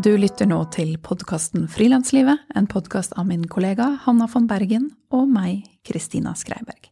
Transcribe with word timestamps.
Du 0.00 0.14
lytter 0.16 0.46
nå 0.48 0.62
til 0.72 0.94
podkasten 1.04 1.66
Frilanslivet, 1.68 2.38
en 2.56 2.64
podkast 2.70 3.12
av 3.20 3.26
min 3.28 3.42
kollega 3.52 3.98
Hanna 4.06 4.24
von 4.32 4.46
Bergen 4.48 4.86
og 5.12 5.26
meg, 5.28 5.66
Kristina 5.84 6.30
Skreiberg. 6.38 6.86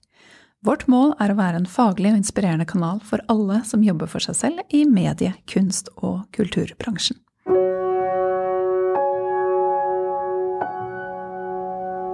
Vårt 0.66 0.84
mål 0.92 1.14
er 1.16 1.32
å 1.32 1.36
være 1.38 1.62
en 1.62 1.68
faglig 1.70 2.10
og 2.12 2.18
inspirerende 2.18 2.66
kanal 2.68 2.98
for 3.08 3.22
alle 3.32 3.62
som 3.64 3.86
jobber 3.86 4.10
for 4.12 4.20
seg 4.20 4.36
selv 4.36 4.74
i 4.76 4.82
medie-, 4.84 5.38
kunst- 5.48 5.88
og 6.02 6.26
kulturbransjen. 6.36 7.16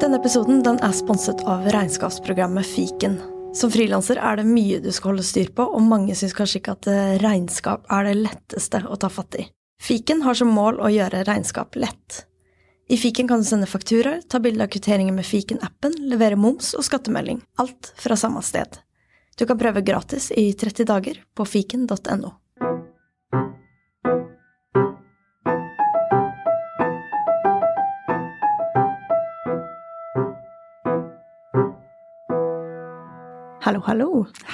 Denne 0.04 0.22
episoden 0.22 0.62
den 0.62 0.78
er 0.78 0.94
sponset 0.94 1.42
av 1.42 1.66
regnskapsprogrammet 1.74 2.70
Fiken. 2.70 3.18
Som 3.56 3.74
frilanser 3.74 4.22
er 4.22 4.38
det 4.38 4.46
mye 4.46 4.78
du 4.84 4.92
skal 4.94 5.16
holde 5.16 5.26
styr 5.26 5.50
på, 5.58 5.66
og 5.66 5.90
mange 5.90 6.14
syns 6.14 6.38
kanskje 6.38 6.62
ikke 6.62 6.78
at 6.78 6.92
regnskap 7.26 7.90
er 7.90 8.12
det 8.12 8.16
letteste 8.22 8.84
å 8.86 9.02
ta 9.02 9.10
fatt 9.10 9.42
i. 9.42 9.50
Fiken 9.84 10.22
har 10.22 10.32
som 10.34 10.48
mål 10.48 10.78
å 10.80 10.88
gjøre 10.88 11.26
regnskap 11.28 11.76
lett. 11.76 12.22
I 12.88 12.96
fiken 12.96 13.28
kan 13.28 13.42
du 13.42 13.44
sende 13.44 13.66
fakturaer, 13.68 14.22
ta 14.24 14.38
bilde 14.40 14.64
av 14.64 14.70
kvitteringer 14.72 15.12
med 15.12 15.26
fiken-appen, 15.28 15.98
levere 16.08 16.38
moms 16.40 16.70
og 16.78 16.86
skattemelding. 16.86 17.42
Alt 17.60 17.90
fra 18.00 18.16
samme 18.16 18.40
sted. 18.40 18.78
Du 19.36 19.44
kan 19.44 19.60
prøve 19.60 19.84
gratis 19.84 20.30
i 20.32 20.46
30 20.56 20.88
dager 20.88 21.20
på 21.36 21.44
fiken.no. 21.44 22.32
Hallo, 33.68 33.84
hallo. 33.84 34.10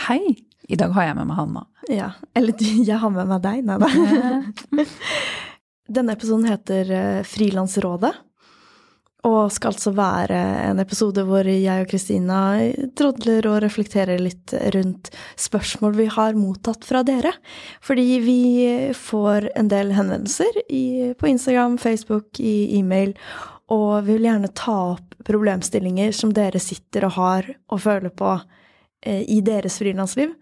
Hei! 0.08 0.25
I 0.67 0.78
dag 0.78 0.91
har 0.98 1.12
jeg 1.12 1.23
med 1.23 1.31
meg 1.31 1.39
Hanna. 1.39 1.69
Ja, 1.89 2.12
eller 2.36 2.61
jeg 2.61 2.98
har 3.00 3.12
med 3.14 3.28
meg 3.31 3.45
deg, 3.45 3.62
nei 3.64 3.78
da. 3.81 4.84
Denne 5.97 6.14
episoden 6.14 6.50
heter 6.50 6.91
eh, 6.95 7.23
Frilansrådet. 7.27 8.12
Og 9.28 9.50
skal 9.53 9.75
altså 9.75 9.91
være 9.92 10.36
en 10.70 10.78
episode 10.81 11.27
hvor 11.28 11.45
jeg 11.45 11.83
og 11.83 11.91
Kristina 11.91 12.39
trodler 12.97 13.45
og 13.51 13.58
reflekterer 13.67 14.20
litt 14.23 14.55
rundt 14.73 15.11
spørsmål 15.36 15.98
vi 15.98 16.06
har 16.14 16.39
mottatt 16.39 16.86
fra 16.89 17.03
dere. 17.05 17.34
Fordi 17.84 18.06
vi 18.25 18.41
får 18.97 19.51
en 19.61 19.69
del 19.69 19.92
henvendelser 19.97 20.62
i, 20.73 21.12
på 21.20 21.28
Instagram, 21.34 21.77
Facebook, 21.83 22.41
i 22.41 22.78
e-mail, 22.78 23.12
og 23.70 24.06
vi 24.06 24.17
vil 24.17 24.31
gjerne 24.31 24.55
ta 24.56 24.78
opp 24.95 25.20
problemstillinger 25.27 26.17
som 26.17 26.33
dere 26.34 26.62
sitter 26.62 27.05
og 27.11 27.17
har 27.19 27.53
og 27.69 27.84
føler 27.84 28.14
på 28.17 28.33
eh, 29.05 29.20
i 29.28 29.42
deres 29.45 29.77
frilansliv. 29.83 30.33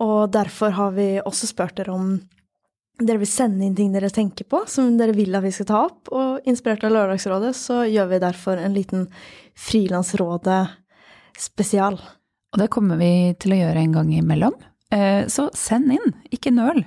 Og 0.00 0.30
derfor 0.32 0.70
har 0.76 0.90
vi 0.96 1.08
også 1.20 1.46
spurt 1.50 1.74
dere 1.76 1.92
om 1.92 2.20
dere 3.00 3.18
vil 3.22 3.28
sende 3.28 3.64
inn 3.64 3.74
ting 3.76 3.92
dere 3.94 4.10
tenker 4.12 4.44
på, 4.44 4.58
som 4.68 4.98
dere 5.00 5.14
vil 5.16 5.34
at 5.36 5.42
vi 5.44 5.50
skal 5.56 5.66
ta 5.70 5.78
opp. 5.86 6.08
Og 6.12 6.40
inspirert 6.48 6.84
av 6.84 6.92
Lørdagsrådet 6.92 7.54
så 7.56 7.82
gjør 7.88 8.06
vi 8.12 8.18
derfor 8.20 8.56
en 8.60 8.74
liten 8.76 9.06
Frilansrådet-spesial. 9.56 11.96
Og 12.52 12.58
det 12.58 12.68
kommer 12.72 12.96
vi 13.00 13.10
til 13.40 13.52
å 13.54 13.60
gjøre 13.60 13.80
en 13.84 13.92
gang 13.94 14.10
imellom. 14.18 14.54
Eh, 14.92 15.24
Så 15.30 15.48
send 15.54 15.92
inn, 15.94 16.12
ikke 16.32 16.50
nøl. 16.52 16.80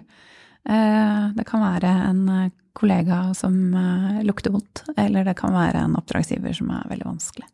Eh, 0.70 1.32
Det 1.36 1.46
kan 1.48 1.62
være 1.62 1.90
en 2.10 2.52
kollega 2.74 3.34
som 3.36 3.74
eh, 3.74 4.24
lukter 4.24 4.52
vondt, 4.52 4.84
eller 4.98 5.24
det 5.24 5.36
kan 5.40 5.54
være 5.54 5.76
en 5.86 5.96
oppdragsgiver 5.96 6.54
som 6.58 6.70
er 6.72 6.84
veldig 6.90 7.06
vanskelig. 7.06 7.46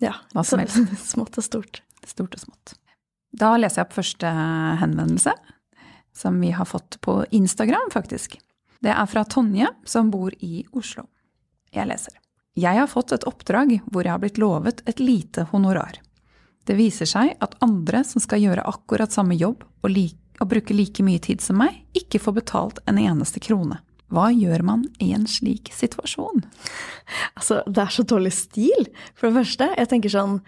Ja, 0.00 0.12
Hva 0.34 0.42
som 0.44 0.60
så- 0.60 0.86
Smått 1.12 1.38
og 1.38 1.44
stort. 1.44 1.80
Stort 2.06 2.34
og 2.34 2.40
smått. 2.40 2.74
Da 3.34 3.56
leser 3.58 3.82
jeg 3.82 3.88
opp 3.88 3.96
første 3.96 4.30
henvendelse, 4.80 5.34
som 6.14 6.38
vi 6.40 6.52
har 6.54 6.68
fått 6.70 7.00
på 7.02 7.24
Instagram, 7.34 7.90
faktisk. 7.90 8.38
Det 8.84 8.92
er 8.92 9.06
fra 9.10 9.24
Tonje, 9.26 9.70
som 9.84 10.12
bor 10.12 10.34
i 10.44 10.62
Oslo. 10.76 11.08
Jeg 11.74 11.88
leser. 11.90 12.14
Jeg 12.54 12.78
har 12.78 12.86
fått 12.86 13.14
et 13.16 13.24
oppdrag 13.26 13.80
hvor 13.90 14.06
jeg 14.06 14.14
har 14.14 14.20
blitt 14.22 14.38
lovet 14.38 14.84
et 14.86 15.00
lite 15.02 15.48
honorar. 15.50 15.98
Det 16.64 16.76
viser 16.78 17.08
seg 17.08 17.32
at 17.42 17.56
andre 17.64 18.04
som 18.06 18.22
skal 18.22 18.44
gjøre 18.44 18.66
akkurat 18.70 19.12
samme 19.12 19.34
jobb 19.34 19.64
og, 19.64 19.88
like, 19.90 20.20
og 20.38 20.52
bruke 20.52 20.76
like 20.76 21.02
mye 21.04 21.22
tid 21.22 21.42
som 21.42 21.58
meg, 21.58 21.82
ikke 21.98 22.22
får 22.22 22.36
betalt 22.38 22.78
en 22.86 23.00
eneste 23.02 23.42
krone. 23.42 23.80
Hva 24.14 24.28
gjør 24.30 24.62
man 24.62 24.84
i 25.02 25.10
en 25.16 25.26
slik 25.26 25.72
situasjon? 25.74 26.44
Altså, 27.34 27.62
det 27.66 27.82
er 27.82 27.90
så 27.90 28.04
dårlig 28.06 28.32
stil. 28.36 28.86
For 29.16 29.28
det 29.28 29.40
første, 29.40 29.72
jeg 29.74 29.90
tenker 29.90 30.12
sånn 30.12 30.38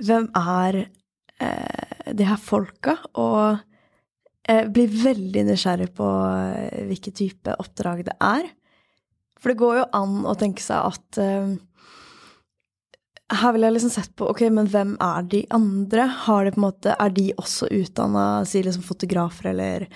Hvem 0.00 0.30
er 0.32 0.86
eh, 1.40 2.12
de 2.12 2.26
her 2.28 2.40
folka? 2.40 2.96
Og 3.14 3.60
jeg 4.42 4.72
blir 4.74 4.96
veldig 5.04 5.46
nysgjerrig 5.48 5.92
på 5.94 6.08
hvilken 6.08 6.88
hvilke 6.90 7.14
type 7.14 7.54
oppdrag 7.62 8.04
det 8.08 8.16
er. 8.20 8.48
For 9.40 9.52
det 9.52 9.60
går 9.60 9.78
jo 9.80 9.90
an 9.98 10.24
å 10.28 10.34
tenke 10.38 10.62
seg 10.62 10.92
at 10.92 11.20
eh, 11.22 11.54
her 13.32 13.54
vil 13.54 13.66
jeg 13.66 13.76
liksom 13.76 13.94
sett 13.94 14.12
på 14.18 14.28
ok, 14.28 14.44
men 14.52 14.68
hvem 14.70 14.92
er 15.02 15.24
de 15.30 15.40
andre? 15.54 16.06
Har 16.26 16.44
de 16.44 16.52
på 16.52 16.60
en 16.60 16.66
måte, 16.66 16.96
Er 16.98 17.10
de 17.10 17.32
også 17.40 17.70
utdanna 17.72 18.44
si 18.46 18.62
liksom 18.62 18.84
fotografer 18.86 19.50
eller 19.50 19.88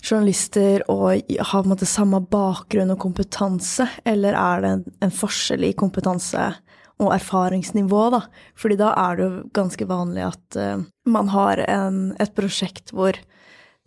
journalister 0.00 0.80
og 0.88 1.20
har 1.28 1.62
på 1.62 1.66
en 1.66 1.74
måte 1.74 1.88
samme 1.88 2.22
bakgrunn 2.24 2.94
og 2.94 3.02
kompetanse, 3.02 3.84
eller 4.08 4.32
er 4.32 4.62
det 4.62 4.70
en, 4.70 4.84
en 5.04 5.12
forskjell 5.12 5.66
i 5.68 5.76
kompetanse 5.76 6.46
og 7.00 7.14
erfaringsnivå, 7.16 8.04
da? 8.14 8.22
Fordi 8.58 8.76
da 8.80 8.92
er 9.00 9.18
det 9.18 9.26
jo 9.26 9.42
ganske 9.56 9.88
vanlig 9.88 10.26
at 10.28 10.60
uh, 10.60 10.86
man 11.08 11.30
har 11.32 11.62
en, 11.66 12.00
et 12.20 12.34
prosjekt 12.36 12.92
hvor 12.94 13.16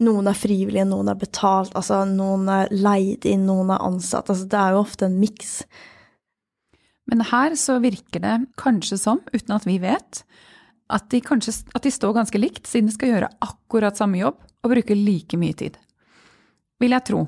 noen 0.04 0.28
er 0.28 0.38
frivillige, 0.38 0.86
noen 0.90 1.12
er 1.12 1.20
betalt, 1.20 1.74
altså 1.78 2.02
noen 2.10 2.50
er 2.52 2.72
leid 2.74 3.28
inn, 3.30 3.46
noen 3.48 3.72
er 3.74 3.84
ansatt. 3.86 4.32
Altså 4.32 4.50
det 4.50 4.60
er 4.60 4.74
jo 4.74 4.82
ofte 4.84 5.08
en 5.08 5.20
miks. 5.22 5.62
Men 7.12 7.24
her 7.30 7.56
så 7.60 7.78
virker 7.84 8.24
det 8.24 8.38
kanskje 8.60 8.98
som, 9.00 9.22
uten 9.34 9.56
at 9.56 9.68
vi 9.68 9.78
vet, 9.84 10.24
at 10.94 11.08
de, 11.12 11.22
kanskje, 11.24 11.56
at 11.76 11.86
de 11.86 11.92
står 11.94 12.16
ganske 12.18 12.42
likt, 12.42 12.68
siden 12.70 12.90
de 12.90 12.96
skal 12.96 13.14
gjøre 13.14 13.32
akkurat 13.44 14.00
samme 14.00 14.20
jobb 14.20 14.42
og 14.64 14.74
bruke 14.74 14.98
like 14.98 15.40
mye 15.40 15.56
tid. 15.58 15.78
Vil 16.82 16.96
jeg 16.96 17.08
tro. 17.08 17.26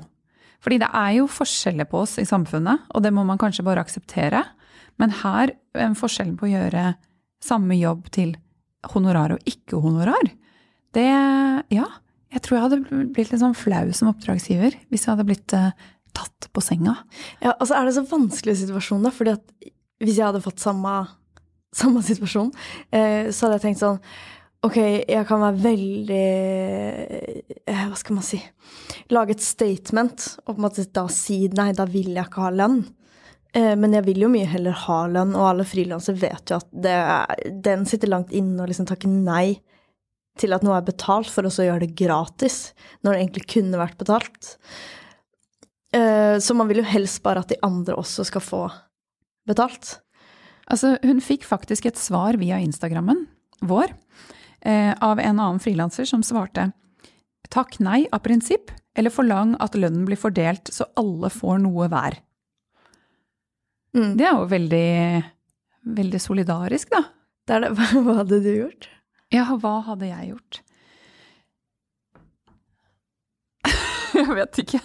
Fordi 0.64 0.80
det 0.82 0.88
er 0.98 1.16
jo 1.18 1.28
forskjeller 1.30 1.88
på 1.90 2.02
oss 2.04 2.16
i 2.20 2.26
samfunnet, 2.28 2.88
og 2.90 3.04
det 3.04 3.12
må 3.14 3.24
man 3.28 3.40
kanskje 3.40 3.64
bare 3.66 3.84
akseptere. 3.84 4.42
Men 5.02 5.12
her, 5.22 5.52
er 5.76 5.96
forskjellen 5.98 6.36
på 6.40 6.48
å 6.48 6.52
gjøre 6.54 6.94
samme 7.44 7.76
jobb 7.78 8.08
til 8.14 8.34
honorar 8.94 9.36
og 9.36 9.48
ikke-honorar, 9.48 10.30
det 10.96 11.10
Ja, 11.72 11.86
jeg 12.32 12.42
tror 12.44 12.56
jeg 12.56 12.64
hadde 12.64 13.02
blitt 13.12 13.30
litt 13.32 13.40
sånn 13.42 13.56
flau 13.56 13.90
som 13.96 14.10
oppdragsgiver 14.12 14.76
hvis 14.90 15.04
jeg 15.04 15.12
hadde 15.12 15.26
blitt 15.28 15.54
uh, 15.56 15.72
tatt 16.16 16.48
på 16.52 16.62
senga. 16.64 16.94
Ja, 17.42 17.54
altså 17.54 17.76
er 17.76 17.88
det 17.88 17.96
så 17.96 18.06
vanskelig 18.08 18.56
situasjon, 18.62 19.04
da, 19.04 19.12
fordi 19.12 19.34
at 19.36 19.44
hvis 20.02 20.18
jeg 20.18 20.26
hadde 20.28 20.44
fått 20.44 20.62
samme, 20.62 20.94
samme 21.80 22.02
situasjon, 22.04 22.50
eh, 22.92 23.28
så 23.32 23.46
hadde 23.46 23.60
jeg 23.60 23.66
tenkt 23.68 23.84
sånn 23.84 24.00
Ok, 24.64 24.78
jeg 24.80 25.26
kan 25.28 25.42
være 25.42 25.60
veldig 25.62 26.22
eh, 27.68 27.82
Hva 27.86 27.98
skal 28.00 28.16
man 28.16 28.24
si 28.24 28.38
Lage 29.12 29.36
et 29.36 29.44
statement 29.44 30.24
og 30.40 30.54
på 30.54 30.56
en 30.56 30.64
måte 30.64 30.86
da 30.96 31.04
si 31.12 31.44
nei, 31.52 31.68
da 31.76 31.84
vil 31.86 32.16
jeg 32.16 32.24
ikke 32.24 32.46
ha 32.46 32.54
lønn. 32.54 32.80
Eh, 33.56 33.72
men 33.78 33.94
jeg 33.96 34.04
vil 34.08 34.26
jo 34.26 34.32
mye 34.32 34.48
heller 34.50 34.76
ha 34.86 34.98
lønn, 35.10 35.34
og 35.38 35.48
alle 35.50 35.66
frilansere 35.68 36.20
vet 36.20 36.52
jo 36.52 36.60
at 36.60 36.68
det, 36.70 36.96
den 37.64 37.86
sitter 37.88 38.12
langt 38.12 38.34
inne 38.36 38.62
og 38.62 38.70
liksom 38.70 38.88
takker 38.88 39.10
nei 39.10 39.58
til 40.36 40.52
at 40.52 40.64
noe 40.66 40.76
er 40.76 40.84
betalt, 40.84 41.30
for 41.32 41.48
også 41.48 41.64
å 41.64 41.68
gjøre 41.70 41.86
det 41.86 41.96
gratis, 41.96 42.74
når 43.00 43.14
det 43.14 43.20
egentlig 43.22 43.46
kunne 43.54 43.80
vært 43.80 43.96
betalt. 44.00 44.56
Eh, 45.96 46.36
Så 46.36 46.54
man 46.54 46.68
vil 46.68 46.82
jo 46.82 46.90
helst 46.90 47.22
bare 47.24 47.40
at 47.40 47.48
de 47.54 47.60
andre 47.64 47.96
også 47.96 48.26
skal 48.28 48.44
få 48.44 48.64
betalt. 49.48 50.00
Altså, 50.68 50.96
hun 51.06 51.22
fikk 51.22 51.46
faktisk 51.46 51.86
et 51.86 51.96
svar 52.00 52.36
via 52.36 52.58
Instagrammen 52.58 53.24
vår 53.64 53.94
eh, 54.66 54.92
av 55.00 55.22
en 55.22 55.38
annen 55.38 55.62
frilanser 55.62 56.04
som 56.04 56.26
svarte 56.26 56.72
takk 57.48 57.78
nei 57.78 58.06
av 58.12 58.24
prinsipp, 58.24 58.72
eller 58.98 59.12
forlang 59.14 59.54
at 59.62 59.76
lønnen 59.78 60.06
blir 60.08 60.18
fordelt 60.18 60.70
så 60.72 60.88
alle 60.98 61.30
får 61.30 61.60
noe 61.62 61.86
hver. 61.92 62.18
Mm. 63.96 64.12
Det 64.18 64.26
er 64.28 64.34
jo 64.36 64.44
veldig, 64.50 64.86
veldig 65.96 66.20
solidarisk, 66.20 66.92
da. 66.92 67.02
Det 67.48 67.60
det. 67.64 67.72
Hva 67.78 67.86
hva 68.06 68.16
hadde 68.20 68.40
du 68.44 68.52
gjort? 68.52 68.88
Ja, 69.34 69.48
hva 69.56 69.78
hadde 69.88 70.10
jeg 70.10 70.32
gjort? 70.34 70.60
jeg 74.20 74.36
vet 74.38 74.60
ikke. 74.62 74.82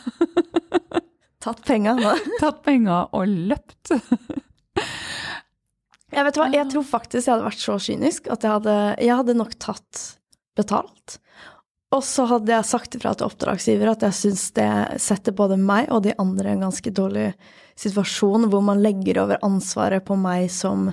Tatt 1.42 1.63
penga, 1.68 1.96
da? 2.00 2.16
Tatt 2.42 2.62
penga 2.66 3.04
og 3.18 3.28
løpt. 3.52 3.94
Jeg 6.12 6.25
vet 6.28 6.38
hva, 6.38 6.48
jeg 6.52 6.68
tror 6.72 6.84
faktisk 6.88 7.28
jeg 7.28 7.34
hadde 7.34 7.48
vært 7.48 7.63
så 7.63 7.78
kynisk 7.81 8.28
at 8.34 8.44
jeg 8.44 8.52
hadde, 8.58 8.78
jeg 9.00 9.16
hadde 9.22 9.38
nok 9.40 9.56
tatt 9.63 10.02
betalt. 10.60 11.19
Og 11.92 12.04
så 12.08 12.24
hadde 12.30 12.54
jeg 12.54 12.68
sagt 12.68 12.96
ifra 12.96 13.12
til 13.16 13.28
oppdragsgiver 13.28 13.92
at 13.92 14.04
jeg 14.06 14.16
syns 14.16 14.46
det 14.56 14.68
setter 15.04 15.36
både 15.36 15.58
meg 15.60 15.90
og 15.92 16.06
de 16.06 16.14
andre 16.22 16.54
i 16.54 16.56
en 16.56 16.68
ganske 16.70 16.94
dårlig 16.96 17.32
situasjon, 17.80 18.48
hvor 18.52 18.64
man 18.64 18.80
legger 18.84 19.20
over 19.26 19.42
ansvaret 19.44 20.06
på 20.08 20.16
meg 20.20 20.48
som 20.54 20.88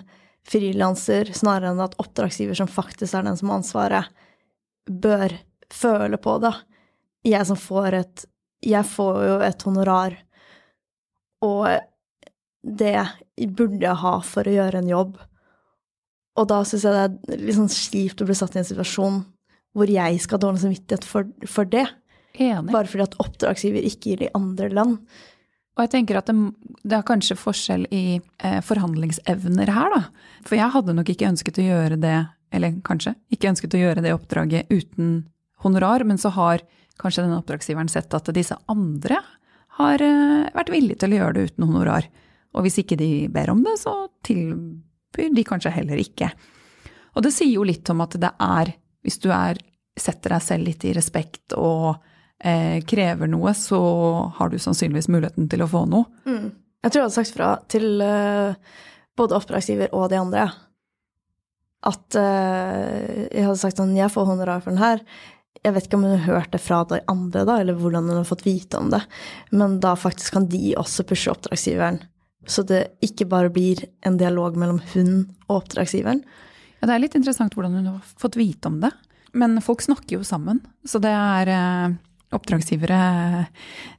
frilanser, 0.49 1.31
snarere 1.37 1.71
enn 1.71 1.85
at 1.85 1.95
oppdragsgiver, 2.03 2.57
som 2.57 2.71
faktisk 2.71 3.15
er 3.15 3.29
den 3.29 3.39
som 3.39 3.53
har 3.53 3.61
ansvaret, 3.61 4.11
bør 4.89 5.37
føle 5.71 6.19
på 6.19 6.39
det. 6.43 6.55
Jeg 7.29 7.47
som 7.47 7.59
får 7.61 8.01
et 8.03 8.27
Jeg 8.65 8.83
får 8.91 9.19
jo 9.23 9.35
et 9.47 9.63
honorar 9.63 10.17
og 11.47 11.69
det 12.63 12.99
burde 13.55 13.85
jeg 13.85 14.03
ha 14.03 14.15
for 14.27 14.49
å 14.49 14.55
gjøre 14.55 14.83
en 14.83 14.91
jobb. 14.91 15.19
Og 16.39 16.49
da 16.51 16.63
syns 16.67 16.87
jeg 16.87 16.95
det 16.95 17.37
er 17.37 17.45
litt 17.45 17.59
sånn 17.59 17.71
kjipt 17.71 18.23
å 18.23 18.27
bli 18.27 18.37
satt 18.39 18.57
i 18.57 18.61
en 18.63 18.67
situasjon 18.67 19.21
hvor 19.77 19.91
jeg 19.91 20.21
skal 20.23 20.39
ha 20.39 20.45
dårlig 20.47 20.63
samvittighet 20.65 21.07
for, 21.07 21.29
for 21.47 21.69
det. 21.69 21.87
Enig. 22.39 22.73
Bare 22.73 22.89
fordi 22.89 23.07
at 23.07 23.19
oppdragsgiver 23.23 23.85
ikke 23.87 24.13
gir 24.13 24.23
det 24.23 24.31
i 24.31 24.37
andre 24.39 24.71
land. 24.73 24.99
Og 25.79 25.85
jeg 25.85 25.93
tenker 25.93 26.19
at 26.19 26.27
det, 26.27 26.35
det 26.83 26.97
er 26.97 27.07
kanskje 27.07 27.39
forskjell 27.39 27.87
i 27.95 28.19
eh, 28.19 28.59
forhandlingsevner 28.67 29.71
her, 29.71 29.95
da. 29.95 30.01
For 30.47 30.59
jeg 30.59 30.75
hadde 30.75 30.97
nok 30.99 31.13
ikke 31.13 31.29
ønsket 31.31 31.61
å 31.63 31.67
gjøre 31.69 31.99
det, 32.03 32.19
eller 32.55 32.81
kanskje 32.87 33.15
ikke 33.35 33.53
ønsket 33.53 33.77
å 33.77 33.83
gjøre 33.85 34.03
det 34.03 34.15
oppdraget 34.17 34.73
uten 34.73 35.29
honorar, 35.63 36.03
men 36.07 36.19
så 36.19 36.33
har 36.35 36.65
kanskje 36.99 37.25
denne 37.25 37.39
oppdragsgiveren 37.39 37.91
sett 37.93 38.15
at 38.15 38.31
disse 38.35 38.57
andre 38.71 39.21
har 39.79 40.03
eh, 40.03 40.51
vært 40.55 40.73
villige 40.75 41.05
til 41.05 41.15
å 41.15 41.21
gjøre 41.21 41.37
det 41.37 41.53
uten 41.53 41.69
honorar. 41.71 42.11
Og 42.57 42.67
hvis 42.67 42.81
ikke 42.83 42.99
de 42.99 43.29
ber 43.31 43.53
om 43.53 43.63
det, 43.63 43.77
så 43.79 43.95
tilbyr 44.27 45.35
de 45.37 45.47
kanskje 45.47 45.75
heller 45.75 46.01
ikke. 46.03 46.33
Og 47.15 47.23
det 47.23 47.33
sier 47.35 47.55
jo 47.55 47.67
litt 47.67 47.87
om 47.93 48.03
at 48.03 48.17
det 48.19 48.31
er, 48.35 48.73
hvis 49.09 49.19
du 49.25 49.31
er, 49.33 49.59
setter 49.99 50.37
deg 50.37 50.45
selv 50.45 50.69
litt 50.69 50.85
i 50.85 50.95
respekt 50.97 51.57
og 51.57 51.97
eh, 52.45 52.79
krever 52.87 53.31
noe, 53.31 53.55
så 53.57 53.81
har 54.37 54.53
du 54.53 54.61
sannsynligvis 54.61 55.09
muligheten 55.11 55.49
til 55.51 55.65
å 55.65 55.71
få 55.71 55.87
noe. 55.89 56.07
Mm. 56.29 56.53
Jeg 56.85 56.93
tror 56.93 57.01
jeg 57.01 57.09
hadde 57.09 57.17
sagt 57.17 57.35
fra 57.35 57.49
til 57.73 58.05
uh, 58.05 58.55
både 59.19 59.35
oppdragsgiver 59.35 59.91
og 59.99 60.13
de 60.13 60.21
andre 60.21 60.45
at 61.89 62.19
uh, 62.19 63.27
jeg 63.31 63.45
hadde 63.47 63.59
sagt 63.61 63.81
sånn 63.81 63.97
Jeg 63.99 64.11
får 64.15 64.29
honorar 64.29 64.63
for 64.63 64.75
den 64.75 64.83
her. 64.83 65.03
Jeg 65.63 65.75
vet 65.75 65.89
ikke 65.89 65.99
om 65.99 66.07
hun 66.07 66.15
har 66.15 66.39
hørt 66.39 66.53
det 66.55 66.61
fra 66.63 66.85
de 66.91 67.01
andre, 67.11 67.45
da, 67.47 67.59
eller 67.63 67.79
hvordan 67.79 68.07
hun 68.11 68.21
har 68.21 68.29
fått 68.29 68.47
vite 68.47 68.79
om 68.79 68.93
det. 68.95 69.01
Men 69.51 69.79
da 69.83 69.97
faktisk 69.99 70.37
kan 70.37 70.47
de 70.51 70.77
også 70.79 71.07
pushe 71.07 71.33
oppdragsgiveren. 71.33 72.01
Så 72.49 72.63
det 72.67 72.85
ikke 73.05 73.27
bare 73.31 73.51
blir 73.53 73.83
en 74.07 74.19
dialog 74.21 74.57
mellom 74.59 74.79
hun 74.95 75.13
og 75.49 75.63
oppdragsgiveren. 75.63 76.23
Ja, 76.79 76.87
Det 76.87 76.95
er 76.95 77.03
litt 77.03 77.17
interessant 77.19 77.57
hvordan 77.57 77.79
hun 77.79 77.91
har 77.93 78.13
fått 78.21 78.39
vite 78.39 78.71
om 78.71 78.81
det. 78.83 78.93
Men 79.37 79.59
folk 79.61 79.83
snakker 79.85 80.19
jo 80.19 80.25
sammen, 80.25 80.63
så 80.89 81.01
det 81.03 81.13
er 81.13 81.51
eh, 81.53 81.97
oppdragsgivere 82.33 83.01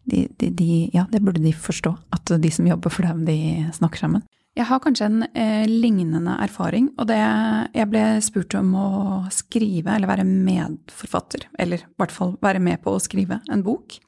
de, 0.10 0.26
de, 0.38 0.50
de, 0.50 0.90
Ja, 0.94 1.06
det 1.12 1.22
burde 1.22 1.44
de 1.44 1.54
forstå. 1.54 1.94
At 2.16 2.34
de 2.42 2.52
som 2.54 2.68
jobber 2.68 2.94
for 2.94 3.06
dem, 3.06 3.26
de 3.28 3.70
snakker 3.76 4.06
sammen. 4.06 4.26
Jeg 4.58 4.66
har 4.68 4.81
kanskje 4.84 5.06
en 5.08 5.24
eh, 5.38 5.70
lignende 5.70 6.34
erfaring, 6.42 6.90
og 6.98 7.08
det 7.12 7.20
Jeg 7.20 7.90
ble 7.92 8.04
spurt 8.26 8.56
om 8.58 8.74
å 8.76 8.90
skrive, 9.31 9.94
eller 9.94 10.10
være 10.10 10.26
medforfatter, 10.28 11.46
eller 11.60 11.86
i 11.86 11.90
hvert 12.02 12.16
fall 12.16 12.36
være 12.42 12.62
med 12.64 12.81
på 12.84 12.96
å 12.96 13.04
skrive 13.04 13.40
en 13.54 13.64
bok. 13.64 14.00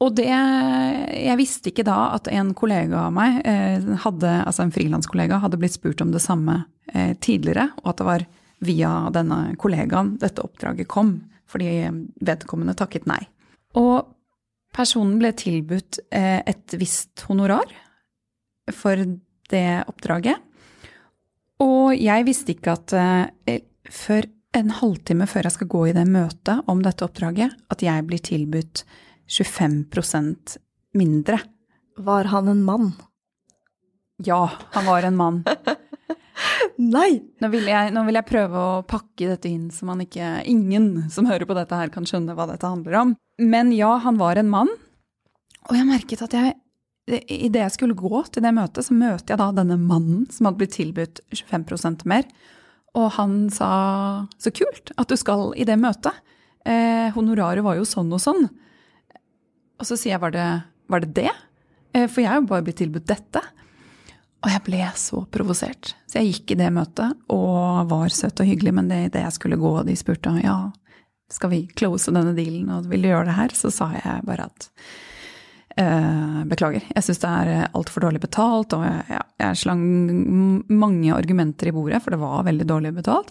Og 0.00 0.14
det 0.16 0.28
Jeg 0.28 1.36
visste 1.38 1.70
ikke 1.70 1.84
da 1.86 2.14
at 2.16 2.28
en 2.32 2.54
kollega 2.56 3.06
av 3.06 3.12
meg, 3.14 3.42
eh, 3.44 3.84
hadde, 4.04 4.30
altså 4.46 4.64
en 4.64 4.72
frilanskollega, 4.72 5.40
hadde 5.42 5.58
blitt 5.60 5.76
spurt 5.76 6.00
om 6.00 6.12
det 6.14 6.22
samme 6.24 6.64
eh, 6.94 7.12
tidligere, 7.20 7.68
og 7.82 7.92
at 7.92 8.00
det 8.00 8.06
var 8.08 8.24
via 8.64 8.92
denne 9.12 9.56
kollegaen 9.60 10.14
dette 10.20 10.42
oppdraget 10.44 10.88
kom, 10.88 11.18
fordi 11.48 11.90
vedkommende 12.24 12.76
takket 12.78 13.08
nei. 13.10 13.20
Og 13.76 14.08
personen 14.72 15.18
ble 15.20 15.34
tilbudt 15.36 16.00
eh, 16.08 16.40
et 16.48 16.76
visst 16.80 17.26
honorar 17.28 17.68
for 18.72 18.96
det 19.50 19.68
oppdraget. 19.90 20.40
Og 21.60 21.92
jeg 21.98 22.24
visste 22.24 22.54
ikke 22.54 22.72
at 22.78 22.92
før 23.90 24.28
en 24.56 24.70
halvtime 24.80 25.26
før 25.28 25.46
jeg 25.46 25.56
skal 25.58 25.68
gå 25.70 25.82
i 25.90 25.94
det 25.94 26.06
møtet 26.08 26.70
om 26.70 26.80
dette 26.82 27.04
oppdraget, 27.04 27.52
at 27.68 27.84
jeg 27.84 28.06
blir 28.08 28.22
tilbudt 28.24 28.84
25% 29.30 30.56
mindre. 30.98 31.38
Var 31.96 32.24
han 32.24 32.48
en 32.48 32.64
mann? 32.66 32.92
Ja, 34.16 34.50
han 34.70 34.86
var 34.86 35.06
en 35.06 35.16
mann. 35.16 35.44
Nei! 36.80 37.20
Nå 37.40 37.50
vil, 37.52 37.66
jeg, 37.68 37.92
nå 37.92 38.02
vil, 38.06 38.16
jeg, 38.16 38.28
prøve 38.28 38.60
å 38.60 38.82
pakke 38.88 39.28
dette 39.28 39.50
inn 39.50 39.68
så 39.74 39.86
man 39.88 40.00
ikke 40.00 40.40
Ingen 40.48 41.10
som 41.12 41.28
hører 41.28 41.46
på 41.48 41.56
dette 41.56 41.76
her, 41.76 41.92
kan 41.92 42.08
skjønne 42.08 42.36
hva 42.36 42.48
dette 42.50 42.68
handler 42.68 42.96
om. 43.02 43.12
Men 43.40 43.72
ja, 43.76 43.92
han 44.04 44.18
var 44.20 44.40
en 44.40 44.50
mann. 44.52 44.72
Og 45.68 45.76
jeg 45.76 45.88
merket 45.88 46.26
at 46.26 46.36
jeg 46.36 46.58
Idet 47.10 47.64
jeg 47.64 47.72
skulle 47.74 47.96
gå 47.98 48.20
til 48.30 48.44
det 48.44 48.52
møtet, 48.54 48.86
så 48.86 48.94
møter 48.94 49.32
jeg 49.32 49.38
da 49.40 49.48
denne 49.56 49.74
mannen 49.80 50.28
som 50.30 50.46
hadde 50.46 50.60
blitt 50.60 50.76
tilbudt 50.76 51.18
25% 51.32 52.04
mer. 52.06 52.28
Og 52.94 53.08
han 53.16 53.48
sa 53.50 53.70
så 54.38 54.52
kult 54.54 54.92
at 54.94 55.10
du 55.10 55.16
skal 55.18 55.50
i 55.58 55.66
det 55.66 55.74
møtet. 55.80 56.14
Eh, 56.62 57.08
honoraret 57.16 57.64
var 57.66 57.80
jo 57.80 57.88
sånn 57.88 58.12
og 58.14 58.22
sånn. 58.22 58.46
Og 59.80 59.88
så 59.88 59.96
sier 59.96 60.14
jeg 60.14 60.22
var 60.22 60.34
det 60.34 60.50
var 60.90 61.02
det? 61.04 61.14
det? 61.16 61.32
Eh, 61.94 62.06
for 62.10 62.22
jeg 62.22 62.30
er 62.30 62.40
jo 62.40 62.48
bare 62.50 62.66
blitt 62.66 62.80
tilbudt 62.82 63.08
dette. 63.08 63.42
Og 64.40 64.48
jeg 64.48 64.64
ble 64.64 64.80
så 64.96 65.22
provosert. 65.32 65.94
Så 66.08 66.20
jeg 66.20 66.32
gikk 66.32 66.54
i 66.54 66.60
det 66.62 66.70
møtet 66.72 67.16
og 67.32 67.90
var 67.90 68.12
søt 68.14 68.40
og 68.40 68.48
hyggelig, 68.48 68.72
men 68.76 68.88
det 68.88 69.00
idet 69.08 69.24
jeg 69.26 69.36
skulle 69.36 69.60
gå 69.60 69.72
og 69.82 69.86
de 69.88 69.96
spurte 69.98 70.32
ja, 70.40 70.56
skal 71.30 71.52
vi 71.52 71.60
close 71.76 72.12
denne 72.14 72.32
dealen 72.36 72.70
og 72.72 72.88
vil 72.90 73.04
du 73.04 73.10
gjøre 73.10 73.28
det 73.28 73.36
her, 73.36 73.54
så 73.54 73.70
sa 73.74 73.90
jeg 73.94 74.24
bare 74.26 74.48
at 74.48 74.66
uh, 75.76 76.40
beklager, 76.50 76.88
jeg 76.88 77.06
syns 77.06 77.20
det 77.22 77.30
er 77.30 77.68
altfor 77.76 78.06
dårlig 78.06 78.22
betalt, 78.24 78.74
og 78.74 78.86
jeg, 78.88 79.20
jeg 79.44 79.60
slang 79.60 79.84
mange 80.72 81.12
argumenter 81.14 81.70
i 81.70 81.76
bordet, 81.76 82.00
for 82.02 82.16
det 82.16 82.22
var 82.24 82.48
veldig 82.48 82.66
dårlig 82.72 82.94
betalt. 82.96 83.30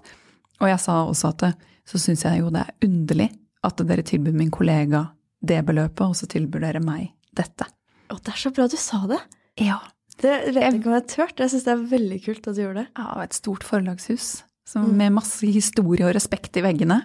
Og 0.62 0.69
jeg 0.69 0.80
sa 0.86 1.01
også 1.04 1.34
at 1.34 1.50
så 1.90 2.00
syns 2.00 2.24
jeg 2.28 2.44
jo 2.44 2.54
det 2.54 2.63
er 2.63 2.86
underlig 2.86 3.31
at 3.66 3.81
dere 3.90 4.06
tilbyr 4.06 4.38
min 4.38 4.54
kollega 4.54 5.07
det 5.39 5.62
beløpet, 5.68 6.03
og 6.06 6.18
så 6.18 6.27
tilbyr 6.30 6.65
dere 6.65 6.83
meg 6.83 7.13
dette. 7.36 7.68
Å, 8.09 8.18
det 8.18 8.33
er 8.33 8.41
så 8.41 8.51
bra 8.53 8.68
du 8.69 8.77
sa 8.80 9.03
det. 9.09 9.19
Ja. 9.62 9.80
Det 10.19 10.33
vet 10.51 10.75
ikke 10.75 10.89
om 10.89 10.95
jeg 10.97 11.00
har 11.00 11.07
turt. 11.07 11.39
Jeg 11.39 11.53
syns 11.53 11.65
det 11.65 11.74
er 11.74 11.89
veldig 11.94 12.19
kult 12.25 12.47
at 12.50 12.57
du 12.57 12.63
gjorde 12.63 12.83
det. 12.83 12.89
Ja, 13.00 13.09
et 13.24 13.38
stort 13.38 13.63
forlagshus 13.68 14.30
mm. 14.75 14.89
med 15.00 15.15
masse 15.15 15.47
historie 15.47 16.07
og 16.07 16.15
respekt 16.18 16.59
i 16.59 16.63
veggene. 16.65 17.01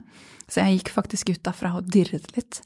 Så 0.48 0.64
jeg 0.64 0.80
gikk 0.80 0.90
faktisk 0.96 1.30
ut 1.30 1.44
derfra 1.46 1.76
og 1.78 1.86
dirret 1.92 2.34
litt. 2.34 2.60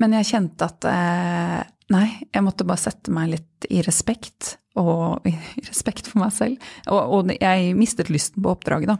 Men 0.00 0.16
jeg 0.16 0.30
kjente 0.30 0.70
at 0.70 0.88
eh, 0.88 1.60
nei, 1.92 2.06
jeg 2.32 2.46
måtte 2.46 2.66
bare 2.66 2.80
sette 2.80 3.12
meg 3.14 3.34
litt 3.34 3.68
i 3.68 3.82
respekt, 3.84 4.56
og 4.80 5.26
i 5.30 5.36
respekt 5.66 6.08
for 6.08 6.24
meg 6.24 6.34
selv. 6.36 6.70
Og, 6.88 7.00
og 7.18 7.34
jeg 7.36 7.74
mistet 7.78 8.12
lysten 8.12 8.42
på 8.42 8.54
oppdraget, 8.54 8.94
da. 8.94 8.98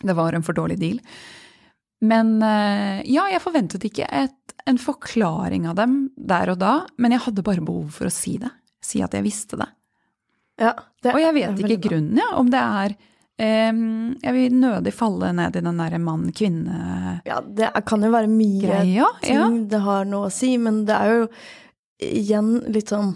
Det 0.00 0.16
var 0.16 0.36
en 0.36 0.44
for 0.44 0.56
dårlig 0.56 0.78
deal. 0.80 1.00
Men 2.00 2.38
eh, 2.42 3.02
ja, 3.12 3.26
jeg 3.28 3.42
forventet 3.44 3.84
ikke 3.84 4.06
et, 4.08 4.54
en 4.68 4.80
forklaring 4.80 5.68
av 5.68 5.76
dem 5.80 5.98
der 6.16 6.54
og 6.54 6.60
da, 6.62 6.74
men 6.96 7.12
jeg 7.12 7.24
hadde 7.26 7.44
bare 7.44 7.64
behov 7.64 7.92
for 7.98 8.08
å 8.08 8.14
si 8.14 8.38
det. 8.40 8.50
Si 8.80 9.02
at 9.04 9.14
jeg 9.16 9.26
visste 9.26 9.60
det. 9.60 9.68
Ja, 10.60 10.74
det 11.04 11.14
og 11.14 11.20
jeg 11.22 11.36
vet 11.36 11.62
ikke 11.64 11.88
grunnen, 11.88 12.18
ja, 12.20 12.32
om 12.36 12.50
det 12.52 12.60
er 12.60 12.92
um, 13.72 14.10
Jeg 14.20 14.34
vil 14.36 14.56
nødig 14.60 14.92
falle 14.92 15.30
ned 15.32 15.56
i 15.56 15.62
den 15.64 15.80
derre 15.80 16.00
mann-kvinne 16.02 16.80
Ja, 17.24 17.38
det 17.40 17.70
kan 17.88 18.04
jo 18.04 18.10
være 18.12 18.28
mye 18.28 18.66
Greia, 18.66 19.08
ting 19.24 19.38
ja. 19.38 19.46
det 19.72 19.80
har 19.86 20.04
noe 20.10 20.28
å 20.28 20.34
si, 20.34 20.52
men 20.60 20.82
det 20.88 20.98
er 20.98 21.14
jo 21.14 21.24
igjen 22.04 22.52
litt 22.68 22.92
sånn 22.92 23.14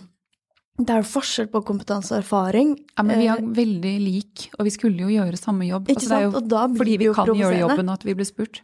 det 0.75 0.91
er 0.91 1.05
jo 1.05 1.07
forskjell 1.07 1.47
på 1.53 1.61
kompetanse 1.69 2.11
og 2.11 2.25
erfaring. 2.25 2.73
Ja, 2.97 3.05
Men 3.07 3.21
vi 3.21 3.27
er 3.31 3.43
veldig 3.61 3.93
lik, 4.03 4.49
og 4.59 4.67
vi 4.67 4.73
skulle 4.75 5.05
jo 5.05 5.13
gjøre 5.13 5.39
samme 5.39 5.69
jobb. 5.69 5.87
Ikke 5.87 6.01
altså, 6.01 6.17
sant? 6.17 6.39
Og 6.41 6.49
da 6.51 6.65
blir 6.67 6.81
fordi 6.81 6.97
vi 6.99 7.07
jo 7.07 7.13
kan 7.15 7.31
gjøre 7.31 7.61
jobben 7.61 7.93
at 7.93 8.07
vi 8.09 8.15
blir 8.19 8.27
spurt. 8.27 8.59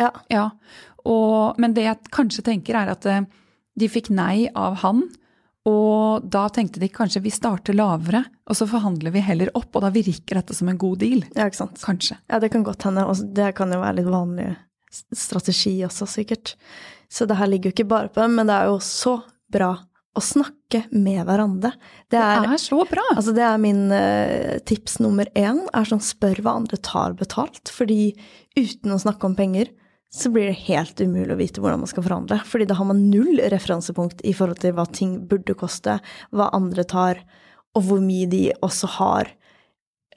Ja. 0.00 0.10
Ja. 0.32 0.48
Og, 1.08 1.58
men 1.60 1.76
det 1.76 1.86
jeg 1.86 2.12
kanskje 2.12 2.44
tenker, 2.46 2.76
er 2.80 2.92
at 2.94 3.06
eh, 3.08 3.24
de 3.78 3.88
fikk 3.88 4.10
nei 4.14 4.48
av 4.56 4.80
han. 4.84 5.06
Og 5.68 6.24
da 6.24 6.46
tenkte 6.52 6.80
de 6.80 6.88
kanskje 6.92 7.20
vi 7.24 7.32
starter 7.32 7.76
lavere, 7.76 8.22
og 8.48 8.56
så 8.56 8.66
forhandler 8.68 9.12
vi 9.12 9.22
heller 9.24 9.52
opp. 9.58 9.74
Og 9.74 9.84
da 9.84 9.92
virker 9.92 10.40
dette 10.40 10.56
som 10.56 10.70
en 10.72 10.80
god 10.80 11.02
deal. 11.04 11.24
ja, 11.36 11.46
ikke 11.46 11.62
sant. 11.62 11.82
Kanskje. 11.84 12.16
Ja, 12.32 12.40
det 12.40 12.52
kan 12.54 12.64
godt 12.66 12.86
hende. 12.88 13.04
Og 13.08 13.20
det 13.36 13.52
kan 13.58 13.72
jo 13.72 13.82
være 13.82 14.00
litt 14.00 14.10
vanlig 14.10 14.54
strategi 14.90 15.76
også, 15.86 16.08
sikkert. 16.08 16.56
Så 17.10 17.26
det 17.28 17.36
her 17.38 17.50
ligger 17.50 17.70
jo 17.70 17.76
ikke 17.78 17.92
bare 17.92 18.10
på 18.10 18.22
dem, 18.22 18.36
men 18.38 18.50
det 18.50 18.56
er 18.56 18.70
jo 18.70 18.80
så 18.84 19.20
bra 19.50 19.74
å 20.16 20.22
snakke 20.24 20.84
med 20.90 21.22
hverandre. 21.26 21.72
Det 22.10 22.18
er, 22.18 22.42
Det 22.42 22.56
er 22.56 22.62
så 22.62 22.80
bra! 22.88 23.04
altså 23.14 23.34
det 23.34 23.44
er 23.46 23.60
min 23.62 23.84
uh, 23.94 24.58
tips 24.66 24.98
nummer 25.02 25.28
én, 25.38 25.62
er 25.70 25.86
sånn 25.86 26.02
spør 26.02 26.42
hva 26.42 26.56
andre 26.58 26.80
tar 26.82 27.14
betalt. 27.18 27.70
Fordi 27.70 28.16
uten 28.58 28.94
å 28.94 28.98
snakke 29.02 29.28
om 29.28 29.36
penger, 29.38 29.70
så 30.10 30.30
blir 30.34 30.48
det 30.50 30.64
helt 30.66 30.98
umulig 31.00 31.34
å 31.34 31.38
vite 31.38 31.62
hvordan 31.62 31.84
man 31.84 31.90
skal 31.90 32.02
forhandle. 32.02 32.40
Fordi 32.46 32.66
da 32.66 32.74
har 32.74 32.88
man 32.88 33.04
null 33.12 33.38
referansepunkt 33.52 34.24
i 34.26 34.32
forhold 34.34 34.58
til 34.62 34.74
hva 34.74 34.86
ting 34.90 35.20
burde 35.30 35.54
koste, 35.54 36.00
hva 36.34 36.48
andre 36.56 36.82
tar, 36.84 37.20
og 37.78 37.86
hvor 37.86 38.02
mye 38.02 38.26
de 38.26 38.48
også 38.66 38.90
har 38.98 39.30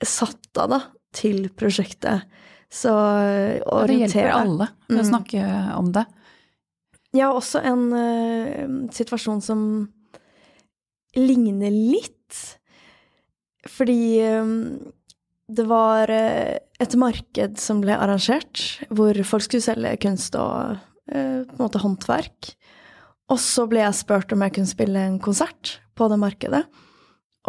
satt 0.02 0.58
av 0.58 0.72
da, 0.74 0.80
til 1.14 1.46
prosjektet. 1.54 2.26
Så 2.74 2.90
orientere 2.90 3.86
det 3.86 4.00
hjelper 4.08 4.32
alle 4.34 4.68
å 4.90 4.98
Mm. 4.98 5.06
snakke 5.06 5.44
om 5.78 5.92
det. 5.94 6.06
Jeg 7.14 7.28
har 7.28 7.38
også 7.38 7.62
en 7.62 7.84
uh, 7.94 8.90
situasjon 8.90 9.42
som 9.46 9.62
ligner 11.16 11.70
litt. 11.70 12.40
Fordi 13.70 14.26
um, 14.42 14.56
det 15.54 15.66
var 15.70 16.10
eh, 16.10 16.58
et 16.84 16.96
marked 17.00 17.60
som 17.62 17.82
ble 17.84 17.96
arrangert, 17.96 18.62
hvor 18.94 19.18
folk 19.28 19.46
skulle 19.46 19.66
selge 19.66 19.96
kunst 20.04 20.36
og 20.40 20.76
eh, 21.10 21.44
på 21.48 21.56
en 21.56 21.62
måte 21.62 21.82
håndverk. 21.84 22.54
Og 23.32 23.40
så 23.42 23.66
ble 23.70 23.84
jeg 23.84 23.98
spurt 23.98 24.34
om 24.36 24.44
jeg 24.44 24.56
kunne 24.58 24.72
spille 24.72 25.06
en 25.08 25.20
konsert 25.24 25.78
på 25.98 26.10
det 26.12 26.20
markedet. 26.22 26.64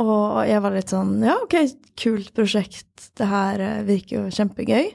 Og 0.02 0.40
jeg 0.48 0.62
var 0.62 0.74
litt 0.74 0.90
sånn 0.90 1.20
Ja, 1.22 1.36
ok, 1.44 1.54
kult 2.00 2.32
prosjekt. 2.34 3.10
Det 3.14 3.28
her 3.30 3.62
eh, 3.62 3.82
virker 3.86 4.16
jo 4.16 4.34
kjempegøy. 4.34 4.94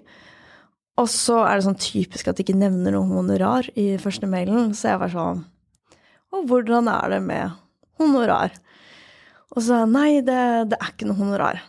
Og 1.00 1.08
så 1.08 1.38
er 1.46 1.56
det 1.56 1.68
sånn 1.70 1.80
typisk 1.80 2.28
at 2.28 2.40
de 2.40 2.44
ikke 2.44 2.60
nevner 2.60 2.96
noe 2.96 3.08
honorar 3.08 3.70
i 3.80 3.94
første 4.02 4.28
mailen. 4.28 4.74
Så 4.76 4.92
jeg 4.92 5.02
var 5.04 5.14
sånn 5.14 5.46
Og 6.36 6.50
hvordan 6.50 6.92
er 6.92 7.16
det 7.16 7.22
med 7.26 7.56
honorar? 8.00 8.56
Og 9.56 9.64
så 9.66 9.82
nei, 9.90 10.20
det, 10.22 10.42
det 10.70 10.78
er 10.78 10.92
ikke 10.92 11.08
noe 11.10 11.20
honorar. 11.20 11.64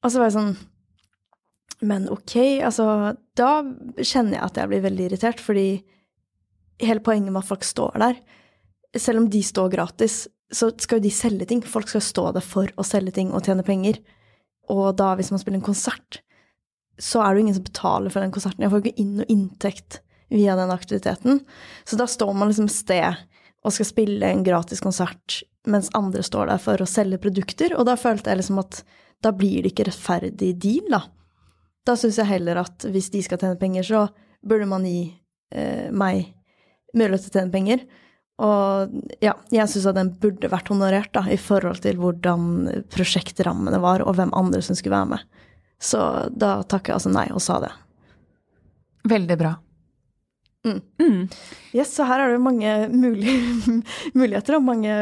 Og 0.00 0.10
så 0.10 0.20
var 0.20 0.30
jeg 0.30 0.38
sånn 0.38 0.54
Men 1.80 2.10
ok, 2.12 2.34
altså 2.66 3.14
Da 3.38 3.62
kjenner 3.96 4.36
jeg 4.36 4.44
at 4.44 4.58
jeg 4.60 4.68
blir 4.68 4.84
veldig 4.84 5.06
irritert, 5.06 5.40
fordi 5.40 5.80
hele 6.80 7.00
poenget 7.04 7.32
med 7.32 7.40
at 7.42 7.48
folk 7.48 7.64
står 7.64 7.96
der 8.02 8.18
Selv 9.00 9.22
om 9.22 9.28
de 9.32 9.40
står 9.44 9.70
gratis, 9.72 10.26
så 10.52 10.70
skal 10.82 10.98
jo 10.98 11.06
de 11.06 11.12
selge 11.14 11.46
ting. 11.46 11.62
Folk 11.62 11.88
skal 11.88 12.02
stå 12.02 12.24
der 12.34 12.44
for 12.44 12.68
å 12.76 12.84
selge 12.84 13.14
ting 13.14 13.30
og 13.30 13.46
tjene 13.46 13.62
penger. 13.62 14.00
Og 14.70 14.96
da, 14.98 15.12
hvis 15.14 15.30
man 15.30 15.38
spiller 15.38 15.60
en 15.60 15.66
konsert, 15.68 16.18
så 16.98 17.22
er 17.22 17.30
det 17.30 17.38
jo 17.38 17.44
ingen 17.44 17.58
som 17.60 17.66
betaler 17.68 18.10
for 18.10 18.24
den 18.24 18.32
konserten. 18.34 18.64
Jeg 18.64 18.72
får 18.72 18.82
ikke 18.82 19.02
inn 19.02 19.12
noe 19.20 19.30
inntekt 19.30 20.00
via 20.30 20.56
den 20.58 20.72
aktiviteten. 20.74 21.40
Så 21.86 21.98
da 22.00 22.08
står 22.10 22.34
man 22.34 22.50
liksom 22.50 22.66
sted 22.70 23.22
og 23.62 23.74
skal 23.76 23.88
spille 23.88 24.26
en 24.26 24.42
gratis 24.46 24.82
konsert, 24.82 25.40
mens 25.68 25.90
andre 25.96 26.22
står 26.24 26.50
der 26.50 26.62
for 26.62 26.82
å 26.82 26.88
selge 26.88 27.20
produkter, 27.22 27.74
og 27.76 27.86
da 27.88 27.96
følte 28.00 28.32
jeg 28.32 28.40
liksom 28.40 28.60
at 28.62 28.82
da 29.20 29.34
blir 29.36 29.62
det 29.62 29.74
ikke 29.74 29.90
rettferdig 29.90 30.54
deal, 30.62 30.86
da. 30.92 31.02
Da 31.86 31.96
syns 31.96 32.18
jeg 32.20 32.28
heller 32.28 32.60
at 32.60 32.84
hvis 32.92 33.10
de 33.12 33.22
skal 33.24 33.40
tjene 33.40 33.58
penger, 33.60 33.86
så 33.86 34.04
burde 34.46 34.68
man 34.68 34.84
gi 34.88 35.08
eh, 35.54 35.88
meg 35.92 36.30
mulighet 36.96 37.26
til 37.26 37.32
å 37.32 37.38
tjene 37.38 37.54
penger. 37.54 37.84
Og 38.40 38.94
ja, 39.20 39.34
jeg 39.52 39.68
syns 39.68 39.88
at 39.90 39.98
den 39.98 40.14
burde 40.20 40.48
vært 40.52 40.70
honorert, 40.72 41.12
da, 41.16 41.26
i 41.28 41.38
forhold 41.40 41.82
til 41.84 42.00
hvordan 42.00 42.84
prosjektrammene 42.92 43.80
var, 43.82 44.04
og 44.04 44.16
hvem 44.16 44.32
andre 44.36 44.62
som 44.64 44.78
skulle 44.78 44.96
være 44.96 45.14
med. 45.14 45.40
Så 45.80 46.00
da 46.32 46.60
takka 46.64 46.92
jeg 46.92 47.00
altså 47.00 47.12
nei 47.12 47.26
og 47.32 47.42
sa 47.44 47.58
det. 47.64 47.72
Veldig 49.08 49.36
bra. 49.40 49.54
Mm. 50.64 50.80
Mm. 51.00 51.28
Yes, 51.72 51.94
så 51.96 52.04
her 52.04 52.20
er 52.20 52.34
det 52.34 52.42
mange 52.44 52.72
mulige, 52.92 53.36
muligheter 54.18 54.58
og 54.58 54.66
mange, 54.66 54.96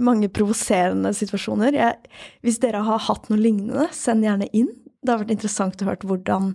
mange 0.00 0.30
provoserende 0.32 1.12
situasjoner. 1.16 1.76
Jeg, 1.76 2.14
hvis 2.44 2.60
dere 2.62 2.84
har 2.86 3.04
hatt 3.08 3.28
noe 3.28 3.40
lignende, 3.40 3.90
send 3.96 4.24
gjerne 4.24 4.48
inn. 4.56 4.72
Det 5.04 5.12
har 5.12 5.20
vært 5.20 5.34
interessant 5.36 5.82
å 5.82 5.88
høre 5.90 6.08
hvordan, 6.08 6.52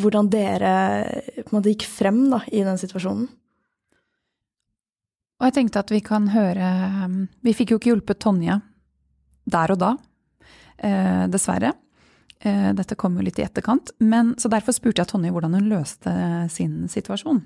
hvordan 0.00 0.30
dere 0.32 0.74
måte 1.52 1.74
gikk 1.74 1.84
frem 1.88 2.22
da, 2.32 2.40
i 2.48 2.64
den 2.64 2.80
situasjonen. 2.80 3.28
Og 5.40 5.48
jeg 5.48 5.56
tenkte 5.58 5.82
at 5.82 5.90
vi 5.92 5.98
kan 6.00 6.28
høre 6.30 6.68
Vi 7.44 7.52
fikk 7.52 7.74
jo 7.74 7.80
ikke 7.80 7.90
hjulpet 7.90 8.22
Tonje 8.22 8.60
der 9.44 9.74
og 9.74 9.76
da, 9.76 9.90
eh, 10.78 11.26
dessverre. 11.28 11.74
Eh, 12.40 12.70
dette 12.72 12.96
kom 12.96 13.18
jo 13.18 13.24
litt 13.26 13.38
i 13.38 13.44
etterkant, 13.44 13.90
men, 14.00 14.34
så 14.40 14.48
derfor 14.48 14.72
spurte 14.72 15.02
jeg 15.02 15.10
Tonje 15.10 15.32
hvordan 15.34 15.52
hun 15.58 15.68
løste 15.68 16.14
sin 16.48 16.88
situasjon. 16.88 17.42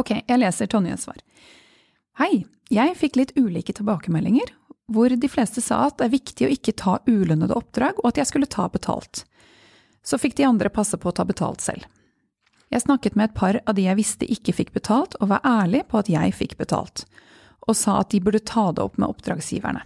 Ok, 0.00 0.14
jeg 0.16 0.40
leser 0.40 0.70
Tonjes 0.72 1.04
svar. 1.04 1.20
Hei, 2.16 2.46
jeg 2.72 2.96
fikk 2.96 3.20
litt 3.20 3.34
ulike 3.36 3.74
tilbakemeldinger, 3.76 4.48
hvor 4.92 5.10
de 5.10 5.28
fleste 5.28 5.62
sa 5.62 5.86
at 5.88 5.98
det 5.98 6.06
er 6.06 6.14
viktig 6.14 6.46
å 6.46 6.52
ikke 6.52 6.76
ta 6.78 6.98
ulønnede 7.08 7.56
oppdrag, 7.56 7.98
og 8.02 8.12
at 8.12 8.20
jeg 8.20 8.30
skulle 8.30 8.50
ta 8.50 8.68
betalt. 8.70 9.24
Så 10.06 10.18
fikk 10.22 10.36
de 10.38 10.46
andre 10.46 10.70
passe 10.70 10.98
på 10.98 11.10
å 11.10 11.16
ta 11.16 11.26
betalt 11.26 11.64
selv. 11.64 11.86
Jeg 12.70 12.82
snakket 12.82 13.14
med 13.18 13.30
et 13.30 13.36
par 13.36 13.58
av 13.62 13.76
de 13.78 13.86
jeg 13.86 13.98
visste 13.98 14.26
ikke 14.30 14.54
fikk 14.54 14.72
betalt, 14.74 15.18
og 15.20 15.30
var 15.30 15.44
ærlig 15.46 15.84
på 15.90 16.00
at 16.00 16.10
jeg 16.10 16.34
fikk 16.34 16.56
betalt, 16.58 17.04
og 17.66 17.78
sa 17.78 18.00
at 18.02 18.10
de 18.14 18.22
burde 18.22 18.42
ta 18.46 18.70
det 18.74 18.82
opp 18.82 18.98
med 18.98 19.10
oppdragsgiverne. 19.10 19.82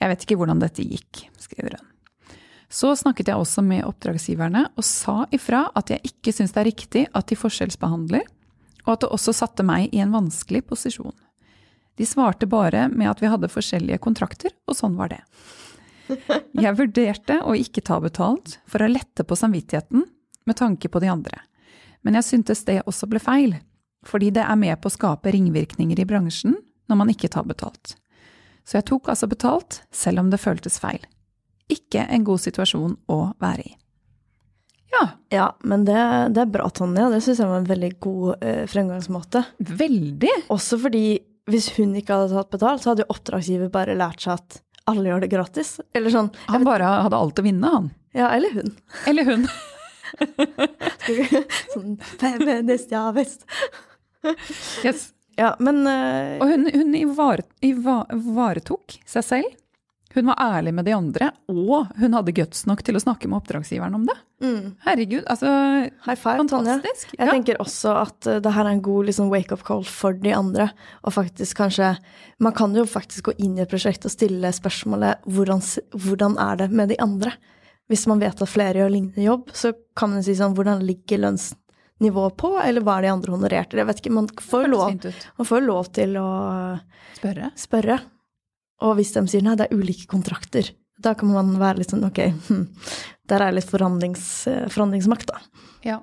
Jeg 0.00 0.10
vet 0.10 0.24
ikke 0.24 0.36
hvordan 0.40 0.60
dette 0.60 0.84
gikk, 0.84 1.26
skriver 1.40 1.76
hun. 1.78 1.88
Så 2.72 2.94
snakket 2.96 3.28
jeg 3.28 3.36
også 3.36 3.60
med 3.64 3.84
oppdragsgiverne 3.84 4.64
og 4.80 4.84
sa 4.86 5.26
ifra 5.36 5.66
at 5.76 5.92
jeg 5.92 6.08
ikke 6.08 6.32
syns 6.32 6.54
det 6.54 6.62
er 6.62 6.70
riktig 6.70 7.02
at 7.12 7.28
de 7.28 7.36
forskjellsbehandler, 7.36 8.24
og 8.86 8.94
at 8.94 9.04
det 9.04 9.12
også 9.12 9.34
satte 9.36 9.66
meg 9.66 9.92
i 9.92 10.00
en 10.02 10.14
vanskelig 10.14 10.64
posisjon. 10.70 11.12
De 12.02 12.06
svarte 12.10 12.48
bare 12.50 12.88
med 12.90 13.06
at 13.06 13.20
vi 13.22 13.28
hadde 13.30 13.46
forskjellige 13.46 14.00
kontrakter, 14.02 14.50
og 14.66 14.74
sånn 14.74 14.96
var 14.98 15.12
det. 15.12 15.20
Jeg 16.58 16.74
vurderte 16.74 17.36
å 17.46 17.54
ikke 17.54 17.84
ta 17.86 18.00
betalt 18.02 18.56
for 18.66 18.82
å 18.82 18.88
lette 18.90 19.22
på 19.22 19.38
samvittigheten 19.38 20.02
med 20.50 20.58
tanke 20.58 20.90
på 20.90 20.98
de 20.98 21.12
andre, 21.12 21.38
men 22.02 22.18
jeg 22.18 22.26
syntes 22.26 22.64
det 22.66 22.80
også 22.90 23.06
ble 23.06 23.22
feil, 23.22 23.54
fordi 24.02 24.32
det 24.34 24.42
er 24.42 24.58
med 24.58 24.82
på 24.82 24.90
å 24.90 24.96
skape 24.96 25.30
ringvirkninger 25.30 26.02
i 26.02 26.08
bransjen 26.10 26.58
når 26.90 27.02
man 27.04 27.14
ikke 27.14 27.30
tar 27.30 27.46
betalt. 27.46 27.94
Så 28.66 28.80
jeg 28.80 28.88
tok 28.90 29.14
altså 29.14 29.30
betalt, 29.30 29.84
selv 29.94 30.26
om 30.26 30.34
det 30.34 30.42
føltes 30.42 30.82
feil. 30.82 31.06
Ikke 31.70 32.02
en 32.02 32.26
god 32.26 32.42
situasjon 32.42 32.98
å 33.14 33.22
være 33.38 33.70
i. 33.70 33.76
Ja. 34.92 35.08
Ja, 35.30 35.50
men 35.62 35.86
det, 35.86 36.02
det 36.34 36.48
er 36.48 36.50
bra, 36.58 36.66
Tonje. 36.74 37.12
Det 37.14 37.22
syns 37.24 37.40
jeg 37.40 37.48
var 37.48 37.62
en 37.62 37.70
veldig 37.70 37.92
god 38.02 38.42
eh, 38.42 38.64
fremgangsmåte. 38.68 39.46
Veldig! 39.78 40.34
Også 40.52 40.82
fordi 40.82 41.06
hvis 41.50 41.70
hun 41.78 41.94
ikke 41.98 42.14
hadde 42.14 42.36
tatt 42.36 42.52
betalt, 42.54 42.82
så 42.84 42.92
hadde 42.92 43.04
jo 43.06 43.12
oppdragsgiver 43.14 43.68
bare 43.72 43.96
lært 43.98 44.20
seg 44.24 44.32
at 44.36 44.60
alle 44.90 45.08
gjør 45.10 45.20
det 45.24 45.30
gratis. 45.32 45.70
Eller 45.96 46.10
sånn. 46.14 46.30
Han 46.50 46.66
bare 46.66 46.86
hadde 47.06 47.18
alt 47.18 47.38
å 47.38 47.44
vinne, 47.46 47.68
han. 47.72 47.86
Ja, 48.16 48.28
eller 48.34 48.50
hun. 48.58 48.70
Eller 49.10 49.24
hun. 49.30 49.42
sånn 51.72 51.94
Feminist, 52.20 52.90
ja 52.92 53.06
visst. 53.16 53.46
Yes. 54.84 55.10
Ja, 55.40 55.54
men 55.64 55.80
uh, 55.88 56.36
Og 56.44 56.50
hun, 56.50 56.66
hun 56.68 56.92
ivaretok 56.94 57.48
seg 59.08 59.24
selv. 59.24 59.48
Hun 60.14 60.28
var 60.28 60.40
ærlig 60.44 60.74
med 60.76 60.84
de 60.84 60.92
andre, 60.92 61.30
og 61.48 61.88
hun 61.96 62.16
hadde 62.16 62.34
guts 62.36 62.66
nok 62.68 62.82
til 62.84 62.98
å 62.98 63.00
snakke 63.00 63.30
med 63.30 63.38
oppdragsgiveren 63.40 63.96
om 63.96 64.04
det. 64.08 64.16
Mm. 64.42 64.74
Herregud, 64.84 65.22
altså 65.30 65.48
High 66.04 66.18
five, 66.18 66.42
Fantastisk. 66.42 67.14
Jeg 67.14 67.28
ja. 67.28 67.30
tenker 67.30 67.60
også 67.62 67.94
at 68.00 68.28
uh, 68.28 68.40
det 68.42 68.52
her 68.52 68.66
er 68.66 68.74
en 68.74 68.82
god 68.84 69.08
liksom, 69.08 69.30
wake-up 69.32 69.62
call 69.64 69.86
for 69.88 70.18
de 70.18 70.34
andre. 70.34 70.68
Og 71.06 71.14
faktisk 71.14 71.60
kanskje 71.60 71.94
Man 72.42 72.54
kan 72.56 72.74
jo 72.74 72.84
faktisk 72.88 73.30
gå 73.30 73.36
inn 73.38 73.54
i 73.56 73.62
et 73.62 73.70
prosjekt 73.70 74.04
og 74.08 74.12
stille 74.12 74.50
spørsmålet 74.52 75.22
hvordan, 75.30 75.62
hvordan 75.94 76.36
er 76.42 76.58
det 76.58 76.70
med 76.74 76.90
de 76.90 76.98
andre? 77.00 77.36
Hvis 77.90 78.06
man 78.10 78.22
vet 78.22 78.42
at 78.42 78.50
flere 78.50 78.82
gjør 78.82 78.92
lignende 78.92 79.24
jobb, 79.24 79.52
så 79.54 79.72
kan 79.98 80.10
man 80.14 80.24
si 80.26 80.34
sånn 80.38 80.56
Hvordan 80.58 80.82
ligger 80.86 81.22
lønnsnivået 81.22 82.36
på, 82.40 82.56
eller 82.60 82.84
hva 82.84 82.98
er 82.98 83.06
de 83.06 83.12
andre 83.14 83.36
honorerte? 83.36 83.78
Jeg 83.78 83.88
vet 83.88 84.02
ikke, 84.02 84.16
man 84.18 84.28
får, 84.32 84.68
lov, 84.72 85.12
man 85.38 85.48
får 85.48 85.64
lov 85.68 85.92
til 85.94 86.18
å 86.18 86.28
spørre. 87.14 87.52
spørre. 87.58 88.00
Og 88.82 88.96
hvis 88.98 89.12
de 89.14 89.22
sier 89.30 89.44
nei, 89.46 89.54
det 89.58 89.68
er 89.68 89.78
ulike 89.78 90.08
kontrakter, 90.10 90.72
da 91.02 91.14
kan 91.18 91.30
man 91.30 91.54
være 91.60 91.82
litt 91.82 91.92
sånn 91.92 92.06
ok, 92.06 92.20
hm, 92.48 92.64
der 93.30 93.44
er 93.46 93.54
litt 93.54 93.70
forhandlings, 93.70 94.24
forhandlingsmakt, 94.74 95.30
da. 95.30 95.42
Ja. 95.86 96.00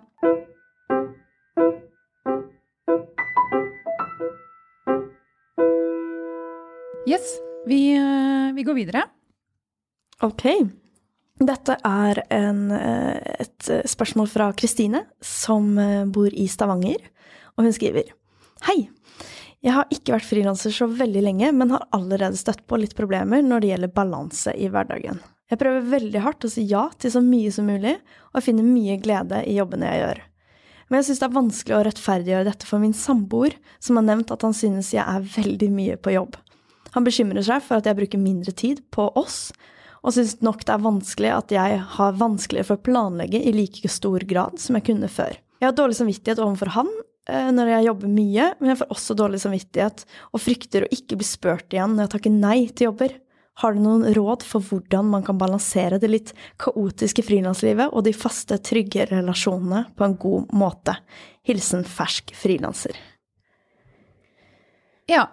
Yes, 7.09 7.39
vi, 7.67 7.95
eh, 7.98 8.51
vi 8.53 8.63
går 8.67 8.77
videre. 8.77 9.07
Ok. 10.24 10.45
Dette 11.39 11.77
er 11.88 12.21
en, 12.36 12.71
eh, 12.75 13.36
et 13.39 13.71
spørsmål 13.88 14.27
fra 14.29 14.51
Kristine, 14.53 15.05
som 15.21 15.75
bor 16.12 16.29
i 16.31 16.48
Stavanger, 16.48 17.00
og 17.57 17.65
hun 17.65 17.75
skriver 17.75 18.12
Hei! 18.67 18.89
Jeg 19.60 19.75
har 19.75 19.89
ikke 19.92 20.13
vært 20.16 20.28
frilanser 20.30 20.72
så 20.72 20.88
veldig 20.88 21.22
lenge, 21.25 21.50
men 21.51 21.74
har 21.74 21.84
allerede 21.96 22.39
støtt 22.39 22.62
på 22.70 22.78
litt 22.80 22.96
problemer 22.96 23.44
når 23.44 23.60
det 23.60 23.72
gjelder 23.74 23.92
balanse 23.98 24.54
i 24.56 24.70
hverdagen. 24.72 25.20
Jeg 25.50 25.60
prøver 25.60 25.89
veldig 25.92 26.22
hardt 26.24 26.46
å 26.46 26.51
si 26.51 26.63
ja 26.70 26.86
til 27.01 27.12
så 27.12 27.22
mye 27.25 27.51
som 27.51 27.68
mulig, 27.68 27.98
og 28.32 28.46
finner 28.46 28.63
mye 28.63 28.96
glede 29.01 29.42
i 29.50 29.58
jobbene 29.58 29.89
jeg 29.89 30.04
gjør. 30.04 30.22
Men 30.89 31.00
jeg 31.00 31.08
synes 31.10 31.20
det 31.20 31.28
er 31.28 31.36
vanskelig 31.36 31.75
å 31.75 31.82
rettferdiggjøre 31.86 32.48
dette 32.48 32.70
for 32.70 32.82
min 32.82 32.96
samboer, 32.96 33.58
som 33.84 34.00
har 34.00 34.08
nevnt 34.08 34.32
at 34.34 34.46
han 34.46 34.56
synes 34.56 34.94
jeg 34.96 35.04
er 35.04 35.28
veldig 35.36 35.70
mye 35.74 36.00
på 36.00 36.16
jobb. 36.16 36.39
Han 36.96 37.06
bekymrer 37.06 37.46
seg 37.46 37.62
for 37.66 37.78
at 37.78 37.89
jeg 37.89 38.00
bruker 38.00 38.22
mindre 38.22 38.56
tid 38.56 38.80
på 38.96 39.10
oss, 39.20 39.51
og 40.00 40.16
synes 40.16 40.38
nok 40.46 40.63
det 40.63 40.74
er 40.74 40.88
vanskelig 40.88 41.36
at 41.36 41.51
jeg 41.54 41.84
har 41.98 42.18
vanskeligere 42.18 42.70
for 42.70 42.80
å 42.80 42.88
planlegge 42.88 43.44
i 43.44 43.54
like 43.54 43.92
stor 43.92 44.24
grad 44.30 44.56
som 44.63 44.80
jeg 44.80 44.88
kunne 44.88 45.12
før. 45.12 45.36
Jeg 45.60 45.68
har 45.68 45.75
dårlig 45.75 46.00
samvittighet 46.00 46.39
overfor 46.39 46.72
han, 46.78 46.89
når 47.55 47.74
jeg 47.74 47.88
jobber 47.89 48.12
mye, 48.12 48.45
men 48.59 48.71
jeg 48.71 48.79
får 48.81 48.93
også 48.95 49.15
dårlig 49.19 49.39
samvittighet 49.43 50.05
og 50.33 50.41
frykter 50.43 50.86
å 50.86 50.93
ikke 50.95 51.17
bli 51.19 51.27
spurt 51.27 51.75
igjen 51.75 51.95
når 51.95 52.07
jeg 52.07 52.13
takker 52.15 52.36
nei 52.36 52.59
til 52.69 52.89
jobber. 52.89 53.17
Har 53.59 53.75
du 53.75 53.81
noen 53.83 54.05
råd 54.15 54.45
for 54.48 54.63
hvordan 54.63 55.09
man 55.12 55.24
kan 55.27 55.39
balansere 55.39 56.00
det 56.00 56.07
litt 56.07 56.31
kaotiske 56.63 57.25
frilanslivet 57.27 57.91
og 57.91 58.05
de 58.07 58.13
faste, 58.15 58.55
trygge 58.63 59.09
relasjonene 59.09 59.83
på 60.00 60.05
en 60.05 60.15
god 60.21 60.53
måte? 60.55 60.95
Hilsen 61.48 61.83
fersk 61.83 62.31
frilanser. 62.39 62.95
Ja, 65.09 65.25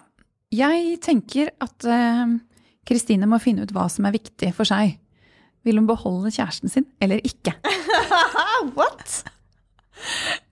jeg 0.51 0.97
tenker 1.05 1.53
at 1.63 1.87
eh, 1.87 2.35
Kristine 2.87 3.27
uh, 3.27 3.31
må 3.31 3.39
finne 3.43 3.63
ut 3.63 3.71
hva 3.75 3.85
som 3.91 4.07
er 4.09 4.15
viktig 4.17 4.51
for 4.57 4.67
seg. 4.67 4.97
Vil 5.67 5.79
hun 5.79 5.87
beholde 5.87 6.31
kjæresten 6.33 6.71
sin 6.71 6.87
eller 7.03 7.23
ikke? 7.27 7.55
What? 8.77 9.21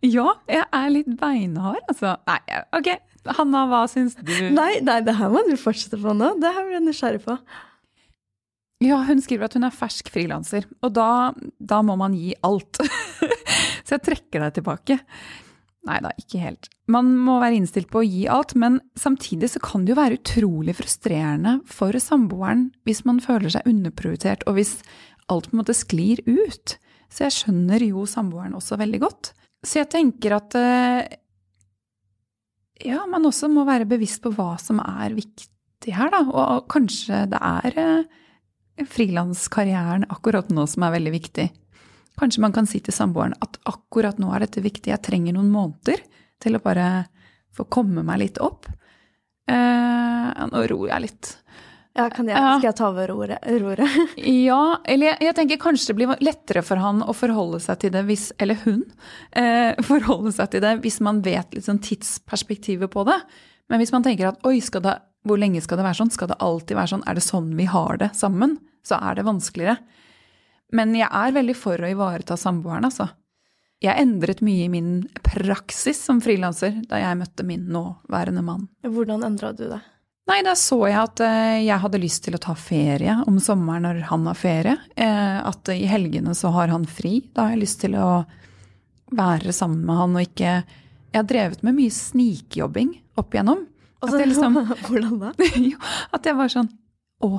Ja, 0.06 0.36
jeg 0.50 0.66
er 0.66 0.90
litt 0.94 1.14
beinhard, 1.20 1.84
altså. 1.92 2.16
Nei, 2.30 2.40
ok. 2.76 2.92
Hanna, 3.38 3.64
hva 3.70 3.86
syns 3.90 4.18
du? 4.20 4.34
Nei, 4.54 4.82
nei, 4.86 5.00
det 5.06 5.16
her 5.18 5.32
må 5.34 5.42
du 5.48 5.56
fortsette 5.58 5.98
på 6.02 6.14
nå. 6.14 6.36
Det 6.42 6.52
her 6.54 6.68
blir 6.68 6.78
jeg 6.78 6.86
nysgjerrig 6.86 7.24
på. 7.24 7.38
Ja, 8.84 9.00
hun 9.08 9.22
skriver 9.24 9.48
at 9.48 9.56
hun 9.56 9.66
er 9.66 9.74
fersk 9.74 10.12
frilanser, 10.14 10.68
og 10.84 10.94
da, 10.98 11.32
da 11.58 11.80
må 11.86 11.96
man 11.98 12.14
gi 12.18 12.36
alt. 12.46 12.82
Så 13.86 13.96
jeg 13.96 14.06
trekker 14.06 14.44
deg 14.44 14.58
tilbake. 14.58 15.00
Nei 15.86 16.00
da, 16.02 16.12
ikke 16.18 16.42
helt. 16.42 16.70
Man 16.90 17.12
må 17.22 17.38
være 17.42 17.60
innstilt 17.60 17.92
på 17.94 18.02
å 18.02 18.06
gi 18.06 18.26
alt, 18.32 18.56
men 18.58 18.80
samtidig 18.98 19.52
så 19.54 19.62
kan 19.64 19.86
det 19.86 19.94
jo 19.94 20.00
være 20.00 20.18
utrolig 20.18 20.74
frustrerende 20.80 21.60
for 21.70 21.94
samboeren 22.02 22.72
hvis 22.90 23.04
man 23.06 23.22
føler 23.22 23.54
seg 23.54 23.70
underprioritert, 23.70 24.46
og 24.50 24.58
hvis 24.58 24.80
alt 25.30 25.50
på 25.50 25.56
en 25.56 25.62
måte 25.62 25.78
sklir 25.78 26.22
ut. 26.26 26.76
Så 27.12 27.28
jeg 27.28 27.36
skjønner 27.36 27.84
jo 27.86 28.06
samboeren 28.10 28.56
også 28.58 28.78
veldig 28.82 29.02
godt. 29.04 29.32
Så 29.66 29.82
jeg 29.82 29.90
tenker 29.94 30.36
at 30.38 30.56
eh, 30.60 31.18
ja, 32.86 33.02
man 33.10 33.26
også 33.28 33.50
må 33.52 33.66
være 33.68 33.88
bevisst 33.90 34.22
på 34.24 34.34
hva 34.36 34.56
som 34.62 34.82
er 34.84 35.16
viktig 35.18 35.96
her, 35.96 36.12
da. 36.14 36.24
Og 36.26 36.66
kanskje 36.72 37.24
det 37.32 37.40
er 37.40 37.80
eh, 37.82 38.88
frilanskarrieren 38.92 40.08
akkurat 40.12 40.52
nå 40.54 40.66
som 40.70 40.86
er 40.88 40.98
veldig 40.98 41.14
viktig. 41.16 41.48
Kanskje 42.20 42.44
man 42.44 42.56
kan 42.56 42.68
si 42.70 42.80
til 42.84 42.96
samboeren 42.96 43.36
at 43.44 43.60
akkurat 43.68 44.20
nå 44.22 44.32
er 44.34 44.46
dette 44.46 44.64
viktig, 44.64 44.92
jeg 44.92 45.04
trenger 45.04 45.36
noen 45.36 45.52
måneder 45.52 46.04
til 46.44 46.56
å 46.56 46.64
bare 46.64 47.08
få 47.56 47.68
komme 47.72 48.04
meg 48.08 48.22
litt 48.22 48.42
opp. 48.44 48.68
Eh, 49.52 50.46
nå 50.52 50.66
roer 50.72 50.94
jeg 50.96 51.06
litt. 51.08 51.32
Ja, 51.96 52.10
kan 52.12 52.28
jeg, 52.28 52.36
Skal 52.36 52.68
jeg 52.68 52.76
ta 52.76 52.90
over 52.90 53.12
ordet? 53.14 53.38
roret? 53.64 54.00
ja, 54.20 54.62
eller 54.84 55.14
jeg, 55.14 55.18
jeg, 55.30 55.36
tenker 55.38 55.62
kanskje 55.64 55.94
det 55.94 55.98
blir 56.02 56.24
lettere 56.28 56.64
for 56.68 56.82
han 56.84 57.00
å 57.00 57.16
forholde 57.16 57.62
seg 57.64 57.80
til 57.86 57.94
det 57.96 58.04
hvis 58.10 58.28
Eller 58.44 58.60
hun. 58.66 58.82
Eh, 59.32 59.80
forholde 59.90 60.34
seg 60.36 60.52
til 60.52 60.66
det 60.66 60.74
hvis 60.84 61.00
man 61.06 61.24
vet 61.24 61.56
litt 61.56 61.70
sånn 61.70 61.80
tidsperspektivet 61.80 62.92
på 62.92 63.06
det. 63.08 63.16
Men 63.72 63.82
hvis 63.82 63.96
man 63.96 64.04
tenker 64.06 64.34
at 64.34 64.44
oi, 64.46 64.58
det, 64.60 64.98
hvor 65.26 65.40
lenge 65.40 65.64
skal 65.64 65.80
det 65.80 65.88
være 65.88 66.00
sånn? 66.02 66.12
Skal 66.14 66.34
det 66.34 66.40
alltid 66.44 66.78
være 66.78 66.94
sånn? 66.98 67.08
Er 67.08 67.18
det 67.18 67.26
sånn 67.26 67.54
vi 67.56 67.70
har 67.72 68.02
det 68.04 68.12
sammen? 68.20 68.60
Så 68.86 69.00
er 69.00 69.16
det 69.16 69.26
vanskeligere. 69.26 69.80
Men 70.76 70.92
jeg 71.00 71.08
er 71.08 71.34
veldig 71.34 71.56
for 71.58 71.80
å 71.80 71.90
ivareta 71.90 72.36
samboeren, 72.38 72.90
altså. 72.90 73.08
Jeg 73.84 74.02
endret 74.02 74.42
mye 74.44 74.68
i 74.68 74.72
min 74.72 74.94
praksis 75.24 76.00
som 76.08 76.20
frilanser 76.24 76.78
da 76.90 77.00
jeg 77.02 77.20
møtte 77.20 77.46
min 77.48 77.68
nåværende 77.72 78.44
mann. 78.44 78.70
Hvordan 78.84 79.26
endra 79.28 79.52
du 79.56 79.68
det? 79.70 79.82
Nei, 80.26 80.40
da 80.42 80.56
så 80.58 80.80
jeg 80.90 80.98
at 80.98 81.22
eh, 81.22 81.60
jeg 81.68 81.82
hadde 81.84 82.02
lyst 82.02 82.24
til 82.26 82.34
å 82.34 82.42
ta 82.42 82.56
ferie 82.58 83.20
om 83.30 83.38
sommeren 83.44 83.86
når 83.86 84.00
han 84.10 84.26
har 84.26 84.38
ferie. 84.40 84.74
Eh, 84.98 85.38
at 85.46 85.70
i 85.70 85.86
helgene 85.90 86.34
så 86.38 86.50
har 86.56 86.74
han 86.74 86.88
fri. 86.90 87.20
Da 87.36 87.46
har 87.46 87.54
jeg 87.54 87.62
lyst 87.62 87.84
til 87.84 87.98
å 88.00 88.24
være 89.16 89.54
sammen 89.54 89.86
med 89.86 90.00
han 90.02 90.16
og 90.18 90.26
ikke 90.26 90.54
Jeg 91.14 91.20
har 91.22 91.28
drevet 91.30 91.62
med 91.64 91.78
mye 91.78 91.94
snikjobbing 91.94 92.96
opp 93.22 93.38
igjennom. 93.38 93.62
Altså, 94.02 94.24
liksom, 94.26 94.58
hvordan 94.88 95.22
da? 95.22 95.30
at 96.18 96.26
jeg 96.26 96.38
var 96.42 96.52
sånn 96.52 96.72
Å, 97.24 97.30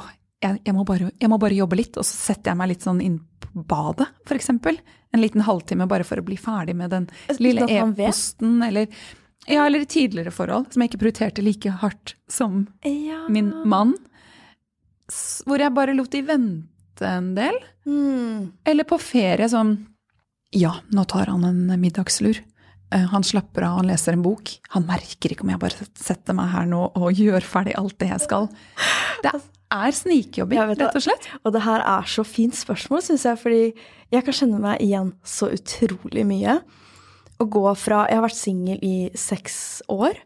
jeg, 0.44 0.62
jeg, 0.62 0.74
må 0.76 0.86
bare, 0.86 1.10
jeg, 1.10 1.30
må 1.32 1.40
bare, 1.42 1.58
jobbe 1.58 1.80
litt, 1.82 1.98
og 1.98 2.06
så 2.06 2.30
setter 2.30 2.52
jeg 2.52 2.60
meg 2.62 2.70
litt 2.70 2.86
sånn 2.86 3.02
inn 3.04 3.18
på 3.42 3.66
badet, 3.66 4.08
f.eks. 4.24 4.54
En 4.54 5.22
liten 5.22 5.44
halvtime 5.46 5.88
bare 5.90 6.06
for 6.06 6.22
å 6.22 6.24
bli 6.24 6.38
ferdig 6.38 6.74
med 6.78 6.94
den 6.94 7.06
lille 7.42 7.66
e-posten, 7.66 8.60
eller 8.66 8.88
ja, 9.46 9.66
eller 9.66 9.84
i 9.84 9.88
tidligere 9.90 10.32
forhold, 10.34 10.72
som 10.72 10.82
jeg 10.82 10.90
ikke 10.90 11.02
prioriterte 11.04 11.44
like 11.44 11.70
hardt 11.82 12.16
som 12.30 12.64
ja. 12.82 13.22
min 13.32 13.52
mann. 13.68 13.94
Hvor 15.46 15.62
jeg 15.62 15.74
bare 15.74 15.94
lot 15.94 16.10
de 16.10 16.22
vente 16.26 17.06
en 17.06 17.32
del. 17.36 17.58
Mm. 17.86 18.52
Eller 18.66 18.88
på 18.88 18.98
ferie 18.98 19.46
sånn 19.50 19.76
Ja, 20.56 20.72
nå 20.90 21.04
tar 21.10 21.30
han 21.30 21.44
en 21.46 21.80
middagslur. 21.80 22.40
Eh, 22.94 23.06
han 23.10 23.24
slapper 23.26 23.66
av, 23.66 23.80
han 23.80 23.90
leser 23.90 24.16
en 24.16 24.24
bok. 24.24 24.50
Han 24.74 24.86
merker 24.88 25.34
ikke 25.34 25.46
om 25.46 25.52
jeg 25.52 25.62
bare 25.62 25.88
setter 25.98 26.36
meg 26.38 26.50
her 26.52 26.66
nå 26.70 26.84
og 26.94 27.18
gjør 27.18 27.46
ferdig 27.46 27.76
alt 27.78 27.98
det 28.02 28.10
jeg 28.12 28.24
skal. 28.26 28.50
Det 29.24 29.32
er 29.74 29.94
snikjobbing, 29.94 30.60
rett 30.78 30.98
og 30.98 31.02
slett. 31.02 31.26
Og 31.42 31.54
det 31.54 31.64
her 31.66 31.82
er 31.82 32.06
så 32.10 32.22
fint 32.26 32.54
spørsmål, 32.54 33.02
syns 33.02 33.26
jeg, 33.26 33.40
fordi 33.40 33.62
jeg 34.14 34.26
kan 34.26 34.36
kjenne 34.38 34.60
meg 34.62 34.82
igjen 34.84 35.14
så 35.26 35.50
utrolig 35.54 36.26
mye. 36.28 36.60
Å 37.36 37.46
gå 37.52 37.64
fra 37.76 38.06
Jeg 38.08 38.18
har 38.18 38.24
vært 38.24 38.38
singel 38.38 38.78
i 38.84 38.96
seks 39.18 39.56
år, 39.92 40.16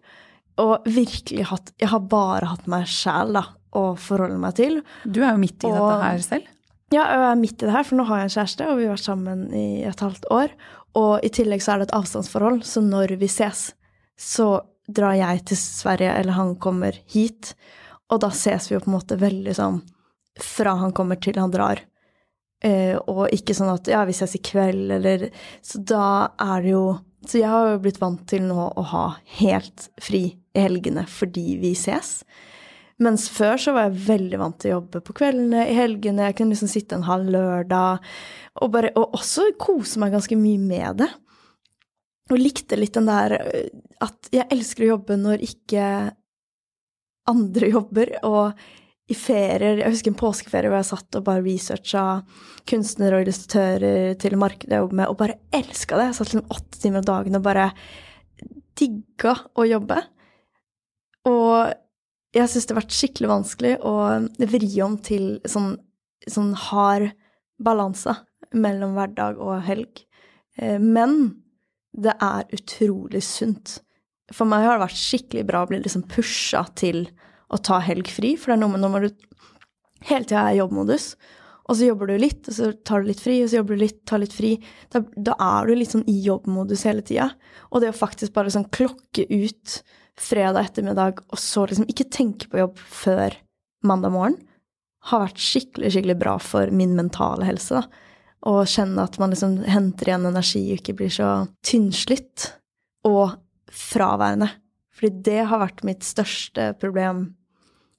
og 0.60 0.86
virkelig 0.86 1.48
hatt 1.50 1.72
Jeg 1.80 1.90
har 1.90 2.04
bare 2.10 2.52
hatt 2.52 2.68
meg 2.70 2.86
sjæl, 2.90 3.40
å 3.70 3.84
forholde 3.98 4.38
meg 4.42 4.56
til. 4.58 4.80
Du 5.06 5.22
er 5.22 5.32
jo 5.32 5.42
midt 5.42 5.62
i 5.62 5.70
og, 5.70 5.76
dette 5.78 5.98
her 6.02 6.24
selv? 6.26 6.48
Ja, 6.90 7.04
jeg 7.06 7.26
er 7.28 7.36
midt 7.38 7.62
i 7.62 7.68
det 7.68 7.74
her, 7.74 7.86
for 7.86 8.00
nå 8.00 8.06
har 8.08 8.18
jeg 8.18 8.28
en 8.30 8.34
kjæreste, 8.34 8.66
og 8.66 8.80
vi 8.80 8.88
har 8.88 8.96
vært 8.96 9.06
sammen 9.06 9.44
i 9.54 9.66
et 9.86 10.02
halvt 10.02 10.26
år. 10.34 10.56
Og 10.98 11.12
i 11.22 11.30
tillegg 11.30 11.62
så 11.62 11.74
er 11.74 11.80
det 11.82 11.86
et 11.86 11.98
avstandsforhold, 12.00 12.64
så 12.66 12.82
når 12.82 13.14
vi 13.20 13.28
ses, 13.30 13.68
så 14.18 14.48
drar 14.90 15.14
jeg 15.14 15.44
til 15.52 15.60
Sverige, 15.60 16.16
eller 16.18 16.34
han 16.34 16.56
kommer 16.62 16.98
hit. 17.14 17.52
Og 18.10 18.18
da 18.24 18.32
ses 18.34 18.66
vi 18.66 18.74
jo 18.74 18.82
på 18.82 18.90
en 18.90 18.96
måte 18.96 19.20
veldig 19.20 19.54
sånn 19.54 19.78
fra 20.40 20.74
han 20.80 20.94
kommer 20.96 21.20
til 21.22 21.38
han 21.38 21.52
drar. 21.54 21.84
Eh, 22.60 22.96
og 23.08 23.30
ikke 23.32 23.54
sånn 23.56 23.72
at 23.72 23.88
ja, 23.88 24.02
vi 24.04 24.12
ses 24.16 24.36
i 24.36 24.42
kveld, 24.44 24.90
eller 24.98 25.30
Så 25.64 25.80
da 25.80 26.28
er 26.36 26.60
det 26.60 26.74
jo 26.74 26.84
Så 27.24 27.38
jeg 27.40 27.48
har 27.48 27.70
jo 27.70 27.78
blitt 27.80 28.00
vant 28.02 28.20
til 28.28 28.44
nå 28.44 28.66
å 28.76 28.84
ha 28.90 29.04
helt 29.38 29.86
fri 30.00 30.26
i 30.28 30.64
helgene 30.64 31.06
fordi 31.08 31.54
vi 31.60 31.70
ses. 31.78 32.18
Mens 33.00 33.28
før 33.32 33.60
så 33.60 33.72
var 33.72 33.86
jeg 33.86 34.02
veldig 34.08 34.38
vant 34.40 34.58
til 34.60 34.72
å 34.72 34.78
jobbe 34.78 35.00
på 35.06 35.14
kveldene, 35.20 35.62
i 35.70 35.76
helgene. 35.76 36.26
Jeg 36.26 36.36
kunne 36.36 36.52
liksom 36.52 36.68
sitte 36.72 36.98
en 36.98 37.06
halv 37.06 37.30
lørdag 37.32 38.02
og, 38.60 38.66
bare, 38.74 38.90
og 38.98 39.14
også 39.16 39.46
kose 39.60 40.02
meg 40.02 40.12
ganske 40.16 40.36
mye 40.36 40.60
med 40.60 41.00
det. 41.04 41.08
Og 42.30 42.40
likte 42.40 42.76
litt 42.76 42.96
den 42.98 43.08
der 43.08 43.36
øh, 43.38 43.70
at 44.04 44.28
jeg 44.34 44.48
elsker 44.52 44.84
å 44.84 44.92
jobbe 44.94 45.16
når 45.20 45.46
ikke 45.48 45.86
andre 47.30 47.72
jobber. 47.76 48.12
Og 48.28 48.60
i 49.10 49.16
ferier 49.18 49.80
Jeg 49.80 49.90
husker 49.90 50.12
en 50.12 50.20
påskeferie 50.20 50.70
hvor 50.70 50.78
jeg 50.78 50.90
satt 50.92 51.18
og 51.18 51.26
bare 51.26 51.42
researcha 51.44 52.04
kunstnere 52.70 53.18
og 53.18 53.24
illustratører 53.24 54.14
til 54.22 54.36
markedet 54.38 54.76
jeg 54.76 54.84
jobber 54.84 55.00
med, 55.00 55.10
og 55.10 55.18
bare 55.18 55.38
elska 55.56 55.98
det. 55.98 56.08
Jeg 56.10 56.18
satt 56.18 56.30
liksom 56.30 56.54
åtte 56.54 56.82
timer 56.82 57.02
om 57.02 57.08
dagen 57.08 57.38
og 57.38 57.44
bare 57.44 57.70
digga 58.78 59.34
å 59.58 59.66
jobbe. 59.66 59.98
Og 61.28 61.72
jeg 62.36 62.50
syns 62.50 62.68
det 62.68 62.74
har 62.74 62.80
vært 62.82 62.96
skikkelig 62.96 63.30
vanskelig 63.32 63.72
å 63.86 63.94
vri 64.52 64.70
om 64.84 64.96
til 65.02 65.26
sånn, 65.50 65.72
sånn 66.30 66.52
hard 66.68 67.10
balanse 67.60 68.14
mellom 68.54 68.94
hverdag 68.96 69.40
og 69.42 69.58
helg. 69.66 70.04
Eh, 70.56 70.78
men 70.78 71.42
det 71.90 72.14
er 72.22 72.46
utrolig 72.54 73.22
sunt. 73.26 73.80
For 74.30 74.46
meg 74.46 74.62
har 74.64 74.78
det 74.78 74.86
vært 74.86 75.02
skikkelig 75.02 75.44
bra 75.48 75.64
å 75.64 75.70
bli 75.70 75.80
liksom 75.82 76.06
pusha 76.10 76.62
til 76.78 77.08
å 77.50 77.58
ta 77.58 77.80
helg 77.82 78.08
fri, 78.12 78.36
for 78.38 78.52
det 78.52 78.58
er 78.58 78.62
noe 78.64 78.74
med 78.74 78.84
når 78.84 79.08
du 79.08 79.28
hele 80.08 80.24
tida 80.24 80.46
er 80.46 80.56
i 80.56 80.60
jobbmodus, 80.60 81.12
og 81.70 81.76
så 81.78 81.86
jobber 81.86 82.10
du 82.10 82.16
litt, 82.18 82.48
og 82.50 82.56
så 82.56 82.72
tar 82.86 83.02
du 83.02 83.10
litt 83.10 83.22
fri, 83.22 83.36
og 83.44 83.50
så 83.50 83.60
jobber 83.60 83.78
du 83.78 83.84
litt, 83.84 84.00
tar 84.08 84.18
litt 84.22 84.34
fri. 84.34 84.56
Da, 84.90 85.04
da 85.14 85.36
er 85.38 85.68
du 85.68 85.76
litt 85.78 85.92
sånn 85.92 86.06
i 86.10 86.16
jobbmodus 86.24 86.82
hele 86.88 87.04
tida. 87.06 87.28
Og 87.70 87.82
det 87.82 87.92
å 87.92 87.96
faktisk 87.96 88.34
bare 88.34 88.50
sånn 88.50 88.66
klokke 88.74 89.28
ut 89.30 89.76
fredag 90.18 90.72
ettermiddag, 90.72 91.22
og 91.30 91.38
så 91.38 91.68
liksom 91.70 91.86
ikke 91.90 92.08
tenke 92.10 92.50
på 92.50 92.58
jobb 92.58 92.80
før 92.90 93.38
mandag 93.86 94.14
morgen, 94.16 94.40
har 95.10 95.22
vært 95.22 95.40
skikkelig, 95.40 95.92
skikkelig 95.94 96.18
bra 96.20 96.34
for 96.42 96.74
min 96.74 96.96
mentale 96.98 97.46
helse. 97.46 97.78
da. 97.78 97.86
Å 98.50 98.64
kjenne 98.68 99.04
at 99.06 99.20
man 99.20 99.32
liksom 99.32 99.60
henter 99.68 100.10
igjen 100.10 100.26
energi 100.28 100.64
og 100.66 100.80
ikke 100.80 100.96
blir 100.98 101.12
så 101.12 101.30
tynnslitt 101.64 102.50
og 103.08 103.38
fraværende. 103.70 104.50
Fordi 104.96 105.22
det 105.30 105.42
har 105.48 105.62
vært 105.62 105.84
mitt 105.86 106.04
største 106.04 106.72
problem. 106.80 107.28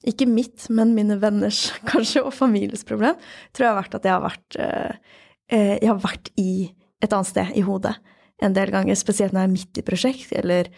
Ikke 0.08 0.26
mitt, 0.26 0.66
men 0.74 0.96
mine 0.98 1.20
venners 1.22 1.68
kanskje, 1.92 2.24
og 2.26 2.34
families 2.36 2.86
problem. 2.88 3.20
Tror 3.54 3.68
jeg 3.68 3.74
har 3.74 3.82
vært 3.82 3.98
at 4.00 4.08
jeg 4.08 4.16
har 4.16 4.24
vært, 4.26 4.60
eh, 4.62 5.18
eh, 5.52 5.76
jeg 5.78 5.92
har 5.92 6.02
vært 6.02 6.32
i 6.42 6.54
et 7.02 7.14
annet 7.14 7.30
sted 7.30 7.54
i 7.58 7.66
hodet 7.66 7.96
en 8.42 8.56
del 8.58 8.74
ganger. 8.74 8.98
Spesielt 8.98 9.36
når 9.36 9.46
jeg 9.46 9.50
er 9.50 9.58
midt 9.58 9.82
i 9.82 9.86
prosjekt, 9.86 10.34
eller 10.38 10.72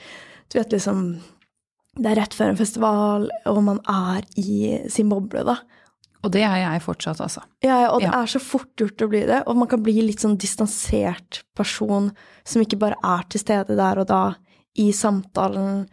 du 0.52 0.60
vet 0.60 0.76
liksom 0.76 1.06
Det 1.94 2.10
er 2.10 2.18
rett 2.18 2.34
før 2.34 2.50
en 2.50 2.58
festival, 2.58 3.28
og 3.46 3.58
man 3.62 3.78
er 3.86 4.24
i 4.42 4.80
sin 4.90 5.12
boble, 5.12 5.44
da. 5.46 5.60
Og 6.26 6.32
det 6.34 6.42
er 6.42 6.56
jeg 6.58 6.82
fortsatt, 6.82 7.20
altså. 7.22 7.44
Ja, 7.62 7.92
og 7.92 8.00
det 8.02 8.08
ja. 8.08 8.24
er 8.24 8.32
så 8.32 8.40
fort 8.42 8.72
gjort 8.82 9.04
å 9.06 9.10
bli 9.12 9.22
det. 9.30 9.44
Og 9.46 9.60
man 9.60 9.70
kan 9.70 9.84
bli 9.86 10.00
litt 10.02 10.24
sånn 10.24 10.34
distansert 10.42 11.44
person 11.54 12.10
som 12.42 12.64
ikke 12.64 12.80
bare 12.82 12.98
er 12.98 13.28
til 13.30 13.44
stede 13.44 13.78
der 13.78 14.02
og 14.02 14.08
da 14.10 14.24
i 14.82 14.88
samtalen, 14.96 15.84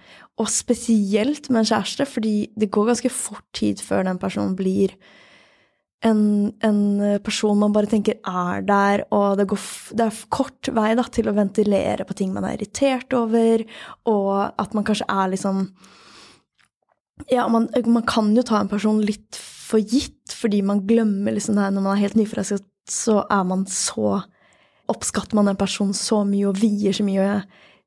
og 0.41 0.49
spesielt 0.49 1.51
med 1.51 1.63
en 1.63 1.71
kjæreste, 1.71 2.07
fordi 2.09 2.35
det 2.59 2.71
går 2.73 2.93
ganske 2.95 3.13
fort 3.13 3.45
tid 3.57 3.83
før 3.85 4.07
den 4.09 4.21
personen 4.21 4.57
blir 4.57 4.95
en, 6.07 6.53
en, 6.65 6.81
person 7.25 7.59
man 7.61 7.75
bare 7.75 7.91
tenker 7.91 8.17
er 8.25 8.63
der, 8.65 9.05
og 9.13 9.37
det, 9.37 9.47
går, 9.51 9.65
det 9.99 10.07
er 10.07 10.21
kort 10.33 10.71
vei 10.73 10.95
da, 10.97 11.05
til 11.13 11.29
å 11.29 11.37
ventilere 11.37 12.07
på 12.09 12.17
ting 12.17 12.33
man 12.33 12.47
er 12.49 12.57
irritert 12.57 13.13
over, 13.17 13.67
og 14.09 14.33
at 14.49 14.77
man 14.77 14.87
kanskje 14.89 15.09
er 15.13 15.35
liksom 15.35 15.67
Ja, 17.29 17.45
man, 17.53 17.69
man 17.85 18.07
kan 18.09 18.33
jo 18.33 18.43
ta 18.47 18.63
en 18.63 18.71
person 18.71 19.03
litt 19.05 19.37
for 19.37 19.83
gitt, 19.85 20.33
fordi 20.33 20.63
man 20.65 20.87
glemmer 20.89 21.37
liksom 21.37 21.59
det 21.59 21.67
her 21.67 21.75
når 21.75 21.85
man 21.85 21.99
er 21.99 22.07
helt 22.07 22.17
nyforelsket, 22.17 22.65
så 22.89 23.21
er 23.29 23.45
man 23.47 23.67
så 23.69 24.23
Oppskatter 24.91 25.37
man 25.39 25.47
en 25.47 25.59
person 25.59 25.93
så 25.95 26.25
mye 26.27 26.49
og 26.49 26.57
vier 26.59 26.91
så 26.91 27.05
mye 27.07 27.27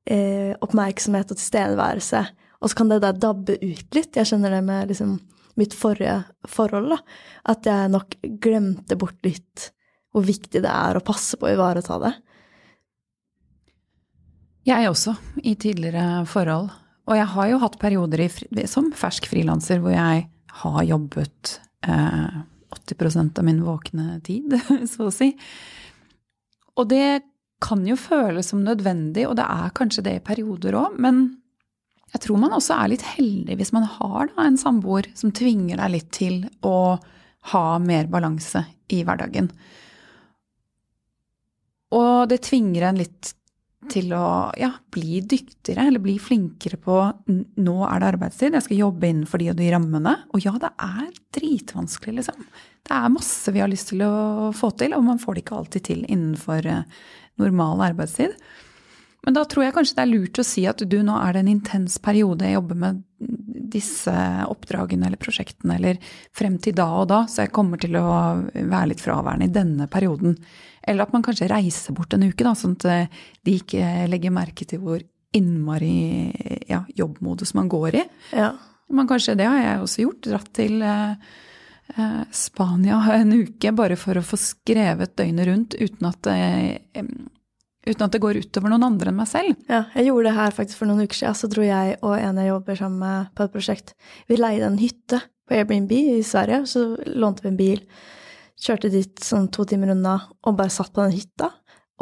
eh, 0.07 0.53
oppmerksomhet 0.63 1.33
og 1.33 1.35
tilstedeværelse. 1.35 2.21
Og 2.63 2.71
så 2.71 2.79
kan 2.79 2.91
det 2.91 3.01
der 3.03 3.17
dabbe 3.19 3.57
ut 3.59 3.95
litt. 3.95 4.15
Jeg 4.15 4.29
kjenner 4.29 4.53
det 4.55 4.61
med 4.63 4.91
liksom 4.91 5.17
mitt 5.59 5.75
forrige 5.77 6.21
forhold, 6.49 6.93
da. 6.95 6.99
At 7.51 7.67
jeg 7.67 7.91
nok 7.93 8.15
glemte 8.41 8.97
bort 8.99 9.19
litt 9.27 9.69
hvor 10.13 10.25
viktig 10.25 10.61
det 10.63 10.69
er 10.69 10.97
å 10.97 11.03
passe 11.03 11.37
på 11.39 11.49
å 11.49 11.53
ivareta 11.55 11.97
det. 12.01 12.13
Jeg 14.69 14.87
også, 14.87 15.15
i 15.43 15.57
tidligere 15.59 16.23
forhold. 16.29 16.71
Og 17.09 17.17
jeg 17.19 17.27
har 17.33 17.49
jo 17.51 17.59
hatt 17.59 17.79
perioder 17.81 18.23
i, 18.23 18.29
som 18.69 18.93
fersk 18.95 19.27
frilanser 19.27 19.81
hvor 19.83 19.91
jeg 19.91 20.27
har 20.63 20.83
jobbet 20.87 21.57
eh, 21.83 22.41
80% 22.73 23.41
av 23.41 23.47
min 23.47 23.59
våkne 23.65 24.21
tid, 24.23 24.55
så 24.91 25.09
å 25.09 25.13
si. 25.13 25.33
Og 26.79 26.87
det 26.93 27.25
kan 27.63 27.83
jo 27.87 27.97
føles 27.99 28.49
som 28.51 28.63
nødvendig, 28.63 29.25
og 29.27 29.37
det 29.39 29.47
er 29.47 29.75
kanskje 29.75 30.05
det 30.07 30.17
i 30.19 30.23
perioder 30.23 30.77
òg, 30.79 30.95
men 31.01 31.25
jeg 32.13 32.21
tror 32.27 32.41
man 32.41 32.53
også 32.53 32.77
er 32.77 32.91
litt 32.93 33.05
heldig 33.15 33.57
hvis 33.59 33.73
man 33.75 33.87
har 33.89 34.29
da, 34.31 34.45
en 34.45 34.59
samboer 34.59 35.09
som 35.17 35.33
tvinger 35.35 35.81
deg 35.81 35.95
litt 35.95 36.11
til 36.13 36.43
å 36.65 36.97
ha 37.53 37.67
mer 37.83 38.09
balanse 38.11 38.63
i 38.93 39.01
hverdagen. 39.05 39.49
Og 41.93 42.29
det 42.29 42.43
tvinger 42.45 42.87
en 42.89 43.01
litt 43.01 43.33
til 43.91 44.13
å 44.15 44.51
ja, 44.55 44.69
bli 44.93 45.19
dyktigere 45.27 45.87
eller 45.89 46.01
bli 46.03 46.15
flinkere 46.21 46.77
på 46.79 46.95
nå 47.27 47.75
er 47.87 47.99
det 47.99 48.09
arbeidstid, 48.13 48.55
jeg 48.55 48.65
skal 48.67 48.79
jobbe 48.79 49.09
innenfor 49.09 49.41
de 49.41 49.49
og 49.51 49.57
de 49.59 49.71
rammene. 49.73 50.13
Og 50.31 50.45
ja, 50.45 50.53
det 50.61 50.71
er 50.85 51.09
dritvanskelig, 51.35 52.21
liksom. 52.21 52.45
Det 52.83 52.95
er 52.95 53.11
masse 53.13 53.51
vi 53.55 53.63
har 53.63 53.71
lyst 53.71 53.91
til 53.91 54.03
å 54.05 54.51
få 54.55 54.71
til, 54.79 54.95
og 54.95 55.03
man 55.07 55.19
får 55.19 55.35
det 55.35 55.43
ikke 55.43 55.59
alltid 55.59 55.87
til 55.89 56.05
innenfor 56.07 56.69
eh, 56.69 56.87
normal 57.41 57.83
arbeidstid. 57.89 58.35
Men 59.23 59.37
da 59.37 59.45
tror 59.47 59.63
jeg 59.63 59.75
kanskje 59.75 59.95
det 59.97 60.03
er 60.03 60.11
lurt 60.11 60.39
å 60.41 60.45
si 60.45 60.65
at 60.67 60.83
du, 60.83 60.97
nå 61.05 61.15
er 61.15 61.35
det 61.35 61.43
en 61.43 61.51
intens 61.53 61.95
periode 62.03 62.47
jeg 62.47 62.57
jobber 62.57 62.79
med 62.81 63.03
disse 63.73 64.13
oppdragene 64.45 65.07
eller 65.07 65.21
prosjektene, 65.21 65.77
eller 65.79 66.01
frem 66.35 66.57
til 66.61 66.75
da 66.77 66.89
og 66.99 67.07
da, 67.09 67.21
så 67.31 67.45
jeg 67.45 67.53
kommer 67.55 67.79
til 67.81 67.95
å 67.97 68.07
være 68.53 68.91
litt 68.91 69.01
fraværende 69.01 69.47
i 69.47 69.53
denne 69.55 69.87
perioden. 69.91 70.35
Eller 70.83 71.05
at 71.05 71.15
man 71.15 71.23
kanskje 71.25 71.47
reiser 71.51 71.95
bort 71.95 72.13
en 72.13 72.27
uke, 72.27 72.43
da, 72.43 72.51
sånn 72.57 72.75
at 72.81 72.87
eh, 72.91 73.23
de 73.47 73.55
ikke 73.61 74.09
legger 74.11 74.35
merke 74.35 74.67
til 74.67 74.83
hvor 74.83 75.01
innmari 75.33 76.29
ja, 76.69 76.83
jobbmodus 76.93 77.55
man 77.57 77.71
går 77.71 77.95
i. 77.95 78.03
Ja. 78.37 78.51
Men 78.93 79.09
kanskje 79.09 79.37
det 79.39 79.47
har 79.49 79.61
jeg 79.61 79.81
også 79.81 80.03
gjort. 80.03 80.27
Dratt 80.27 80.51
til 80.59 80.83
eh, 80.85 81.15
eh, 81.95 82.19
Spania 82.35 82.99
en 83.15 83.33
uke 83.39 83.73
bare 83.75 83.97
for 83.99 84.19
å 84.19 84.25
få 84.25 84.39
skrevet 84.39 85.15
døgnet 85.17 85.49
rundt 85.49 85.77
uten 85.79 86.09
at, 86.11 86.29
eh, 86.29 87.01
uten 87.87 88.05
at 88.05 88.13
det 88.15 88.21
går 88.23 88.39
utover 88.43 88.71
noen 88.71 88.85
andre 88.87 89.11
enn 89.11 89.17
meg 89.19 89.29
selv. 89.31 89.55
Ja, 89.69 89.83
jeg 89.97 90.07
gjorde 90.09 90.29
det 90.29 90.37
her 90.37 90.55
faktisk 90.55 90.79
for 90.79 90.89
noen 90.89 91.03
uker 91.03 91.19
siden. 91.19 91.37
Så 91.39 91.49
dro 91.51 91.65
jeg 91.65 91.97
og 92.01 92.15
en 92.17 92.39
jeg 92.39 92.51
jobber 92.51 92.79
sammen 92.79 93.01
med 93.03 93.31
på 93.35 93.45
et 93.47 93.55
prosjekt. 93.55 93.95
Vi 94.31 94.39
leide 94.39 94.69
en 94.69 94.79
hytte 94.79 95.19
på 95.49 95.57
Airbnb 95.57 95.91
i 95.91 96.21
Sverige, 96.23 96.63
så 96.71 96.85
lånte 97.11 97.43
vi 97.43 97.51
en 97.51 97.59
bil. 97.59 97.81
Kjørte 98.63 98.91
dit 98.93 99.19
sånn 99.25 99.49
to 99.51 99.65
timer 99.67 99.91
unna 99.91 100.15
og 100.45 100.55
bare 100.59 100.71
satt 100.71 100.93
på 100.95 101.03
den 101.03 101.17
hytta 101.17 101.51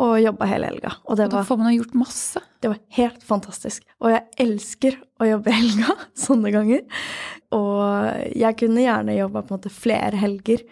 og 0.02 0.16
jobba 0.22 0.48
hele 0.48 0.70
helga. 0.70 0.94
Og 1.10 1.18
det 1.18 1.26
Og 1.28 1.34
da 1.34 1.40
var, 1.42 1.48
får 1.50 1.58
man 1.60 1.72
jo 1.74 1.82
gjort 1.82 1.98
masse. 2.00 2.42
det 2.62 2.70
var 2.72 2.80
helt 2.98 3.24
fantastisk. 3.24 3.84
Og 4.00 4.14
jeg 4.14 4.24
elsker 4.46 4.98
å 5.22 5.28
jobbe 5.28 5.52
helga 5.54 5.96
sånne 6.26 6.54
ganger. 6.54 6.86
Og 7.58 8.38
jeg 8.38 8.58
kunne 8.62 8.86
gjerne 8.86 9.18
jobba 9.18 9.42
på 9.42 9.52
en 9.52 9.60
måte 9.60 9.74
flere 9.74 10.18
helger, 10.22 10.64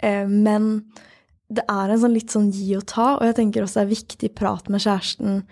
eh, 0.00 0.24
men 0.30 0.86
det 1.52 1.64
er 1.68 1.92
en 1.92 2.00
sånn 2.00 2.14
litt 2.16 2.32
sånn 2.32 2.50
gi 2.54 2.70
og 2.78 2.86
ta, 2.90 3.14
og 3.18 3.26
jeg 3.28 3.36
tenker 3.38 3.64
også 3.64 3.82
det 3.82 3.84
er 3.84 3.92
viktig 3.92 4.30
prat 4.38 4.70
med 4.72 4.82
kjæresten 4.84 5.42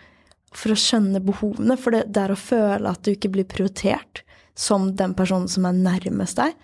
for 0.52 0.74
å 0.74 0.78
skjønne 0.78 1.22
behovene, 1.24 1.76
for 1.80 1.94
det, 1.94 2.06
det 2.12 2.22
er 2.24 2.34
å 2.34 2.38
føle 2.38 2.92
at 2.92 3.02
du 3.04 3.12
ikke 3.14 3.32
blir 3.32 3.48
prioritert 3.48 4.22
som 4.58 4.90
den 4.96 5.14
personen 5.16 5.48
som 5.48 5.66
er 5.68 5.76
nærmest 5.76 6.40
deg, 6.40 6.56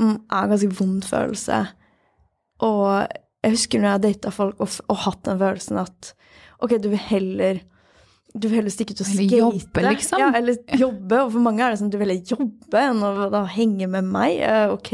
mm, 0.00 0.16
er 0.28 0.42
en 0.42 0.52
ganske 0.52 0.76
vond 0.76 1.06
følelse. 1.08 1.60
Og 2.66 2.88
jeg 3.40 3.54
husker 3.56 3.80
når 3.80 3.94
jeg 3.94 4.04
data 4.08 4.32
folk 4.34 4.60
og, 4.60 4.80
og 4.92 5.02
hatt 5.06 5.22
den 5.28 5.40
følelsen 5.40 5.80
at 5.80 6.12
ok, 6.60 6.76
du 6.76 6.90
vil 6.92 7.04
heller 7.08 7.62
du 8.30 8.46
vil 8.46 8.60
heller 8.60 8.70
stikke 8.70 8.94
ut 8.94 9.00
og 9.02 9.08
Eller 9.08 9.26
skate. 9.26 9.38
jobbe, 9.40 9.82
liksom. 9.88 10.20
Ja, 10.22 10.28
eller 10.38 10.78
jobbe. 10.78 11.16
Og 11.24 11.32
for 11.34 11.42
mange 11.42 11.64
er 11.64 11.72
det 11.72 11.80
sånn 11.80 11.90
du 11.90 11.96
vil 11.98 12.12
heller 12.12 12.30
jobbe 12.30 12.82
enn 12.86 13.02
å 13.02 13.28
da 13.32 13.42
henge 13.50 13.88
med 13.90 14.06
meg. 14.06 14.38
Uh, 14.38 14.74
ok, 14.76 14.92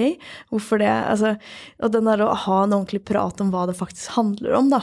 hvorfor 0.52 0.80
det? 0.80 0.88
Altså, 0.88 1.34
og 1.82 1.92
den 1.92 2.08
der 2.08 2.24
å 2.24 2.30
ha 2.46 2.62
en 2.64 2.72
ordentlig 2.78 3.02
prat 3.04 3.42
om 3.44 3.52
hva 3.52 3.66
det 3.68 3.76
faktisk 3.76 4.16
handler 4.16 4.56
om, 4.56 4.70
da. 4.72 4.80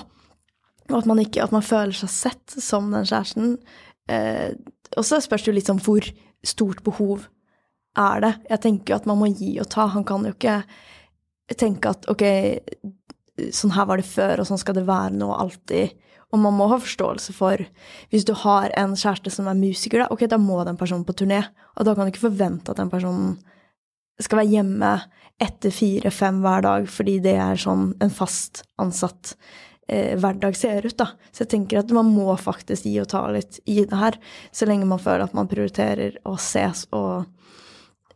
Og 0.91 0.99
at 0.99 1.09
man, 1.09 1.23
ikke, 1.23 1.41
at 1.41 1.55
man 1.55 1.65
føler 1.65 1.95
seg 1.97 2.11
sett 2.13 2.57
som 2.61 2.91
den 2.93 3.07
kjæresten. 3.09 3.57
Uh, 4.11 4.53
og 4.99 5.07
så 5.07 5.17
spørs 5.23 5.45
det 5.45 5.49
jo 5.53 5.57
litt 5.57 5.71
sånn 5.71 5.81
hvor 5.81 6.05
stort 6.45 6.83
behov 6.85 7.25
er 7.97 8.21
det. 8.21 8.33
Jeg 8.51 8.63
tenker 8.67 8.93
jo 8.93 8.99
at 9.01 9.09
man 9.09 9.21
må 9.21 9.31
gi 9.33 9.55
og 9.63 9.69
ta. 9.73 9.87
Han 9.95 10.05
kan 10.05 10.25
jo 10.27 10.35
ikke 10.35 10.61
tenke 11.57 11.93
at 11.93 12.05
ok, 12.11 12.23
sånn 13.53 13.73
her 13.73 13.89
var 13.89 14.01
det 14.01 14.07
før, 14.07 14.43
og 14.43 14.49
sånn 14.49 14.61
skal 14.61 14.77
det 14.77 14.85
være 14.85 15.17
nå 15.17 15.31
alltid. 15.33 15.97
Og 16.33 16.41
man 16.41 16.55
må 16.57 16.67
ha 16.71 16.79
forståelse 16.81 17.35
for 17.37 17.61
Hvis 18.09 18.25
du 18.25 18.33
har 18.43 18.73
en 18.79 18.95
kjæreste 18.97 19.31
som 19.33 19.47
er 19.49 19.59
musiker, 19.59 20.01
da, 20.01 20.09
ok, 20.13 20.25
da 20.29 20.39
må 20.41 20.63
den 20.65 20.79
personen 20.79 21.05
på 21.05 21.15
turné. 21.17 21.43
Og 21.77 21.85
da 21.85 21.93
kan 21.93 22.07
du 22.07 22.13
ikke 22.13 22.27
forvente 22.27 22.73
at 22.73 22.81
den 22.81 22.89
personen 22.89 23.35
skal 24.21 24.41
være 24.41 24.53
hjemme 24.53 24.93
etter 25.41 25.73
fire-fem 25.73 26.41
hver 26.43 26.65
dag, 26.65 26.87
fordi 26.89 27.17
det 27.23 27.35
er 27.41 27.59
sånn 27.59 27.91
en 28.03 28.13
fast 28.13 28.61
ansatt 28.81 29.33
eh, 29.89 30.13
hverdag 30.21 30.57
ser 30.57 30.85
ut, 30.85 30.95
da. 30.99 31.09
Så 31.33 31.43
jeg 31.43 31.53
tenker 31.55 31.81
at 31.81 31.93
man 31.95 32.11
må 32.13 32.29
faktisk 32.39 32.85
gi 32.85 32.95
og 33.01 33.09
ta 33.13 33.25
litt 33.33 33.57
i 33.65 33.81
det 33.81 33.99
her, 33.99 34.19
så 34.53 34.69
lenge 34.69 34.89
man 34.89 35.01
føler 35.01 35.25
at 35.25 35.33
man 35.37 35.49
prioriterer 35.51 36.19
å 36.29 36.37
ses 36.41 36.85
og 36.93 37.25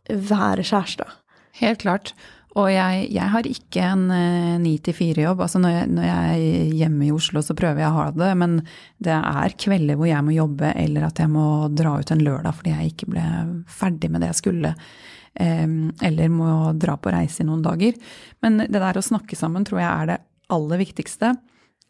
være 0.08 0.64
kjæreste. 0.66 1.08
Helt 1.58 1.82
klart. 1.82 2.14
Og 2.56 2.70
jeg, 2.72 3.02
jeg 3.12 3.28
har 3.34 3.46
ikke 3.46 3.82
en 3.84 4.06
ni 4.62 4.72
til 4.82 4.96
fire-jobb. 4.96 5.42
Altså 5.44 5.60
når 5.60 5.74
jeg, 5.74 5.90
når 5.92 6.06
jeg 6.06 6.38
er 6.38 6.72
hjemme 6.80 7.04
i 7.06 7.12
Oslo, 7.12 7.42
så 7.44 7.54
prøver 7.58 7.82
jeg 7.84 7.90
å 7.90 7.98
ha 7.98 8.06
det, 8.16 8.30
men 8.40 8.56
det 9.04 9.14
er 9.14 9.54
kvelder 9.60 9.98
hvor 10.00 10.08
jeg 10.08 10.24
må 10.24 10.34
jobbe, 10.34 10.72
eller 10.80 11.06
at 11.10 11.20
jeg 11.22 11.30
må 11.30 11.44
dra 11.76 11.98
ut 12.00 12.10
en 12.14 12.24
lørdag 12.24 12.56
fordi 12.58 12.72
jeg 12.72 12.94
ikke 12.94 13.10
ble 13.12 13.26
ferdig 13.70 14.10
med 14.10 14.24
det 14.24 14.32
jeg 14.32 14.40
skulle. 14.40 14.72
em, 15.38 15.92
Eller 16.02 16.32
må 16.32 16.72
dra 16.74 16.96
på 16.96 17.12
reise 17.14 17.44
i 17.44 17.46
noen 17.46 17.62
dager. 17.62 17.94
Men 18.42 18.64
det 18.64 18.74
der 18.80 18.98
å 18.98 19.04
snakke 19.04 19.38
sammen 19.38 19.68
tror 19.68 19.84
jeg 19.84 19.92
er 19.92 20.12
det 20.14 20.20
aller 20.48 20.80
viktigste. 20.80 21.36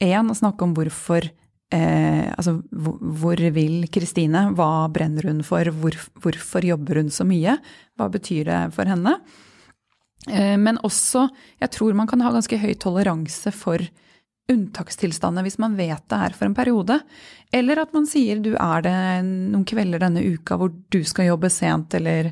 Én, 0.02 0.30
å 0.30 0.36
snakke 0.36 0.66
om 0.66 0.74
hvorfor 0.76 1.24
eh, 1.24 2.28
Altså 2.34 2.58
hvor, 2.70 2.98
hvor 3.00 3.40
vil 3.54 3.86
Kristine? 3.90 4.48
Hva 4.58 4.88
brenner 4.92 5.26
hun 5.30 5.42
for? 5.46 5.70
Hvor, 5.70 5.96
hvorfor 6.22 6.66
jobber 6.66 7.00
hun 7.02 7.10
så 7.14 7.24
mye? 7.26 7.56
Hva 7.98 8.10
betyr 8.12 8.50
det 8.50 8.62
for 8.76 8.90
henne? 8.90 9.16
Eh, 10.30 10.56
Men 10.60 10.78
også, 10.86 11.28
jeg 11.60 11.72
tror 11.74 11.96
man 11.96 12.10
kan 12.10 12.22
ha 12.24 12.32
ganske 12.34 12.58
høy 12.60 12.74
toleranse 12.74 13.52
for 13.54 13.82
unntakstilstander 14.48 15.44
hvis 15.44 15.58
man 15.60 15.74
vet 15.76 16.06
det 16.08 16.18
er 16.28 16.36
for 16.36 16.48
en 16.48 16.56
periode. 16.56 17.00
Eller 17.52 17.82
at 17.82 17.92
man 17.96 18.08
sier 18.08 18.40
du 18.40 18.54
er 18.56 18.84
det 18.84 18.96
noen 19.26 19.66
kvelder 19.68 20.02
denne 20.02 20.24
uka 20.24 20.56
hvor 20.60 20.72
du 20.72 21.02
skal 21.04 21.30
jobbe 21.30 21.50
sent, 21.52 21.94
eller 21.98 22.30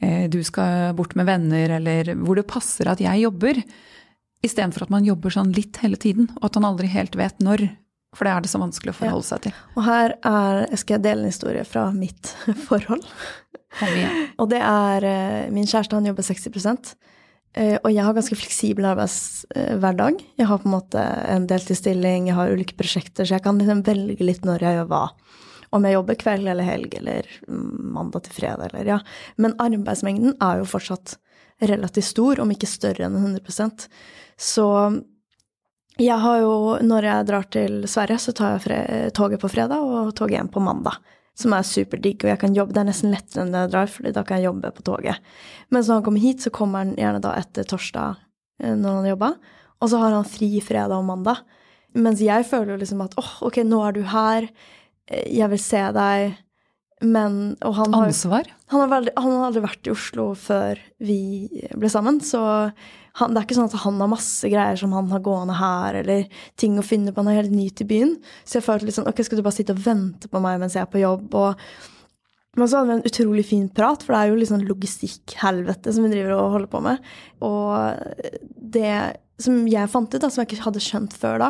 eh, 0.00 0.26
du 0.30 0.40
skal 0.46 0.94
bort 0.98 1.14
med 1.18 1.28
venner, 1.30 1.76
eller 1.78 2.14
hvor 2.18 2.38
det 2.38 2.48
passer 2.50 2.90
at 2.90 3.02
jeg 3.02 3.22
jobber. 3.26 3.62
Istedenfor 4.44 4.86
at 4.86 4.92
man 4.92 5.06
jobber 5.06 5.32
sånn 5.32 5.54
litt 5.56 5.78
hele 5.80 5.96
tiden, 5.96 6.28
og 6.40 6.50
at 6.50 6.58
han 6.58 6.68
aldri 6.68 6.90
helt 6.92 7.16
vet 7.16 7.38
når. 7.42 7.68
For 8.14 8.26
det 8.26 8.34
er 8.34 8.44
det 8.44 8.50
så 8.52 8.60
vanskelig 8.62 8.92
å 8.92 8.98
forholde 8.98 9.26
seg 9.26 9.46
til. 9.46 9.54
Og 9.74 9.86
her 9.86 10.12
er, 10.20 10.60
skal 10.78 10.98
jeg 10.98 11.04
dele 11.06 11.24
en 11.24 11.32
historie 11.32 11.64
fra 11.66 11.88
mitt 11.94 12.30
forhold. 12.68 13.02
Og 14.38 14.46
det 14.52 14.60
er 14.62 15.06
eh, 15.08 15.50
Min 15.50 15.66
kjæreste 15.66 15.98
han 15.98 16.06
jobber 16.06 16.22
60 16.26 16.46
eh, 16.46 16.92
og 17.54 17.90
jeg 17.92 18.02
har 18.02 18.14
ganske 18.16 18.36
fleksibel 18.38 18.86
arbeidshverdag. 18.90 20.22
Jeg 20.40 20.48
har 20.50 20.58
på 20.58 20.66
en 20.66 20.74
måte 20.74 21.02
en 21.30 21.44
deltidsstilling, 21.50 22.26
jeg 22.30 22.34
har 22.38 22.50
ulike 22.50 22.74
prosjekter, 22.78 23.22
så 23.22 23.36
jeg 23.36 23.44
kan 23.44 23.60
liksom 23.60 23.84
velge 23.86 24.26
litt 24.26 24.46
når 24.46 24.64
jeg 24.66 24.78
gjør 24.80 24.88
hva. 24.90 25.04
Om 25.74 25.86
jeg 25.86 25.96
jobber 25.96 26.18
kveld 26.18 26.50
eller 26.50 26.66
helg 26.66 26.96
eller 26.98 27.28
mandag 27.46 28.26
til 28.26 28.36
fredag 28.40 28.72
eller 28.72 28.90
ja. 28.90 28.98
Men 29.38 29.56
arbeidsmengden 29.62 30.36
er 30.42 30.60
jo 30.60 30.68
fortsatt 30.70 31.16
relativt 31.62 32.10
stor, 32.10 32.42
om 32.42 32.50
ikke 32.50 32.68
større 32.70 33.06
enn 33.06 33.18
100 33.18 33.86
Så 34.36 34.66
jeg 35.98 36.18
har 36.18 36.40
jo, 36.42 36.54
når 36.82 37.06
jeg 37.06 37.26
drar 37.30 37.50
til 37.54 37.84
Sverige, 37.90 38.18
så 38.18 38.34
tar 38.34 38.58
jeg 38.58 39.12
toget 39.14 39.42
på 39.42 39.50
fredag 39.50 39.78
og 39.78 40.14
toget 40.18 40.40
hjem 40.40 40.50
på 40.50 40.62
mandag. 40.62 40.98
Som 41.34 41.54
er 41.56 41.66
superdigg, 41.66 42.22
og 42.22 42.30
jeg 42.30 42.40
kan 42.44 42.54
jobbe. 42.54 42.74
Det 42.76 42.82
er 42.84 42.88
nesten 42.88 43.10
lettere 43.14 43.42
enn 43.42 43.50
det 43.54 43.64
jeg 43.64 43.72
drar, 43.72 43.90
fordi 43.90 44.12
da 44.14 44.22
kan 44.26 44.38
jeg 44.38 44.48
jobbe 44.48 44.70
på 44.76 44.84
toget. 44.86 45.32
Mens 45.74 45.90
når 45.90 45.98
han 45.98 46.06
kommer 46.06 46.22
hit, 46.22 46.44
så 46.44 46.52
kommer 46.54 46.84
han 46.84 46.94
gjerne 47.00 47.22
da 47.24 47.34
etter 47.40 47.66
torsdag 47.66 48.20
eh, 48.62 48.76
når 48.76 48.88
han 48.88 49.02
har 49.02 49.12
jobba. 49.14 49.32
Og 49.82 49.90
så 49.90 50.00
har 50.02 50.14
han 50.14 50.28
fri 50.28 50.52
fredag 50.62 50.94
og 50.94 51.08
mandag. 51.08 51.42
Mens 51.94 52.22
jeg 52.22 52.46
føler 52.46 52.74
jo 52.74 52.80
liksom 52.84 53.02
at 53.04 53.18
åh, 53.20 53.34
ok, 53.48 53.60
nå 53.66 53.82
er 53.86 53.96
du 53.96 54.02
her, 54.14 54.48
eh, 55.10 55.26
jeg 55.40 55.50
vil 55.50 55.62
se 55.62 55.82
deg. 55.98 56.38
Men 57.02 57.56
Og 57.64 57.74
han 57.74 57.94
har, 57.94 58.06
Ansvar? 58.08 58.46
han 58.70 58.80
har, 58.80 58.90
veldig, 58.92 59.12
han 59.18 59.32
har 59.34 59.46
aldri 59.48 59.62
vært 59.64 59.88
i 59.88 59.92
Oslo 59.92 60.28
før 60.38 60.78
vi 61.04 61.16
ble 61.74 61.90
sammen, 61.92 62.20
så 62.24 62.40
han, 63.18 63.34
det 63.34 63.40
er 63.40 63.44
ikke 63.46 63.56
sånn 63.58 63.68
at 63.70 63.82
han 63.84 63.98
har 64.02 64.10
masse 64.10 64.48
greier 64.50 64.78
som 64.78 64.94
han 64.96 65.10
har 65.12 65.20
gående 65.22 65.54
her, 65.58 65.98
eller 66.00 66.24
ting 66.58 66.78
å 66.80 66.86
finne 66.86 67.12
på. 67.12 67.22
Han 67.22 67.30
er 67.30 67.42
helt 67.42 67.54
ny 67.54 67.68
til 67.70 67.86
byen. 67.90 68.14
Så 68.42 68.58
jeg 68.58 68.66
følte 68.66 68.88
litt 68.88 68.96
sånn 68.96 69.06
Ok, 69.10 69.20
skal 69.26 69.38
du 69.38 69.44
bare 69.46 69.54
sitte 69.58 69.74
og 69.76 69.82
vente 69.84 70.30
på 70.30 70.40
meg 70.42 70.58
mens 70.62 70.74
jeg 70.74 70.82
er 70.86 70.90
på 70.90 71.02
jobb? 71.02 71.28
Og 71.38 71.60
Men 72.58 72.70
så 72.70 72.78
hadde 72.80 72.90
vi 72.90 72.96
en 73.00 73.08
utrolig 73.10 73.44
fin 73.46 73.68
prat, 73.68 74.02
for 74.02 74.14
det 74.14 74.18
er 74.22 74.32
jo 74.32 74.40
litt 74.40 74.50
sånn 74.50 74.66
logistikkhelvete 74.66 75.94
som 75.94 76.04
vi 76.06 76.10
driver 76.14 76.36
og 76.38 76.52
holder 76.54 76.70
på 76.70 76.82
med. 76.86 77.08
Og 77.42 78.42
det 78.74 78.94
som 79.42 79.56
jeg 79.66 79.90
fant 79.90 80.14
ut, 80.14 80.20
da, 80.22 80.30
som 80.30 80.42
jeg 80.44 80.52
ikke 80.52 80.66
hadde 80.68 80.82
skjønt 80.82 81.16
før 81.18 81.40
da, 81.42 81.48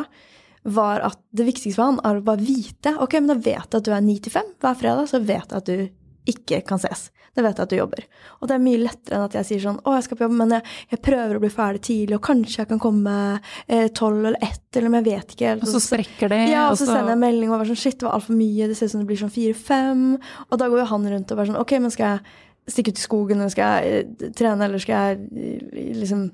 var 0.65 1.03
at 1.05 1.19
det 1.35 1.45
viktigste 1.45 1.77
for 1.77 1.91
han 1.91 1.99
er 2.07 2.17
å 2.17 2.25
bare 2.25 2.41
vite 2.41 2.95
Ok, 3.03 3.19
men 3.19 3.29
da 3.29 3.37
vet 3.37 3.67
jeg 3.69 3.79
at 3.79 3.85
du 3.85 3.91
er 3.93 4.01
9 4.01 4.15
til 4.25 4.33
5 4.33 4.55
hver 4.63 4.79
fredag, 4.79 5.11
så 5.11 5.21
vet 5.21 5.53
jeg 5.53 5.61
at 5.61 5.69
du 5.69 5.85
ikke 6.25 6.63
kan 6.65 6.81
ses. 6.81 7.09
Da 7.35 7.43
vet 7.43 7.59
jeg 7.59 7.67
at 7.67 7.73
du 7.73 7.77
jobber. 7.77 8.05
Og 8.39 8.49
det 8.49 8.55
er 8.55 8.63
mye 8.63 8.79
lettere 8.79 9.17
enn 9.17 9.25
at 9.27 9.35
jeg 9.37 9.47
sier 9.49 9.63
sånn 9.65 9.77
Å, 9.83 9.95
jeg 9.97 10.05
skal 10.07 10.17
på 10.17 10.25
jobb, 10.25 10.37
men 10.39 10.55
jeg, 10.55 10.71
jeg 10.93 11.01
prøver 11.05 11.37
å 11.37 11.41
bli 11.43 11.51
ferdig 11.53 11.81
tidlig, 11.85 12.17
og 12.17 12.23
kanskje 12.25 12.61
jeg 12.61 12.69
kan 12.71 12.81
komme 12.81 13.15
eh, 13.35 13.89
tolv 13.93 14.21
eh, 14.21 14.29
eller 14.31 14.47
ett, 14.47 14.65
eller 14.73 14.93
men 14.93 15.03
jeg 15.03 15.19
vet 15.19 15.35
ikke 15.35 15.51
helt. 15.51 15.65
Og 15.67 15.73
så 15.75 15.83
sprekker 15.83 16.31
det. 16.31 16.41
Ja, 16.53 16.69
og 16.71 16.79
så 16.79 16.87
sender 16.87 17.13
jeg 17.13 17.21
melding 17.25 17.51
og 17.51 17.59
er 17.59 17.71
sånn 17.73 17.81
Shit, 17.83 17.99
det 17.99 18.07
var 18.07 18.17
altfor 18.17 18.39
mye. 18.39 18.69
Det 18.71 18.79
ser 18.79 18.89
ut 18.89 18.95
som 18.95 19.03
det 19.03 19.09
blir 19.11 19.21
sånn 19.21 19.35
fire-fem. 19.35 20.05
Og 20.47 20.61
da 20.61 20.69
går 20.71 20.81
jo 20.81 20.89
han 20.93 21.09
rundt 21.13 21.33
og 21.35 21.41
bare 21.41 21.51
sånn 21.51 21.61
Ok, 21.61 21.75
men 21.83 21.93
skal 21.93 22.15
jeg 22.15 22.73
stikke 22.75 22.95
ut 22.95 23.01
i 23.01 23.05
skogen, 23.05 23.43
eller 23.43 23.53
skal 23.53 23.75
jeg 23.75 23.99
eh, 23.99 24.31
trene, 24.39 24.69
eller 24.69 24.81
skal 24.81 25.11
jeg 25.11 25.19
eh, 25.35 25.91
liksom 25.99 26.29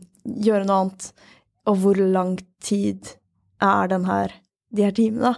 gjøre 0.47 0.69
noe 0.69 0.83
annet? 0.85 1.09
Og 1.71 1.81
hvor 1.81 1.97
lang 1.99 2.37
tid 2.63 3.09
er 3.63 3.91
den 3.91 4.07
her, 4.07 4.33
de 4.75 4.85
her 4.87 4.95
timene? 4.95 5.35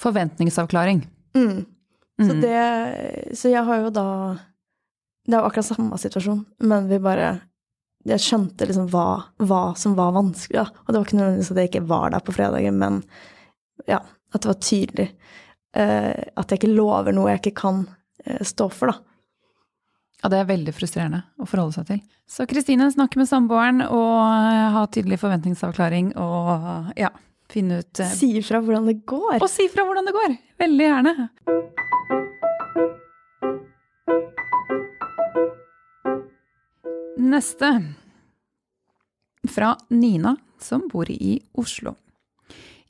Forventningsavklaring. 0.00 1.04
Mm. 1.36 1.66
Så 2.20 2.32
mm. 2.34 2.40
det 2.40 3.36
Så 3.38 3.48
jeg 3.48 3.64
har 3.64 3.78
jo 3.80 3.90
da 3.94 4.06
Det 5.24 5.36
er 5.36 5.38
jo 5.40 5.46
akkurat 5.48 5.68
samme 5.68 5.98
situasjon, 6.00 6.42
men 6.68 6.88
vi 6.90 6.98
bare 7.00 7.28
Jeg 8.04 8.20
skjønte 8.24 8.66
liksom 8.68 8.88
hva, 8.92 9.22
hva 9.44 9.60
som 9.76 9.94
var 9.96 10.14
vanskelig, 10.16 10.58
da. 10.58 10.82
Og 10.84 10.88
det 10.88 10.98
var 10.98 11.06
ikke 11.06 11.18
nødvendigvis 11.20 11.52
at 11.52 11.60
jeg 11.60 11.70
ikke 11.70 11.88
var 11.88 12.14
der 12.14 12.24
på 12.24 12.32
fredagen, 12.32 12.78
men 12.80 13.02
ja, 13.88 13.98
at 14.32 14.40
det 14.40 14.48
var 14.48 14.56
tydelig. 14.64 15.06
Uh, 15.76 16.16
at 16.40 16.48
jeg 16.48 16.62
ikke 16.62 16.72
lover 16.72 17.12
noe 17.12 17.28
jeg 17.28 17.42
ikke 17.42 17.58
kan 17.60 17.82
uh, 17.84 18.40
stå 18.40 18.70
for, 18.72 18.94
da. 18.94 19.10
Ja, 20.22 20.30
det 20.32 20.40
er 20.40 20.48
veldig 20.48 20.72
frustrerende 20.76 21.22
å 21.36 21.48
forholde 21.48 21.76
seg 21.76 21.90
til. 21.90 22.00
Så 22.28 22.46
Kristine, 22.48 22.88
snakke 22.92 23.20
med 23.20 23.28
samboeren 23.28 23.80
og 23.82 24.16
eh, 24.22 24.66
ha 24.74 24.82
tydelig 24.92 25.18
forventningsavklaring 25.22 26.12
og 26.20 26.90
ja, 27.00 27.08
finne 27.50 27.80
ut 27.82 28.02
Si 28.14 28.32
ifra 28.38 28.60
hvordan 28.62 28.86
det 28.90 29.00
går. 29.08 29.38
Og 29.40 29.50
si 29.50 29.66
ifra 29.68 29.86
hvordan 29.86 30.08
det 30.08 30.16
går! 30.16 30.36
Veldig 30.60 30.86
gjerne. 30.86 31.14
Neste. 37.30 37.68
Fra 39.48 39.76
Nina, 39.88 40.36
som 40.58 40.88
bor 40.92 41.10
i 41.10 41.40
Oslo. 41.58 41.94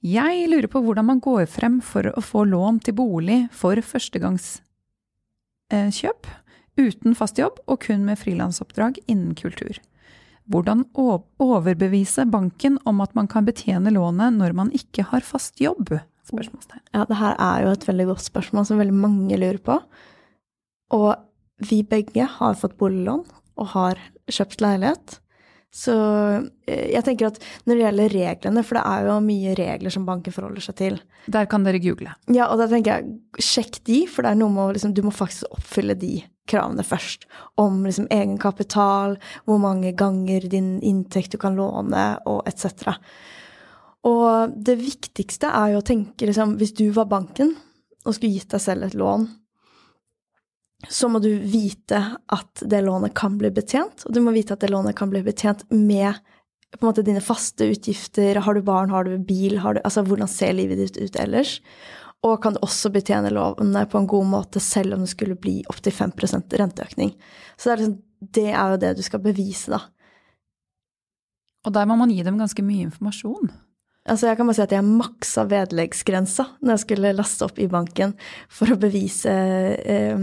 Jeg 0.01 0.47
lurer 0.49 0.65
på 0.73 0.81
hvordan 0.81 1.05
man 1.11 1.19
går 1.21 1.45
frem 1.51 1.81
for 1.85 2.07
å 2.09 2.21
få 2.25 2.45
lån 2.49 2.79
til 2.87 2.95
bolig 2.97 3.49
for 3.53 3.77
førstegangskjøp, 3.85 6.27
uten 6.81 7.15
fast 7.19 7.39
jobb 7.39 7.59
og 7.67 7.81
kun 7.85 8.07
med 8.07 8.19
frilansoppdrag 8.23 8.99
innen 9.05 9.35
kultur. 9.37 9.77
Hvordan 10.51 10.83
overbevise 10.99 12.27
banken 12.31 12.79
om 12.89 13.03
at 13.05 13.15
man 13.15 13.29
kan 13.31 13.47
betjene 13.47 13.93
lånet 13.95 14.35
når 14.35 14.57
man 14.59 14.73
ikke 14.75 15.07
har 15.13 15.23
fast 15.27 15.63
jobb? 15.63 15.93
Spørsmålstegn. 16.27 16.83
Ja, 16.95 17.05
det 17.07 17.19
her 17.21 17.37
er 17.39 17.65
jo 17.65 17.75
et 17.75 17.87
veldig 17.87 18.09
godt 18.11 18.25
spørsmål 18.25 18.67
som 18.67 18.81
veldig 18.83 18.97
mange 18.99 19.39
lurer 19.39 19.61
på. 19.63 19.79
Og 20.97 21.11
vi 21.71 21.83
begge 21.87 22.27
har 22.39 22.59
fått 22.59 22.79
boliglån 22.81 23.25
og 23.61 23.75
har 23.77 24.01
kjøpt 24.31 24.63
leilighet. 24.65 25.21
Så 25.71 25.95
eh, 26.67 26.89
jeg 26.97 27.05
tenker 27.07 27.29
at 27.29 27.39
når 27.63 27.77
det 27.77 27.85
gjelder 27.85 28.15
reglene, 28.17 28.65
for 28.67 28.79
det 28.79 28.85
er 28.91 29.07
jo 29.07 29.19
mye 29.23 29.55
regler 29.59 29.95
som 29.95 30.07
banken 30.09 30.35
forholder 30.35 30.65
seg 30.65 30.79
til 30.81 30.99
Der 31.31 31.47
kan 31.51 31.63
dere 31.67 31.79
google. 31.83 32.11
Ja, 32.27 32.49
og 32.51 32.59
da 32.59 32.67
tenker 32.71 32.99
jeg 32.99 33.45
sjekk 33.47 33.79
de, 33.87 34.01
for 34.11 34.27
det 34.27 34.33
er 34.33 34.41
noe 34.41 34.51
med 34.51 34.65
å 34.65 34.75
liksom, 34.75 34.97
Du 34.97 35.05
må 35.07 35.15
faktisk 35.15 35.47
oppfylle 35.55 35.95
de 36.01 36.17
kravene 36.51 36.85
først. 36.87 37.27
Om 37.61 37.85
liksom 37.87 38.09
egenkapital, 38.13 39.17
hvor 39.47 39.61
mange 39.63 39.95
ganger 39.99 40.49
din 40.51 40.79
inntekt 40.83 41.35
du 41.35 41.41
kan 41.41 41.59
låne, 41.59 42.13
og 42.27 42.43
etc. 42.51 42.95
Og 44.09 44.57
det 44.57 44.79
viktigste 44.81 45.51
er 45.53 45.75
jo 45.75 45.83
å 45.83 45.85
tenke 45.85 46.25
liksom 46.25 46.55
Hvis 46.57 46.73
du 46.73 46.87
var 46.97 47.11
banken 47.11 47.53
og 48.01 48.15
skulle 48.17 48.33
gitt 48.33 48.49
deg 48.55 48.63
selv 48.65 48.87
et 48.87 48.97
lån 48.97 49.27
så 50.89 51.11
må 51.13 51.21
du 51.21 51.29
vite 51.45 51.99
at 52.33 52.63
det 52.65 52.81
lånet 52.87 53.13
kan 53.17 53.37
bli 53.39 53.51
betjent, 53.53 54.07
og 54.07 54.15
du 54.17 54.23
må 54.25 54.33
vite 54.33 54.55
at 54.57 54.63
det 54.65 54.71
lånet 54.73 54.97
kan 54.97 55.11
bli 55.13 55.23
betjent 55.27 55.67
med 55.75 56.17
på 56.71 56.85
en 56.85 56.89
måte 56.89 57.05
dine 57.05 57.21
faste 57.21 57.67
utgifter. 57.67 58.39
Har 58.41 58.55
du 58.55 58.63
barn, 58.65 58.93
har 58.95 59.05
du 59.05 59.17
bil, 59.19 59.59
har 59.61 59.75
du, 59.75 59.83
altså 59.85 60.05
hvordan 60.07 60.31
ser 60.31 60.55
livet 60.57 60.79
ditt 60.81 61.01
ut 61.01 61.19
ellers? 61.21 61.59
Og 62.27 62.37
kan 62.45 62.59
også 62.61 62.91
betjene 62.93 63.33
lovene 63.33 63.87
på 63.89 64.01
en 64.01 64.09
god 64.11 64.27
måte 64.29 64.61
selv 64.61 64.97
om 64.97 65.07
det 65.07 65.13
skulle 65.15 65.39
bli 65.41 65.61
opptil 65.73 65.95
5% 65.97 66.57
renteøkning. 66.61 67.15
Så 67.57 67.71
det 67.71 67.73
er, 67.73 67.81
liksom, 67.81 67.97
det 68.37 68.47
er 68.51 68.75
jo 68.75 68.83
det 68.83 68.93
du 68.99 69.03
skal 69.07 69.23
bevise, 69.25 69.73
da. 69.73 69.81
Og 71.65 71.73
der 71.77 71.89
må 71.89 71.97
man 72.01 72.13
gi 72.13 72.23
dem 72.25 72.39
ganske 72.41 72.65
mye 72.65 72.87
informasjon. 72.89 73.51
Altså 74.09 74.31
jeg 74.31 74.39
kan 74.39 74.49
bare 74.49 74.57
si 74.57 74.65
at 74.65 74.73
jeg 74.73 74.87
maksa 74.87 75.45
vedleggsgrensa 75.49 76.47
når 76.61 76.73
jeg 76.73 76.83
skulle 76.87 77.17
laste 77.17 77.45
opp 77.45 77.59
i 77.61 77.69
banken 77.69 78.15
for 78.53 78.73
å 78.73 78.79
bevise 78.81 79.33
eh, 79.33 80.23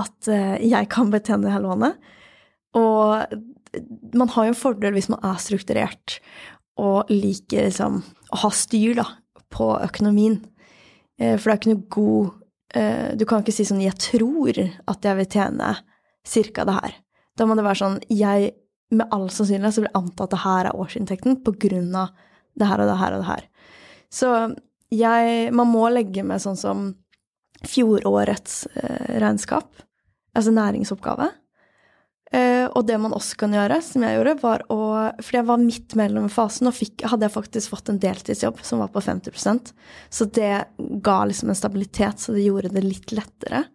at 0.00 0.30
jeg 0.64 0.88
kan 0.92 1.12
betjene 1.12 1.44
det 1.44 1.52
her 1.52 1.64
lånet. 1.64 2.00
Og 2.74 3.36
man 4.14 4.32
har 4.34 4.46
jo 4.46 4.54
en 4.54 4.58
fordel 4.58 4.96
hvis 4.96 5.10
man 5.12 5.22
er 5.26 5.40
strukturert 5.42 6.18
og 6.80 7.10
liker 7.12 7.68
liksom 7.68 8.00
å 8.34 8.40
ha 8.42 8.50
styr 8.54 8.96
da, 8.98 9.06
på 9.54 9.68
økonomien. 9.78 10.40
Eh, 11.20 11.36
for 11.38 11.50
det 11.50 11.54
er 11.54 11.60
ikke 11.60 11.72
noe 11.74 11.88
god 11.94 12.30
eh, 12.74 13.08
Du 13.14 13.24
kan 13.28 13.42
ikke 13.42 13.54
si 13.54 13.66
sånn 13.68 13.82
'jeg 13.82 13.98
tror 14.02 14.58
at 14.88 15.04
jeg 15.04 15.16
vil 15.16 15.26
tjene 15.26 15.76
cirka 16.26 16.64
det 16.64 16.74
her'. 16.74 17.00
Da 17.36 17.46
må 17.46 17.54
det 17.54 17.64
være 17.64 17.82
sånn 17.82 18.00
jeg 18.08 18.54
med 18.90 19.08
all 19.10 19.28
sannsynlighet 19.28 19.74
så 19.74 19.84
vil 19.84 19.94
anta 19.94 20.24
at 20.24 20.30
det 20.30 20.44
her 20.44 20.66
er 20.66 20.78
årsinntekten 20.78 21.42
på 21.44 21.54
grunn 21.58 21.94
av 21.94 22.10
det 22.58 22.66
her 22.66 22.80
og 22.80 22.88
det 22.88 22.98
her 22.98 23.12
og 23.12 23.22
det 23.22 23.30
her. 23.30 23.48
Så 24.10 24.56
jeg 24.90 25.52
Man 25.52 25.68
må 25.68 25.88
legge 25.90 26.22
med 26.22 26.40
sånn 26.40 26.56
som 26.56 26.94
fjorårets 27.64 28.66
eh, 28.76 29.18
regnskap, 29.18 29.70
altså 30.34 30.50
næringsoppgave. 30.50 31.30
Eh, 32.34 32.64
og 32.74 32.86
det 32.88 32.96
man 32.98 33.14
også 33.14 33.36
kan 33.38 33.52
gjøre, 33.54 33.76
som 33.84 34.02
jeg 34.02 34.16
gjorde, 34.16 34.34
var 34.42 34.64
å 34.72 34.78
Fordi 35.22 35.38
jeg 35.38 35.46
var 35.46 35.60
midt 35.62 35.94
mellom 35.98 36.26
fasen, 36.32 36.66
og 36.66 36.74
fikk, 36.74 37.04
hadde 37.06 37.28
jeg 37.28 37.34
faktisk 37.34 37.74
fått 37.74 37.92
en 37.92 38.00
deltidsjobb 38.02 38.58
som 38.66 38.80
var 38.82 38.90
på 38.90 39.02
50% 39.04 39.70
Så 40.10 40.26
det 40.34 40.64
ga 41.04 41.18
liksom 41.28 41.52
en 41.52 41.58
stabilitet, 41.58 42.18
så 42.18 42.34
det 42.34 42.46
gjorde 42.46 42.72
det 42.74 42.82
litt 42.82 43.14
lettere. 43.14 43.66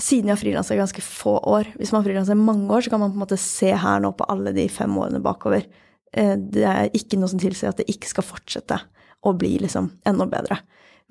Siden 0.00 0.30
jeg 0.30 0.34
har 0.34 0.40
frilansa 0.40 0.78
ganske 0.78 1.04
få 1.04 1.36
år. 1.50 1.68
Hvis 1.78 1.92
man 1.92 2.00
har 2.00 2.08
frilansa 2.08 2.38
mange 2.38 2.70
år, 2.72 2.86
så 2.86 2.94
kan 2.94 3.02
man 3.02 3.12
på 3.12 3.20
en 3.20 3.26
måte 3.26 3.38
se 3.38 3.74
her 3.78 4.00
nå 4.02 4.14
på 4.16 4.26
alle 4.32 4.54
de 4.56 4.64
fem 4.72 4.96
årene 4.98 5.22
bakover. 5.22 5.68
Eh, 6.14 6.34
det 6.38 6.64
er 6.70 6.90
ikke 6.96 7.20
noe 7.20 7.30
som 7.30 7.42
tilsier 7.42 7.74
at 7.74 7.82
det 7.82 7.90
ikke 7.92 8.10
skal 8.10 8.26
fortsette 8.26 8.80
å 9.24 9.34
bli 9.36 9.58
liksom 9.60 9.92
enda 10.08 10.26
bedre. 10.30 10.62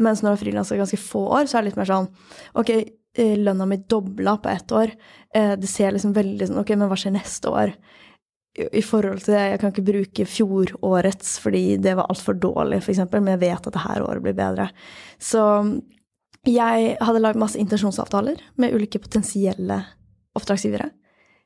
Mens 0.02 0.24
når 0.24 0.32
du 0.32 0.34
har 0.34 0.42
frilansa 0.42 0.80
ganske 0.80 1.00
få 1.00 1.28
år, 1.38 1.46
så 1.46 1.60
er 1.60 1.64
det 1.64 1.72
litt 1.72 1.78
mer 1.78 1.90
sånn 1.90 2.08
Ok, 2.58 2.72
lønna 3.18 3.66
mi 3.70 3.78
dobla 3.78 4.38
på 4.42 4.50
ett 4.50 4.72
år. 4.72 4.94
Eh, 5.36 5.54
det 5.60 5.68
ser 5.70 5.94
liksom 5.94 6.16
veldig 6.16 6.50
sånn 6.50 6.62
Ok, 6.64 6.74
men 6.76 6.90
hva 6.90 6.98
skjer 6.98 7.14
neste 7.14 7.52
år? 7.54 7.76
I 8.54 8.84
forhold 8.86 9.24
til 9.24 9.34
det, 9.34 9.44
jeg 9.50 9.60
kan 9.62 9.72
ikke 9.74 9.86
bruke 9.88 10.26
fjorårets 10.30 11.40
fordi 11.42 11.64
det 11.82 11.96
var 11.98 12.10
altfor 12.14 12.38
dårlig, 12.38 12.84
f.eks., 12.84 13.02
men 13.16 13.32
jeg 13.34 13.42
vet 13.42 13.70
at 13.70 13.74
det 13.74 13.82
her 13.82 14.04
året 14.06 14.22
blir 14.22 14.36
bedre. 14.38 14.68
Så 15.18 15.42
jeg 16.46 16.92
hadde 17.02 17.24
lagd 17.24 17.40
masse 17.42 17.58
intensjonsavtaler 17.58 18.44
med 18.62 18.76
ulike 18.76 19.02
potensielle 19.02 19.80
oppdragsgivere. 20.38 20.92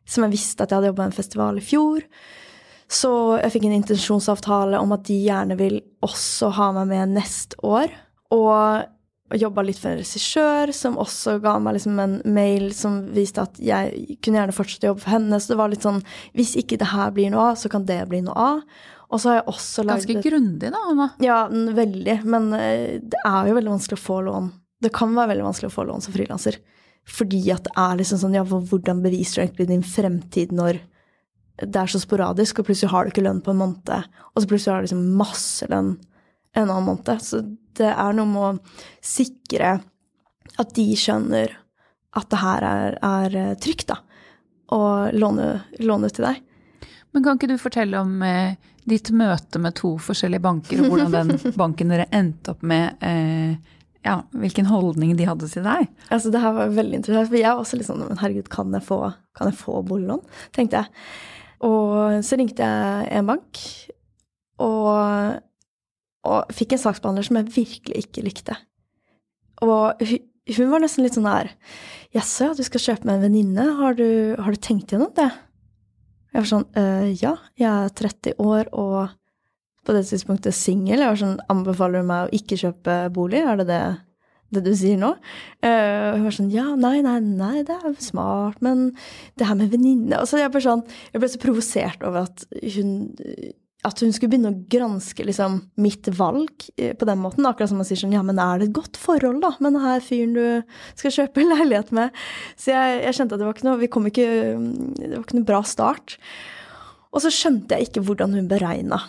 Som 0.08 0.26
jeg 0.26 0.36
visste 0.36 0.64
at 0.64 0.72
jeg 0.72 0.82
hadde 0.82 0.92
jobba 0.92 1.06
med 1.06 1.14
en 1.14 1.20
festival 1.20 1.60
i 1.60 1.64
fjor. 1.64 2.04
Så 2.92 3.12
jeg 3.40 3.54
fikk 3.56 3.68
en 3.68 3.78
intensjonsavtale 3.78 4.80
om 4.80 4.94
at 4.96 5.08
de 5.08 5.20
gjerne 5.22 5.58
vil 5.60 5.82
også 6.04 6.52
ha 6.56 6.70
meg 6.80 6.92
med 6.92 7.18
neste 7.20 7.60
år. 7.64 7.92
Og 8.36 8.88
jobba 9.36 9.64
litt 9.66 9.80
for 9.80 9.92
en 9.92 10.00
regissør, 10.00 10.72
som 10.72 11.00
også 11.02 11.38
ga 11.44 11.58
meg 11.60 11.76
liksom 11.76 11.98
en 12.00 12.14
mail 12.32 12.70
som 12.76 13.02
viste 13.16 13.44
at 13.44 13.58
jeg 13.60 14.20
kunne 14.24 14.40
gjerne 14.40 14.56
fortsette 14.56 14.88
å 14.88 14.94
jobbe 14.94 15.04
for 15.04 15.16
henne. 15.18 15.40
Så 15.44 15.52
det 15.52 15.58
var 15.60 15.74
litt 15.74 15.84
sånn 15.84 16.00
Hvis 16.38 16.56
ikke 16.60 16.80
det 16.80 16.94
her 16.94 17.12
blir 17.16 17.34
noe 17.34 17.50
av, 17.52 17.60
så 17.60 17.72
kan 17.72 17.88
det 17.90 18.00
bli 18.08 18.22
noe 18.24 18.38
av. 18.38 18.62
Og 19.08 19.20
så 19.20 19.32
har 19.32 19.40
jeg 19.40 19.50
også 19.52 19.84
lagd 19.88 20.08
Ganske 20.08 20.30
grundig, 20.30 20.72
da, 20.72 20.80
Anna. 20.92 21.10
Ja, 21.24 21.42
veldig. 21.52 22.18
Men 22.28 22.50
eh, 22.56 22.98
det 23.04 23.20
er 23.28 23.50
jo 23.50 23.60
veldig 23.60 23.76
vanskelig 23.76 24.00
å 24.00 24.06
få 24.06 24.22
lån. 24.28 24.50
Det 24.84 24.92
kan 24.96 25.16
være 25.16 25.34
veldig 25.34 25.48
vanskelig 25.48 25.72
å 25.72 25.76
få 25.76 25.88
lån 25.88 26.04
som 26.06 26.16
frilanser. 26.16 26.60
Fordi 27.08 27.40
at 27.56 27.68
det 27.68 27.76
er 27.80 28.00
liksom 28.00 28.20
sånn 28.24 28.36
Ja, 28.36 28.44
hvordan 28.48 29.04
beviser 29.04 29.40
du 29.40 29.46
egentlig 29.46 29.70
din 29.72 29.86
fremtid 29.86 30.56
når 30.56 30.82
det 31.58 31.80
er 31.82 31.90
så 31.90 32.00
sporadisk, 32.00 32.60
og 32.60 32.68
plutselig 32.68 32.92
har 32.92 33.06
du 33.06 33.10
ikke 33.10 33.24
lønn 33.26 33.40
på 33.42 33.50
en 33.50 33.58
måned, 33.58 34.10
og 34.30 34.44
så 34.44 34.50
plutselig 34.50 34.76
har 34.76 34.84
du 34.84 34.86
liksom 34.86 35.08
masse 35.18 35.66
lønn 35.72 35.96
en 36.54 36.70
annen 36.70 36.86
måned. 36.86 37.24
Så 37.24 37.42
det 37.80 37.94
er 37.94 38.18
noe 38.18 38.30
med 38.30 38.44
å 38.44 38.84
sikre 39.06 39.78
at 40.58 40.74
de 40.76 40.88
skjønner 40.98 41.54
at 42.18 42.30
det 42.32 42.42
her 42.42 42.66
er, 42.66 42.98
er 43.04 43.38
eh, 43.38 43.56
trygt, 43.62 43.92
da. 43.92 44.02
Og 44.76 45.14
låne, 45.16 45.52
låne 45.84 46.10
til 46.12 46.28
deg. 46.28 46.42
Men 47.14 47.24
kan 47.24 47.38
ikke 47.38 47.52
du 47.52 47.58
fortelle 47.62 48.02
om 48.02 48.20
eh, 48.26 48.58
ditt 48.88 49.12
møte 49.16 49.62
med 49.62 49.76
to 49.78 49.96
forskjellige 50.02 50.44
banker, 50.44 50.82
og 50.82 50.92
hvordan 50.92 51.16
den 51.16 51.56
banken 51.62 51.94
dere 51.94 52.08
endte 52.16 52.56
opp 52.56 52.66
med 52.68 53.04
eh, 53.06 53.58
ja, 54.08 54.22
hvilken 54.32 54.70
holdning 54.70 55.16
de 55.20 55.28
hadde 55.28 55.50
til 55.52 55.66
deg. 55.68 55.88
Altså, 56.08 56.32
det 56.34 56.42
her 56.44 56.56
var 56.56 56.76
veldig 56.76 57.02
interessant, 57.02 57.32
for 57.32 57.40
jeg 57.40 57.50
var 57.50 57.64
også 57.64 57.80
litt 57.80 57.90
sånn 57.90 58.06
Men 58.06 58.22
herregud, 58.22 58.52
kan 58.54 58.76
jeg 58.76 58.86
få, 58.88 59.02
kan 59.38 59.52
jeg 59.52 59.60
få 59.60 59.82
boliglån? 59.88 60.24
tenkte 60.56 60.84
jeg. 60.84 61.10
Og 61.68 62.22
så 62.24 62.38
ringte 62.38 62.64
jeg 62.64 63.12
en 63.18 63.30
bank, 63.32 63.62
og, 64.64 65.42
og 66.28 66.56
fikk 66.56 66.76
en 66.76 66.84
saksbehandler 66.84 67.28
som 67.28 67.40
jeg 67.40 67.54
virkelig 67.56 68.06
ikke 68.06 68.26
likte. 68.26 68.58
Og 69.66 70.04
hun, 70.04 70.72
var 70.72 70.84
nesten 70.84 71.06
litt 71.06 71.18
sånn 71.18 71.28
der 71.28 71.52
Jaså, 72.16 72.54
du 72.56 72.64
skal 72.66 72.84
kjøpe 72.84 73.08
med 73.08 73.18
en 73.18 73.26
venninne, 73.28 73.66
har, 73.80 73.98
har, 73.98 74.54
du 74.54 74.64
tenkt 74.64 74.94
gjennom 74.94 75.12
det? 75.18 75.28
Jeg 76.32 76.44
var 76.44 76.50
sånn 76.52 76.68
øh, 76.80 77.08
Ja, 77.20 77.34
jeg 77.60 77.68
er 77.68 77.96
30 77.98 78.38
år 78.44 78.70
og 78.72 79.16
på 79.88 79.96
det 79.96 80.04
tidspunktet 80.10 80.56
singel. 80.56 81.00
Jeg 81.00 81.14
var 81.14 81.20
sånn 81.22 81.38
Anbefaler 81.52 82.04
du 82.04 82.10
meg 82.10 82.28
å 82.28 82.36
ikke 82.36 82.60
kjøpe 82.60 82.98
bolig? 83.16 83.40
Er 83.40 83.62
det 83.62 83.68
det, 83.70 83.82
det 84.56 84.64
du 84.66 84.74
sier 84.76 85.00
nå? 85.00 85.14
Uh, 85.64 86.18
hun 86.18 86.26
var 86.28 86.36
sånn 86.36 86.52
Ja, 86.54 86.66
nei, 86.80 86.98
nei, 87.06 87.20
nei, 87.24 87.62
det 87.68 87.78
er 87.78 87.96
smart, 88.04 88.60
men 88.66 88.90
det 89.40 89.48
her 89.48 89.60
med 89.60 89.72
venninne 89.72 90.20
altså, 90.20 90.42
jeg, 90.42 90.52
sånn, 90.64 90.84
jeg 91.14 91.24
ble 91.24 91.32
så 91.32 91.42
provosert 91.44 92.04
over 92.08 92.28
at 92.28 92.44
hun 92.76 92.98
at 93.86 94.02
hun 94.02 94.14
skulle 94.14 94.32
begynne 94.32 94.52
å 94.52 94.60
granske 94.72 95.26
liksom, 95.28 95.60
mitt 95.82 96.10
valg 96.18 96.66
eh, 96.78 96.96
på 96.98 97.08
den 97.08 97.20
måten. 97.22 97.46
Akkurat 97.46 97.70
som 97.72 97.78
man 97.82 97.88
sier 97.88 98.00
sånn 98.02 98.16
Ja, 98.16 98.24
men 98.26 98.42
er 98.42 98.60
det 98.60 98.70
et 98.70 98.78
godt 98.78 98.98
forhold, 99.00 99.42
da, 99.44 99.54
med 99.62 99.78
denne 99.78 99.98
fyren 100.04 100.34
du 100.34 100.98
skal 100.98 101.14
kjøpe 101.20 101.44
en 101.44 101.54
leilighet 101.54 101.94
med? 101.96 102.16
Så 102.58 102.74
jeg, 102.74 103.02
jeg, 103.06 103.18
kjente 103.20 103.38
at 103.38 103.44
det 103.44 103.50
var 103.50 103.58
ikke 103.58 103.68
noe 103.70 103.82
Vi 103.84 103.92
kom 103.94 104.10
ikke 104.10 104.28
Det 104.98 105.12
var 105.14 105.22
ikke 105.22 105.38
noe 105.40 105.50
bra 105.52 105.62
start. 105.68 106.18
Og 107.14 107.24
så 107.24 107.32
skjønte 107.34 107.78
jeg 107.78 107.90
ikke 107.90 108.04
hvordan 108.08 108.34
hun 108.36 108.50
beregna 108.50 109.04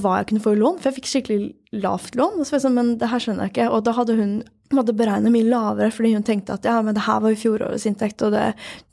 hva 0.00 0.18
jeg 0.18 0.30
kunne 0.30 0.42
få 0.44 0.54
i 0.54 0.60
lån, 0.60 0.80
for 0.80 0.88
jeg 0.88 0.98
fikk 1.00 1.10
skikkelig 1.10 1.80
lavt 1.82 2.16
lån. 2.16 2.38
Og 2.40 2.46
så 2.46 2.54
var 2.54 2.60
jeg 2.60 2.66
sånn, 2.66 2.76
men 2.78 2.92
det 3.00 3.10
her 3.12 3.22
skjønner 3.22 3.48
jeg 3.48 3.54
ikke. 3.54 3.70
Og 3.76 3.84
da 3.86 3.94
hadde 3.96 4.16
hun 4.18 4.34
måtte 4.72 4.94
beregne 4.96 5.28
mye 5.32 5.44
lavere 5.44 5.92
fordi 5.92 6.14
hun 6.14 6.24
tenkte 6.26 6.54
at 6.56 6.64
ja, 6.64 6.78
men 6.84 6.96
det 6.96 7.04
her 7.06 7.20
var 7.20 7.34
jo 7.34 7.40
fjorårets 7.42 7.84
inntekt, 7.88 8.22
og 8.24 8.32
det, 8.32 8.44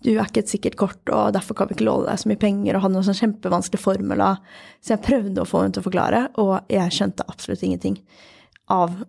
du 0.04 0.12
er 0.12 0.26
ikke 0.26 0.44
et 0.44 0.52
sikkert 0.52 0.76
kort, 0.80 1.00
og 1.08 1.32
derfor 1.36 1.56
kan 1.56 1.70
vi 1.70 1.78
ikke 1.78 1.88
låne 1.88 2.10
deg 2.10 2.20
så 2.20 2.32
mye 2.32 2.42
penger, 2.42 2.76
og 2.76 2.84
hadde 2.84 2.98
noen 2.98 3.08
sånn 3.08 3.20
kjempevanskelige 3.22 3.84
formler. 3.86 4.42
Så 4.84 4.96
jeg 4.96 5.06
prøvde 5.08 5.44
å 5.44 5.48
få 5.48 5.64
henne 5.64 5.78
til 5.78 5.84
å 5.84 5.88
forklare, 5.88 6.26
og 6.42 6.54
jeg 6.74 6.96
skjønte 6.98 7.28
absolutt 7.32 7.64
ingenting 7.66 8.00
av 8.74 9.02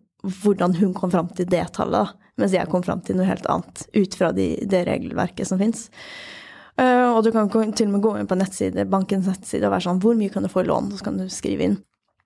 hvordan 0.45 0.77
hun 0.79 0.93
kom 0.97 1.13
fram 1.13 1.31
til 1.35 1.49
det 1.51 1.65
tallet, 1.77 2.15
mens 2.41 2.55
jeg 2.55 2.69
kom 2.73 2.85
fram 2.85 3.03
til 3.05 3.19
noe 3.19 3.29
helt 3.29 3.49
annet 3.51 3.87
ut 3.97 4.17
fra 4.17 4.31
de, 4.37 4.53
det 4.69 4.85
regelverket 4.89 5.49
som 5.49 5.61
fins. 5.61 5.89
Uh, 6.79 7.11
og 7.17 7.25
du 7.27 7.33
kan 7.35 7.51
til 7.51 7.89
og 7.89 7.95
med 7.97 8.05
gå 8.05 8.15
inn 8.17 8.29
på 8.31 8.39
nettside, 8.39 8.87
bankens 8.89 9.29
nettside 9.29 9.67
og 9.67 9.75
være 9.75 9.85
sånn 9.89 10.01
Hvor 10.01 10.15
mye 10.17 10.33
kan 10.33 10.47
du 10.47 10.53
få 10.53 10.63
i 10.63 10.69
lån? 10.69 10.93
Så 10.97 11.07
kan 11.07 11.19
du 11.19 11.27
skrive 11.33 11.67
inn. 11.67 11.79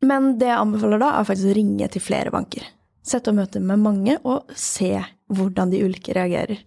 Men 0.04 0.34
det 0.38 0.50
jeg 0.50 0.60
anbefaler 0.60 1.00
da, 1.00 1.12
er 1.16 1.28
faktisk 1.28 1.50
å 1.50 1.56
ringe 1.56 1.88
til 1.90 2.04
flere 2.04 2.32
banker. 2.34 2.66
Sette 3.04 3.32
og 3.32 3.38
møte 3.38 3.60
med 3.60 3.82
mange 3.82 4.16
og 4.24 4.52
se 4.58 4.96
hvordan 5.32 5.72
de 5.72 5.82
ulike 5.84 6.14
reagerer. 6.16 6.60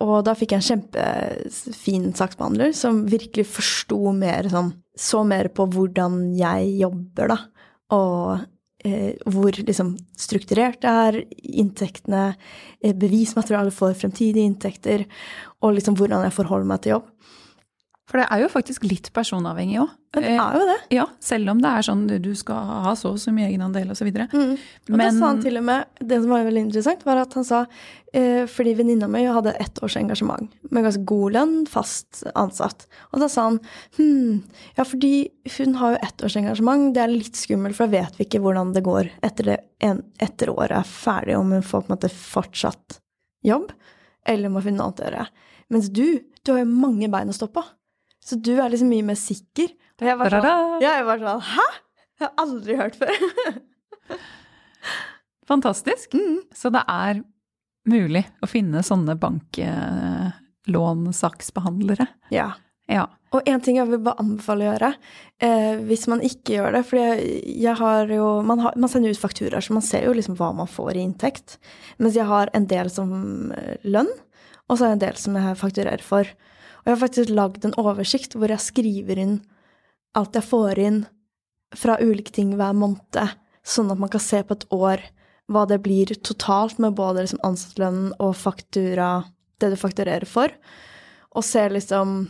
Og 0.00 0.22
da 0.24 0.34
fikk 0.38 0.54
jeg 0.54 0.62
en 0.62 0.68
kjempefin 0.68 2.06
saksbehandler 2.16 2.72
som 2.76 3.02
virkelig 3.10 3.46
forsto 3.50 4.14
mer 4.16 4.48
sånn 4.52 4.72
Så 5.00 5.22
mer 5.24 5.48
på 5.54 5.64
hvordan 5.70 6.34
jeg 6.36 6.74
jobber, 6.80 7.30
da. 7.30 7.36
Og 7.96 8.42
eh, 8.84 9.14
hvor 9.32 9.54
liksom 9.56 9.94
strukturert 10.18 10.82
det 10.82 10.90
er, 10.90 11.16
inntektene, 11.62 12.34
eh, 12.82 12.92
bevismateriale 12.92 13.72
for 13.72 13.96
fremtidige 13.96 14.44
inntekter, 14.44 15.06
og 15.64 15.78
liksom 15.78 15.96
hvordan 15.96 16.26
jeg 16.26 16.36
forholder 16.36 16.68
meg 16.68 16.82
til 16.82 16.94
jobb. 16.98 17.08
For 18.10 18.18
det 18.18 18.26
er 18.26 18.40
jo 18.42 18.50
faktisk 18.50 18.84
litt 18.90 19.12
personavhengig 19.14 19.78
òg. 19.84 19.90
Det 20.16 20.24
er 20.26 20.56
jo 20.58 20.64
det. 20.66 20.76
Eh, 20.88 20.94
ja, 20.96 21.04
selv 21.22 21.52
om 21.52 21.60
det 21.62 21.70
er 21.70 21.84
sånn 21.86 22.00
du 22.10 22.32
skal 22.34 22.72
ha 22.88 22.94
så 22.98 23.12
og 23.14 23.20
så 23.22 23.30
mye 23.30 23.46
egenandel 23.46 23.92
osv. 23.94 24.08
Mm. 24.10 24.56
Og 24.58 24.90
Men, 24.90 25.04
da 25.04 25.10
sa 25.14 25.28
han 25.28 25.38
til 25.44 25.60
og 25.60 25.66
med, 25.68 25.86
det 26.02 26.18
som 26.18 26.34
var 26.34 26.48
veldig 26.48 26.64
interessant, 26.66 27.06
var 27.06 27.20
at 27.22 27.36
han 27.38 27.46
sa 27.46 27.60
eh, 28.10 28.42
fordi 28.50 28.74
venninna 28.80 29.06
mi 29.06 29.22
hadde 29.30 29.54
ett 29.62 29.78
års 29.86 29.94
engasjement 30.00 30.50
med 30.74 30.88
ganske 30.88 31.06
god 31.06 31.38
lønn, 31.38 31.54
fast 31.70 32.24
ansatt. 32.34 32.88
Og 33.14 33.22
da 33.22 33.30
sa 33.30 33.46
han 33.52 33.62
hm, 34.00 34.42
ja, 34.74 34.82
fordi 34.82 35.14
hun 35.60 35.78
har 35.78 35.94
jo 35.94 36.04
ett 36.10 36.26
års 36.26 36.40
engasjement, 36.42 36.90
det 36.96 37.06
er 37.06 37.14
litt 37.14 37.38
skummelt, 37.38 37.78
for 37.78 37.86
da 37.86 38.00
vet 38.00 38.18
vi 38.18 38.26
ikke 38.26 38.42
hvordan 38.42 38.74
det 38.74 38.86
går 38.90 39.14
etter, 39.22 39.52
det, 39.52 39.60
en, 39.86 40.02
etter 40.18 40.50
året 40.50 40.80
er 40.82 40.94
ferdig, 40.98 41.38
om 41.38 41.54
hun 41.54 41.62
får 41.62 41.86
på 41.86 41.92
en 41.92 41.98
måte 42.00 42.10
fortsatt 42.18 42.98
jobb, 43.46 43.70
eller 44.26 44.50
må 44.50 44.66
finne 44.66 44.82
noe 44.82 44.90
annet 44.90 45.04
å 45.04 45.06
gjøre. 45.12 45.28
Mens 45.70 45.92
du, 45.94 46.06
du 46.42 46.50
har 46.50 46.64
jo 46.64 46.72
mange 46.72 47.06
bein 47.12 47.30
å 47.30 47.36
stå 47.36 47.46
på. 47.54 47.62
Så 48.24 48.36
du 48.36 48.58
er 48.58 48.68
liksom 48.72 48.90
mye 48.92 49.06
mer 49.10 49.18
sikker. 49.18 49.68
Og 50.00 50.06
jeg 50.08 50.16
var 50.20 50.26
sånn, 50.32 50.44
ja, 50.80 50.90
jeg 50.98 51.06
var 51.08 51.18
sånn 51.20 51.48
Hæ? 51.50 51.66
Jeg 52.20 52.26
har 52.26 52.34
aldri 52.40 52.72
hørt 52.76 52.96
før. 53.00 53.14
Fantastisk. 55.50 56.14
Mm. 56.14 56.40
Så 56.54 56.70
det 56.72 56.82
er 56.84 57.22
mulig 57.88 58.24
å 58.44 58.46
finne 58.48 58.82
sånne 58.84 59.16
banklånsaksbehandlere. 59.20 62.06
Ja. 62.34 62.50
ja. 62.90 63.06
Og 63.34 63.40
en 63.48 63.60
ting 63.64 63.76
jeg 63.78 63.88
vil 63.88 64.04
bare 64.04 64.20
anbefale 64.22 64.64
å 64.64 64.66
gjøre, 64.72 64.90
eh, 65.46 65.74
hvis 65.88 66.04
man 66.10 66.20
ikke 66.26 66.54
gjør 66.56 66.70
det 66.74 66.82
For 66.88 66.96
jeg, 66.98 67.14
jeg 67.62 67.74
har 67.78 68.02
jo 68.10 68.26
man, 68.46 68.58
har, 68.64 68.72
man, 68.76 68.90
sender 68.92 69.10
ut 69.14 69.22
fakturaer, 69.22 69.62
så 69.64 69.70
man 69.76 69.86
ser 69.86 70.02
jo 70.08 70.16
liksom 70.16 70.34
hva 70.38 70.48
man 70.56 70.68
får 70.70 70.92
i 70.96 71.04
inntekt. 71.06 71.48
Mens 71.98 72.16
jeg 72.18 72.26
har 72.28 72.46
en 72.56 72.66
del 72.70 72.88
som 72.92 73.08
eh, 73.56 73.76
lønn, 73.88 74.12
og 74.68 74.72
så 74.76 74.82
har 74.84 74.90
jeg 74.92 74.98
en 74.98 75.06
del 75.08 75.16
som 75.24 75.32
jeg 75.38 75.62
fakturerer 75.64 76.04
for. 76.04 76.24
Jeg 76.90 76.96
har 76.96 77.04
faktisk 77.04 77.30
lagd 77.30 77.62
en 77.62 77.76
oversikt 77.78 78.32
hvor 78.34 78.50
jeg 78.50 78.62
skriver 78.64 79.18
inn 79.22 79.34
alt 80.18 80.34
jeg 80.34 80.42
får 80.42 80.78
inn 80.82 80.96
fra 81.78 81.94
ulike 82.02 82.32
ting 82.34 82.56
hver 82.58 82.72
måned, 82.74 83.36
sånn 83.62 83.92
at 83.94 84.00
man 84.02 84.10
kan 84.10 84.22
se 84.24 84.40
på 84.42 84.56
et 84.56 84.64
år 84.74 85.04
hva 85.54 85.62
det 85.70 85.76
blir 85.84 86.10
totalt 86.26 86.80
med 86.82 86.96
både 86.98 87.22
liksom 87.22 87.44
ansattlønnen 87.46 88.08
og 88.18 88.34
faktura, 88.34 89.22
det 89.62 89.68
du 89.70 89.76
fakturerer 89.78 90.26
for, 90.26 90.50
og 91.30 91.46
se 91.46 91.62
liksom 91.70 92.24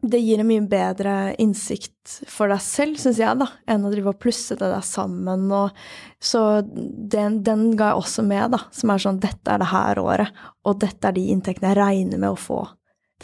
det 0.00 0.22
gir 0.22 0.40
en 0.40 0.48
mye 0.48 0.64
bedre 0.68 1.34
innsikt 1.40 2.14
for 2.28 2.48
deg 2.48 2.64
selv, 2.64 2.96
syns 3.00 3.20
jeg, 3.20 3.36
da, 3.40 3.50
enn 3.68 3.84
å 3.84 3.90
drive 3.92 4.14
og 4.14 4.20
plusse 4.20 4.56
det 4.56 4.68
der 4.68 4.84
sammen. 4.84 5.44
Og, 5.52 5.76
så 6.24 6.62
den, 6.64 7.42
den, 7.44 7.66
ga 7.76 7.90
jeg 7.92 8.00
også 8.00 8.24
med, 8.24 8.56
da, 8.56 8.62
som 8.72 8.92
er 8.92 9.04
sånn 9.04 9.20
dette 9.20 9.52
er 9.52 9.60
det 9.60 9.68
her 9.72 10.00
året, 10.00 10.40
og 10.64 10.80
dette 10.80 11.08
er 11.08 11.16
de 11.20 11.26
inntektene 11.36 11.74
jeg 11.74 11.80
regner 11.82 12.24
med 12.24 12.32
å 12.32 12.40
få 12.40 12.62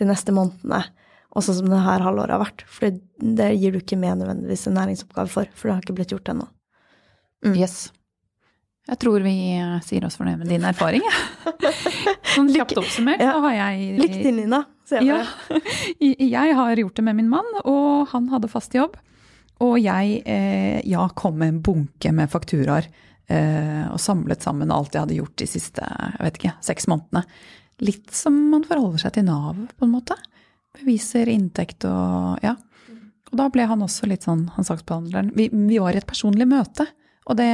de 0.00 0.08
neste 0.08 0.34
månedene. 0.34 0.82
Og 1.30 1.44
sånn 1.46 1.60
som 1.60 1.70
det 1.70 1.78
her 1.84 2.02
halvåret 2.02 2.34
har 2.34 2.42
vært. 2.42 2.64
For 2.66 2.90
det, 2.90 3.48
gir 3.60 3.74
du 3.74 3.78
ikke 3.78 3.98
med 4.00 4.18
nødvendigvis 4.22 4.66
en 4.66 4.78
næringsoppgave 4.80 5.30
for, 5.30 5.50
for 5.54 5.70
det 5.70 5.76
har 5.76 5.84
ikke 5.84 5.96
blitt 6.00 6.14
gjort 6.14 6.32
ennå. 6.32 6.48
Mm. 7.46 7.54
Yes. 7.54 7.76
Jeg 8.90 8.98
tror 9.04 9.22
vi 9.22 9.34
eh, 9.54 9.76
sier 9.86 10.04
oss 10.08 10.16
fornøyd 10.18 10.40
med 10.40 10.50
din 10.50 10.64
erfaring, 10.66 11.04
jeg. 11.06 11.52
Ja. 11.62 11.70
Sånn 12.34 12.50
kjapt 12.50 12.78
oppsummert 12.80 13.22
så 13.22 13.38
har 13.44 13.54
jeg 13.54 14.00
Lykke 14.00 14.18
til, 14.18 14.40
Nina. 14.40 14.64
Ja. 14.90 15.20
Jeg 16.00 16.56
har 16.58 16.80
gjort 16.82 16.96
det 16.98 17.04
med 17.06 17.20
min 17.20 17.30
mann, 17.30 17.46
og 17.62 18.10
han 18.10 18.26
hadde 18.32 18.50
fast 18.50 18.74
jobb. 18.74 18.96
Og 19.60 19.76
jeg 19.78 20.22
eh, 20.24 20.80
ja, 20.88 21.04
kom 21.14 21.36
med 21.38 21.52
en 21.52 21.62
bunke 21.62 22.10
med 22.16 22.30
fakturaer 22.32 22.86
eh, 23.28 23.84
og 23.92 24.00
samlet 24.00 24.42
sammen 24.42 24.72
alt 24.72 24.94
jeg 24.96 25.04
hadde 25.04 25.18
gjort 25.18 25.36
de 25.36 25.48
siste 25.50 25.84
jeg 25.84 26.24
vet 26.24 26.38
ikke, 26.40 26.54
seks 26.64 26.88
månedene. 26.88 27.22
Litt 27.81 28.12
som 28.14 28.37
man 28.53 28.64
forholder 28.69 29.07
seg 29.07 29.16
til 29.16 29.27
Nav, 29.29 29.57
på 29.77 29.87
en 29.87 29.95
måte. 29.95 30.16
Beviser 30.77 31.31
inntekt 31.33 31.87
og 31.88 32.43
ja. 32.45 32.57
Og 33.31 33.38
da 33.38 33.47
ble 33.53 33.66
han 33.71 33.83
også 33.85 34.09
litt 34.11 34.27
sånn, 34.27 34.49
han 34.57 34.66
saksbehandleren 34.66 35.31
vi, 35.37 35.47
vi, 35.53 35.79
var 35.79 35.95
i 35.95 36.01
et 36.01 36.09
personlig 36.09 36.49
møte. 36.51 36.88
Og 37.31 37.37
det 37.38 37.51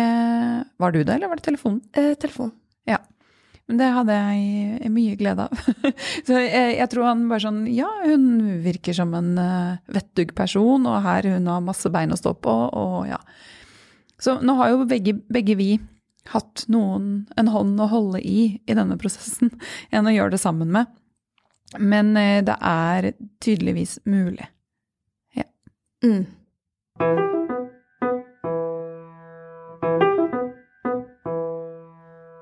Var 0.80 0.92
du 0.92 1.02
det, 1.02 1.12
eller 1.14 1.28
var 1.28 1.40
det 1.40 1.44
telefonen? 1.44 1.82
Eh, 1.92 2.14
telefon. 2.16 2.52
Ja. 2.88 3.00
Men 3.66 3.80
det 3.80 3.88
hadde 3.96 4.14
jeg 4.14 4.90
mye 4.94 5.16
glede 5.18 5.48
av. 5.48 5.66
Så 6.26 6.38
jeg, 6.38 6.76
jeg, 6.78 6.88
tror 6.92 7.08
han 7.10 7.26
bare 7.28 7.44
sånn 7.44 7.64
Ja, 7.74 7.90
hun 8.06 8.62
virker 8.64 8.96
som 8.96 9.12
en 9.18 9.34
uh, 9.36 9.82
vettug 9.92 10.32
person, 10.38 10.86
og 10.86 11.02
her 11.04 11.28
hun 11.34 11.50
har 11.50 11.64
masse 11.66 11.90
bein 11.92 12.14
å 12.14 12.18
stå 12.18 12.36
på, 12.40 12.54
og 12.54 13.10
ja. 13.10 13.20
Så 14.22 14.38
nå 14.40 14.54
har 14.56 14.72
jo 14.72 14.86
begge, 14.88 15.18
begge 15.28 15.58
vi 15.58 15.74
hatt 16.32 16.64
noen, 16.72 17.26
en 17.36 17.50
hånd 17.52 17.80
å 17.80 17.88
holde 17.90 18.20
i 18.20 18.60
i 18.66 18.76
denne 18.76 18.98
prosessen, 19.00 19.52
enn 19.94 20.08
å 20.08 20.14
gjøre 20.14 20.36
det 20.36 20.42
sammen 20.42 20.72
med. 20.74 20.90
Men 21.78 22.16
eh, 22.16 22.42
det 22.46 22.56
er 22.62 23.12
tydeligvis 23.42 23.98
mulig. 24.06 24.46
Ja. 25.36 25.46
Mm. 26.04 26.26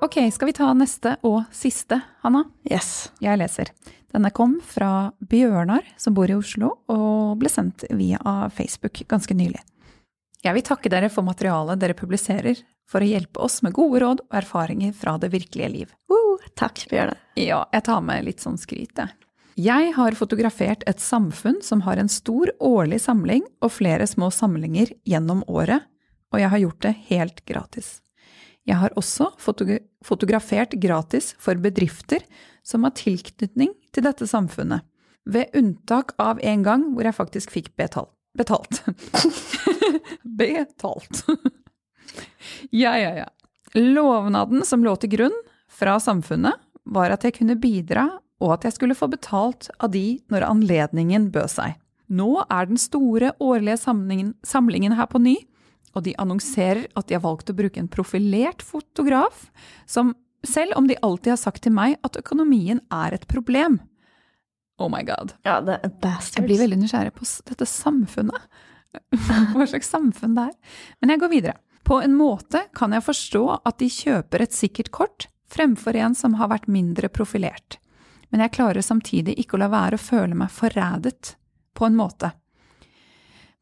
Ok, 0.05 0.19
skal 0.33 0.51
vi 0.51 0.53
ta 0.53 0.69
neste 0.77 1.17
og 1.25 1.47
siste, 1.55 2.03
Hanna? 2.21 2.45
Yes. 2.69 3.09
Jeg 3.25 3.41
leser. 3.41 3.71
Denne 4.15 4.31
kom 4.31 4.59
fra 4.63 5.11
Bjørnar, 5.19 5.89
som 5.99 6.15
bor 6.15 6.31
i 6.31 6.37
Oslo, 6.37 6.75
og 6.93 7.39
ble 7.41 7.51
sendt 7.51 7.87
via 7.91 8.21
Facebook 8.55 9.01
ganske 9.11 9.35
nylig. 9.35 9.65
Jeg 10.45 10.59
vil 10.59 10.65
takke 10.67 10.91
dere 10.93 11.09
for 11.09 11.25
materialet 11.25 11.81
dere 11.81 11.97
publiserer, 11.97 12.59
for 12.85 13.01
å 13.01 13.09
hjelpe 13.09 13.41
oss 13.41 13.63
med 13.65 13.73
gode 13.73 14.03
råd 14.03 14.19
og 14.27 14.35
erfaringer 14.37 14.93
fra 14.93 15.17
det 15.17 15.31
virkelige 15.33 15.71
liv. 15.73 15.95
Uh, 16.13 16.37
takk, 16.59 16.83
Bjørne. 16.91 17.17
Ja, 17.41 17.63
jeg 17.73 17.87
tar 17.87 18.03
med 18.05 18.27
litt 18.27 18.45
sånn 18.45 18.61
skryt, 18.61 18.93
jeg. 19.01 19.15
Jeg 19.55 19.93
har 19.95 20.17
fotografert 20.19 20.83
et 20.91 21.01
samfunn 21.01 21.61
som 21.63 21.85
har 21.87 21.97
en 22.03 22.11
stor 22.11 22.51
årlig 22.59 22.99
samling 23.05 23.45
og 23.63 23.71
flere 23.73 24.05
små 24.11 24.29
samlinger 24.35 24.91
gjennom 25.09 25.45
året, 25.49 25.87
og 26.35 26.43
jeg 26.43 26.51
har 26.51 26.63
gjort 26.65 26.81
det 26.83 26.95
helt 27.09 27.45
gratis. 27.47 27.89
Jeg 28.69 28.81
har 28.81 28.97
også 28.99 29.31
fotogra 29.41 29.79
fotografert 30.05 30.75
gratis 30.81 31.31
for 31.41 31.57
bedrifter 31.57 32.25
som 32.67 32.85
har 32.85 32.93
tilknytning 32.99 33.71
til 33.95 34.05
dette 34.05 34.29
samfunnet, 34.29 34.85
ved 35.25 35.55
unntak 35.57 36.13
av 36.21 36.43
en 36.45 36.67
gang 36.67 36.91
hvor 36.93 37.09
jeg 37.09 37.17
faktisk 37.17 37.55
fikk 37.55 37.73
betalt. 37.81 38.14
Betalt. 38.35 38.83
betalt. 40.23 41.25
ja, 42.71 42.99
ja, 42.99 43.15
ja. 43.23 43.29
Lovnaden 43.75 44.65
som 44.67 44.85
lå 44.87 44.95
til 44.99 45.13
grunn 45.15 45.37
fra 45.71 45.97
samfunnet, 46.03 46.59
var 46.85 47.15
at 47.15 47.25
jeg 47.25 47.39
kunne 47.39 47.57
bidra, 47.59 48.09
og 48.43 48.57
at 48.57 48.67
jeg 48.67 48.77
skulle 48.77 48.97
få 48.99 49.09
betalt 49.13 49.71
av 49.79 49.95
de 49.95 50.21
når 50.31 50.47
anledningen 50.47 51.31
bød 51.35 51.51
seg. 51.55 51.79
Nå 52.13 52.45
er 52.45 52.69
den 52.69 52.79
store 52.79 53.33
årlige 53.41 53.79
samlingen, 53.81 54.35
samlingen 54.45 54.95
her 54.99 55.09
på 55.11 55.23
ny, 55.23 55.39
og 55.95 56.05
de 56.05 56.15
annonserer 56.21 56.85
at 56.99 57.09
de 57.09 57.17
har 57.17 57.25
valgt 57.25 57.51
å 57.51 57.57
bruke 57.57 57.81
en 57.81 57.89
profilert 57.91 58.63
fotograf, 58.67 59.49
som 59.87 60.13
selv 60.45 60.77
om 60.77 60.89
de 60.91 60.99
alltid 61.01 61.33
har 61.33 61.41
sagt 61.41 61.65
til 61.65 61.75
meg 61.75 61.97
at 62.05 62.19
økonomien 62.21 62.83
er 62.93 63.17
et 63.17 63.27
problem. 63.31 63.79
Oh 64.79 64.91
my 64.91 65.03
god. 65.07 65.37
Ja, 65.47 65.61
det 65.63 65.79
er 65.83 65.93
bastards. 66.03 66.39
Jeg 66.39 66.49
blir 66.49 66.63
veldig 66.65 66.81
nysgjerrig 66.83 67.15
på 67.15 67.27
dette 67.51 67.67
samfunnet. 67.69 68.49
Hva 69.55 69.67
slags 69.71 69.91
samfunn 69.91 70.35
det 70.39 70.49
er. 70.51 70.81
Men 71.01 71.15
jeg 71.15 71.23
går 71.23 71.33
videre. 71.33 71.57
På 71.85 72.01
en 72.03 72.15
måte 72.17 72.65
kan 72.75 72.95
jeg 72.97 73.05
forstå 73.05 73.45
at 73.61 73.79
de 73.83 73.91
kjøper 73.93 74.47
et 74.47 74.57
sikkert 74.57 74.91
kort 74.95 75.29
fremfor 75.55 75.97
en 75.97 76.15
som 76.17 76.39
har 76.41 76.51
vært 76.51 76.71
mindre 76.71 77.11
profilert. 77.13 77.79
Men 78.33 78.43
jeg 78.43 78.55
klarer 78.57 78.83
samtidig 78.83 79.37
ikke 79.39 79.59
å 79.59 79.63
la 79.63 79.71
være 79.71 79.99
å 79.99 80.03
føle 80.03 80.35
meg 80.39 80.51
forrædet, 80.51 81.37
på 81.75 81.87
en 81.87 81.99
måte. 81.99 82.33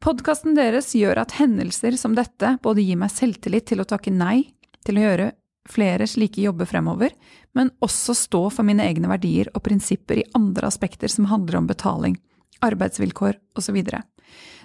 Podkasten 0.03 0.55
deres 0.57 0.91
gjør 0.97 1.21
at 1.21 1.37
hendelser 1.37 1.95
som 1.99 2.15
dette 2.17 2.57
både 2.63 2.83
gir 2.83 2.97
meg 2.99 3.13
selvtillit 3.13 3.67
til 3.69 3.83
å 3.83 3.87
takke 3.87 4.11
nei 4.13 4.53
til 4.85 4.99
å 4.99 5.05
gjøre 5.05 5.29
flere 5.69 6.07
slike 6.09 6.41
jobber 6.43 6.67
fremover, 6.67 7.13
men 7.55 7.71
også 7.85 8.15
stå 8.17 8.43
for 8.53 8.65
mine 8.67 8.83
egne 8.85 9.09
verdier 9.11 9.49
og 9.53 9.63
prinsipper 9.65 10.21
i 10.21 10.27
andre 10.37 10.67
aspekter 10.69 11.11
som 11.11 11.27
handler 11.31 11.59
om 11.61 11.67
betaling, 11.69 12.17
arbeidsvilkår 12.65 13.37
osv. 13.59 13.79
Så, 13.85 14.01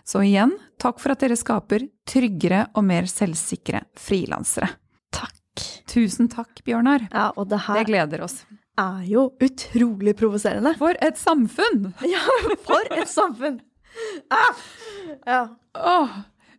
så 0.09 0.23
igjen, 0.25 0.55
takk 0.81 1.01
for 1.03 1.13
at 1.13 1.21
dere 1.25 1.37
skaper 1.37 1.85
tryggere 2.09 2.67
og 2.75 2.87
mer 2.89 3.09
selvsikre 3.11 3.83
frilansere. 3.99 4.71
Takk. 5.13 5.35
Tusen 5.91 6.29
takk, 6.33 6.63
Bjørnar. 6.65 7.09
Ja, 7.13 7.31
og 7.37 7.49
det 7.51 7.59
her 7.67 7.81
Det 7.81 7.89
gleder 7.91 8.23
oss. 8.29 8.45
er 8.79 9.03
jo 9.11 9.25
utrolig 9.43 10.15
provoserende. 10.17 10.75
For 10.79 10.95
et 11.03 11.19
samfunn! 11.19 11.93
Ja, 12.15 12.23
for 12.65 12.93
et 12.95 13.09
samfunn! 13.11 13.61
Ah! 14.31 14.55
Ja. 15.27 15.41
Åh, 15.75 16.19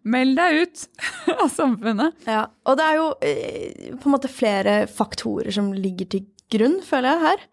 meld 0.10 0.38
deg 0.39 0.64
ut 0.64 0.84
av 1.43 1.47
samfunnet. 1.53 2.28
ja. 2.30 2.47
Og 2.68 2.78
det 2.80 2.86
er 2.86 2.99
jo 2.99 3.07
eh, 3.26 3.95
på 3.95 4.10
en 4.10 4.16
måte 4.16 4.32
flere 4.32 4.82
faktorer 4.91 5.53
som 5.55 5.72
ligger 5.76 6.10
til 6.12 6.28
grunn, 6.53 6.80
føler 6.86 7.14
jeg, 7.14 7.26
her. 7.28 7.47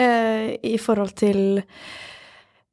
Eh, 0.00 0.46
I 0.74 0.76
forhold 0.80 1.16
til 1.18 1.62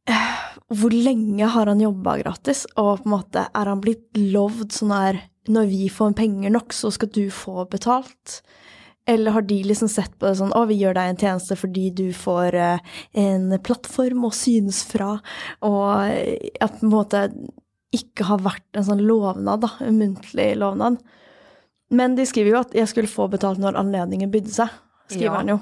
eh, 0.09 0.35
hvor 0.67 0.93
lenge 0.93 1.47
har 1.53 1.69
han 1.69 1.81
jobba 1.81 2.17
gratis, 2.21 2.65
og 2.75 3.03
på 3.03 3.09
en 3.09 3.15
måte 3.15 3.47
er 3.47 3.71
han 3.71 3.83
blitt 3.83 4.09
lovd 4.19 4.75
sånn 4.75 4.95
her 4.95 5.25
Når 5.47 5.67
vi 5.71 5.85
får 5.87 6.15
penger 6.17 6.51
nok, 6.51 6.73
så 6.75 6.91
skal 6.91 7.07
du 7.15 7.29
få 7.31 7.63
betalt. 7.71 8.41
Eller 9.07 9.31
har 9.31 9.45
de 9.47 9.61
liksom 9.63 9.87
sett 9.87 10.17
på 10.19 10.27
det 10.27 10.35
sånn 10.41 10.51
Å, 10.51 10.65
vi 10.67 10.81
gjør 10.81 10.97
deg 10.97 11.13
en 11.13 11.21
tjeneste 11.21 11.55
fordi 11.55 11.85
du 11.95 12.09
får 12.15 12.57
eh, 12.59 12.97
en 13.15 13.53
plattform 13.63 14.27
å 14.27 14.33
synes 14.35 14.81
fra, 14.89 15.13
og 15.63 15.87
eh, 16.11 16.51
at 16.59 16.81
på 16.81 16.87
en 16.89 16.93
måte 16.93 17.23
ikke 17.95 18.25
har 18.27 18.41
vært 18.43 18.65
en 18.77 18.83
sånn 18.83 19.03
lovnad, 19.07 19.61
da, 19.63 19.69
en 19.85 19.97
muntlig 19.99 20.49
lovnad. 20.59 20.97
Men 21.95 22.15
de 22.17 22.25
skriver 22.27 22.51
jo 22.51 22.59
at 22.65 22.73
jeg 22.75 22.89
skulle 22.91 23.07
få 23.11 23.29
betalt 23.31 23.61
når 23.63 23.77
anledningen 23.79 24.31
bydde 24.33 24.51
seg, 24.51 24.69
skriver 25.07 25.31
Ja. 25.31 25.37
han 25.39 25.47
jo. 25.53 25.59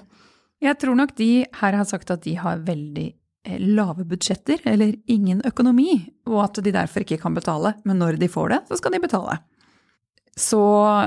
Jeg 0.61 0.79
tror 0.81 0.95
nok 0.97 1.15
de 1.15 1.45
her 1.61 1.73
har 1.77 1.85
sagt 1.85 2.09
at 2.11 2.23
de 2.23 2.33
har 2.39 2.57
veldig 2.65 3.13
eh, 3.45 3.59
lave 3.59 4.05
budsjetter, 4.09 4.63
eller 4.65 4.95
ingen 5.07 5.41
økonomi, 5.45 5.99
og 6.25 6.39
at 6.47 6.63
de 6.65 6.71
derfor 6.73 7.03
ikke 7.05 7.19
kan 7.21 7.35
betale. 7.35 7.75
Men 7.85 7.99
når 7.99 8.17
de 8.17 8.27
får 8.31 8.49
det, 8.49 8.61
så 8.71 8.77
skal 8.79 8.91
de 8.95 8.99
betale. 9.03 9.37
Så 10.35 10.57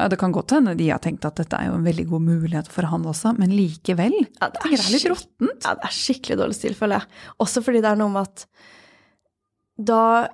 det 0.09 0.17
kan 0.19 0.33
godt 0.33 0.55
hende 0.55 0.73
de 0.79 0.87
har 0.89 1.01
tenkt 1.05 1.27
at 1.29 1.37
dette 1.37 1.53
er 1.59 1.67
jo 1.69 1.75
en 1.77 1.85
veldig 1.85 2.07
god 2.09 2.23
mulighet 2.25 2.69
for 2.73 2.87
han 2.89 3.03
også, 3.05 3.35
men 3.37 3.51
likevel. 3.53 4.15
Ja, 4.41 4.49
det 4.55 4.63
Det 4.63 4.79
er 4.79 4.93
litt 4.95 5.05
råttent. 5.11 5.65
Ja, 5.67 5.75
det 5.75 5.85
er 5.85 5.97
skikkelig 5.99 6.39
dårlig 6.39 6.55
stil, 6.57 6.75
føler 6.79 7.01
jeg. 7.03 7.09
Også 7.45 7.61
fordi 7.65 7.83
det 7.83 7.91
er 7.91 7.97
noe 8.01 8.09
med 8.15 8.23
at 8.23 8.47
da 9.79 10.29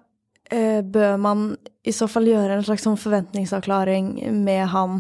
bør 0.44 1.14
man 1.18 1.44
i 1.88 1.92
så 1.94 2.04
fall 2.10 2.28
gjøre 2.28 2.58
en 2.58 2.64
slags 2.66 2.84
sånn 2.84 2.98
forventningsavklaring 3.00 4.10
med 4.44 4.66
han 4.74 4.98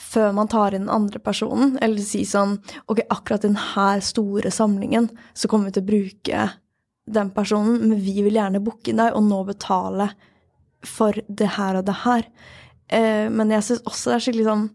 før 0.00 0.32
man 0.36 0.48
tar 0.50 0.74
inn 0.74 0.86
den 0.86 0.94
andre 0.94 1.20
personen, 1.22 1.76
eller 1.82 2.02
si 2.04 2.22
sånn 2.28 2.56
Ok, 2.86 3.02
akkurat 3.12 3.44
denne 3.44 3.86
store 4.04 4.52
samlingen, 4.54 5.10
så 5.34 5.50
kommer 5.50 5.68
vi 5.68 5.76
til 5.76 5.84
å 5.84 5.90
bruke 5.90 6.48
den 7.12 7.32
personen, 7.34 7.80
men 7.82 8.02
vi 8.02 8.22
vil 8.22 8.38
gjerne 8.38 8.62
booke 8.62 8.94
deg, 8.94 9.16
og 9.16 9.26
nå 9.26 9.42
betale 9.48 10.12
for 10.86 11.16
det 11.28 11.54
her 11.56 11.78
og 11.78 11.86
det 11.86 11.98
her. 12.02 12.28
Eh, 12.88 13.26
men 13.30 13.52
jeg 13.54 13.66
syns 13.66 13.84
også 13.86 14.10
det 14.10 14.16
er 14.16 14.24
skikkelig 14.26 14.48
sånn 14.48 14.70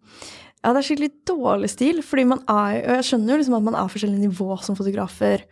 ja, 0.64 0.72
det 0.74 0.80
er 0.80 0.86
skikkelig 0.88 1.12
dårlig 1.30 1.70
stil, 1.72 2.00
fordi 2.04 2.24
man 2.28 2.40
er 2.50 2.80
Og 2.82 2.96
jeg 2.98 3.06
skjønner 3.12 3.34
jo 3.34 3.38
liksom 3.40 3.56
at 3.60 3.66
man 3.68 3.76
er 3.78 3.92
forskjellige 3.94 4.26
nivå 4.26 4.58
som 4.66 4.76
fotografer, 4.76 5.44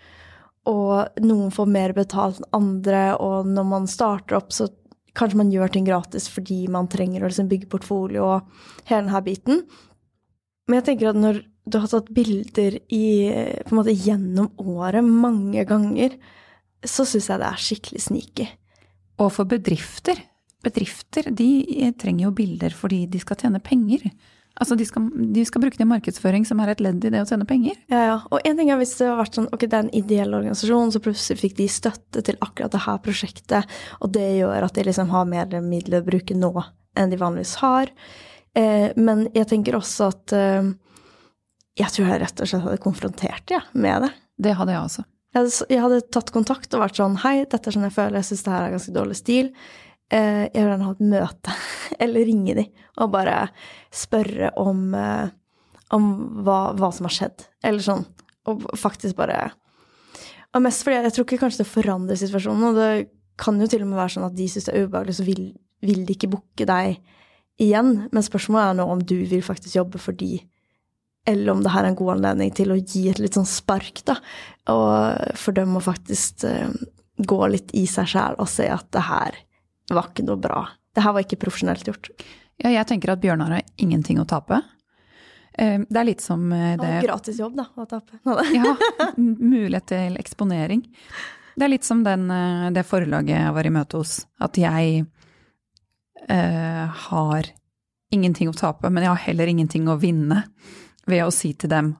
og 0.69 1.21
noen 1.21 1.53
får 1.53 1.69
mer 1.69 1.93
betalt 1.97 2.41
enn 2.41 2.49
andre, 2.57 3.03
og 3.21 3.49
når 3.49 3.67
man 3.69 3.89
starter 3.89 4.39
opp, 4.39 4.53
så 4.53 4.69
kanskje 5.15 5.39
man 5.39 5.51
gjør 5.53 5.71
ting 5.71 5.87
gratis 5.87 6.27
fordi 6.31 6.65
man 6.71 6.89
trenger 6.91 7.23
å 7.23 7.29
liksom 7.29 7.49
bygge 7.51 7.69
portfolio 7.71 8.25
og 8.35 8.87
hele 8.89 9.05
denne 9.05 9.21
biten. 9.25 9.61
Men 10.65 10.79
jeg 10.79 10.87
tenker 10.89 11.11
at 11.11 11.19
når 11.21 11.43
du 11.65 11.79
har 11.81 11.89
tatt 11.89 12.11
bilder 12.13 12.77
i, 12.93 13.05
måte 13.73 13.93
gjennom 13.93 14.51
året 14.61 15.05
mange 15.05 15.63
ganger, 15.69 16.17
så 16.85 17.05
syns 17.07 17.29
jeg 17.31 17.41
det 17.41 17.49
er 17.49 17.65
skikkelig 17.67 18.03
sneaky. 18.05 18.47
Og 19.21 19.31
for 19.33 19.49
bedrifter. 19.49 20.19
Bedrifter 20.65 21.29
de 21.33 21.91
trenger 21.97 22.27
jo 22.27 22.35
bilder 22.37 22.73
fordi 22.73 23.05
de 23.09 23.21
skal 23.21 23.39
tjene 23.39 23.61
penger. 23.63 24.09
Altså 24.55 24.77
de 24.79 24.85
skal, 24.87 25.09
de 25.35 25.43
skal 25.43 25.63
bruke 25.63 25.75
det 25.75 25.83
i 25.83 25.89
markedsføring 25.89 26.45
som 26.47 26.61
er 26.63 26.71
et 26.71 26.83
ledd 26.83 27.03
i 27.03 27.11
det 27.11 27.19
å 27.19 27.27
tjene 27.27 27.47
penger. 27.47 27.75
Ja, 27.91 28.03
ja. 28.07 28.13
Og 28.31 28.39
en 28.47 28.59
ting 28.59 28.69
er 28.71 28.79
hvis 28.79 28.93
det 29.01 29.09
har 29.09 29.19
vært 29.19 29.35
sånn, 29.35 29.49
ok, 29.51 29.65
det 29.65 29.75
er 29.75 29.83
en 29.83 29.95
ideell 29.99 30.37
organisasjon, 30.37 30.93
så 30.95 31.01
plutselig 31.03 31.41
fikk 31.41 31.57
de 31.57 31.67
støtte 31.71 32.23
til 32.23 32.39
akkurat 32.39 32.71
det 32.71 32.85
her 32.85 33.01
prosjektet, 33.03 33.75
og 33.99 34.13
det 34.15 34.29
gjør 34.37 34.69
at 34.69 34.77
de 34.77 34.87
liksom 34.87 35.11
har 35.11 35.27
mer 35.27 35.51
midler 35.65 35.99
å 35.99 36.07
bruke 36.07 36.37
nå 36.39 36.53
enn 36.95 37.11
de 37.11 37.19
vanligvis 37.19 37.57
har. 37.59 37.91
Eh, 38.55 38.95
men 38.95 39.27
jeg 39.35 39.49
tenker 39.51 39.75
også 39.75 40.07
at 40.13 40.35
eh, 40.37 40.71
jeg 41.75 41.91
tror 41.91 42.13
jeg 42.13 42.21
rett 42.23 42.39
og 42.39 42.47
slett 42.47 42.63
hadde 42.69 42.83
konfrontert 42.83 43.51
ja, 43.51 43.59
med 43.75 44.07
det. 44.07 44.13
Det 44.47 44.55
hadde 44.55 44.75
jeg 44.75 44.87
også. 44.87 45.05
Jeg 45.35 45.41
hadde, 45.41 45.65
jeg 45.73 45.83
hadde 45.83 46.03
tatt 46.15 46.31
kontakt 46.31 46.75
og 46.75 46.85
vært 46.85 46.95
sånn 46.95 47.17
Hei, 47.25 47.41
dette 47.43 47.67
er 47.67 47.75
sånn 47.75 47.89
jeg 47.89 47.95
føler, 47.97 48.21
jeg 48.21 48.29
syns 48.29 48.45
det 48.45 48.53
her 48.53 48.67
er 48.69 48.75
ganske 48.77 48.95
dårlig 48.95 49.17
stil. 49.19 49.49
Eh, 50.13 50.45
jeg 50.51 50.61
vil 50.61 50.69
gjerne 50.69 50.85
ha 50.85 50.93
et 50.93 51.07
møte, 51.13 51.55
eller 52.03 52.27
ringe 52.29 52.55
de, 52.59 52.65
og 53.01 53.11
bare 53.15 53.39
spørre 53.95 54.51
om, 54.61 54.87
eh, 54.97 55.33
om 55.95 56.09
hva, 56.45 56.59
hva 56.77 56.91
som 56.93 57.09
har 57.09 57.15
skjedd. 57.15 57.45
Eller 57.65 57.85
sånn. 57.85 58.05
Og 58.45 58.65
faktisk 58.77 59.17
bare 59.17 59.47
Og 60.55 60.61
mest 60.63 60.85
fordi 60.85 60.95
jeg, 60.95 61.03
jeg 61.03 61.13
tror 61.15 61.25
ikke 61.25 61.37
kanskje 61.41 61.59
det 61.63 61.67
forandrer 61.67 62.19
situasjonen, 62.19 62.69
og 62.69 62.77
det 62.79 62.91
kan 63.41 63.57
jo 63.59 63.65
til 63.67 63.81
og 63.83 63.89
med 63.89 63.97
være 63.99 64.13
sånn 64.13 64.27
at 64.29 64.35
de 64.37 64.45
syns 64.47 64.69
det 64.69 64.71
er 64.71 64.85
ubehagelig, 64.85 65.15
så 65.17 65.25
vil, 65.27 65.41
vil 65.83 66.05
de 66.07 66.15
ikke 66.15 66.29
booke 66.31 66.67
deg 66.69 67.01
igjen. 67.59 67.89
Men 68.13 68.23
spørsmålet 68.23 68.69
er 68.69 68.77
nå 68.79 68.85
om 68.93 69.01
du 69.03 69.17
vil 69.27 69.43
faktisk 69.43 69.75
jobbe 69.75 69.99
for 69.99 70.15
de 70.15 70.37
eller 71.25 71.51
om 71.51 71.63
det 71.65 71.71
her 71.73 71.83
er 71.83 71.91
en 71.91 71.97
god 71.97 72.11
anledning 72.19 72.51
til 72.53 72.71
å 72.71 72.77
gi 72.77 73.07
et 73.09 73.19
litt 73.21 73.37
sånn 73.37 73.47
spark, 73.49 74.03
da. 74.05 74.19
Og 74.69 75.33
for 75.41 75.57
dem 75.57 75.73
å 75.73 75.81
faktisk 75.83 76.45
eh, 76.45 76.69
gå 77.17 77.39
litt 77.49 77.73
i 77.77 77.85
seg 77.89 78.11
sjæl 78.11 78.37
og 78.37 78.49
se 78.51 78.67
at 78.69 78.85
det 78.93 79.05
her 79.07 79.39
var 79.93 80.09
ikke 80.09 80.25
noe 80.25 80.39
bra. 80.41 80.63
Det 80.95 81.03
her 81.03 81.13
var 81.13 81.25
ikke 81.25 81.37
profesjonelt 81.41 81.85
gjort. 81.85 82.09
Ja, 82.63 82.71
jeg 82.71 82.87
tenker 82.87 83.11
at 83.13 83.21
Bjørnar 83.21 83.51
har 83.57 83.61
ingenting 83.77 84.17
å 84.21 84.25
tape. 84.25 84.61
Eh, 85.57 85.79
Det 85.89 85.99
er 85.99 86.07
litt 86.07 86.21
som 86.23 86.45
eh, 86.51 86.75
Det 86.77 86.81
det 86.81 86.93
var 86.95 87.07
gratis 87.09 87.39
jobb, 87.39 87.55
da, 87.59 87.65
å 87.75 87.85
tape. 87.85 88.19
Ja, 88.55 88.75
mulighet 89.17 89.85
til 89.91 90.15
eksponering. 90.17 90.85
Det 91.55 91.63
er 91.67 91.71
litt 91.71 91.83
som 91.87 92.01
den, 92.03 92.29
eh, 92.31 92.69
det 92.75 92.85
forlaget 92.87 93.35
jeg 93.37 93.53
var 93.55 93.67
i 93.67 93.73
møte 93.75 93.99
hos, 94.01 94.25
at 94.39 94.57
jeg 94.59 95.05
eh, 96.29 96.87
har 97.09 97.51
ingenting 98.11 98.49
å 98.49 98.55
tape, 98.55 98.89
men 98.89 99.03
jeg 99.03 99.11
har 99.11 99.23
heller 99.27 99.47
ingenting 99.51 99.87
å 99.91 99.97
vinne 99.99 100.43
ved 101.07 101.23
å 101.25 101.31
si 101.33 101.53
til 101.53 101.69
dem 101.71 101.93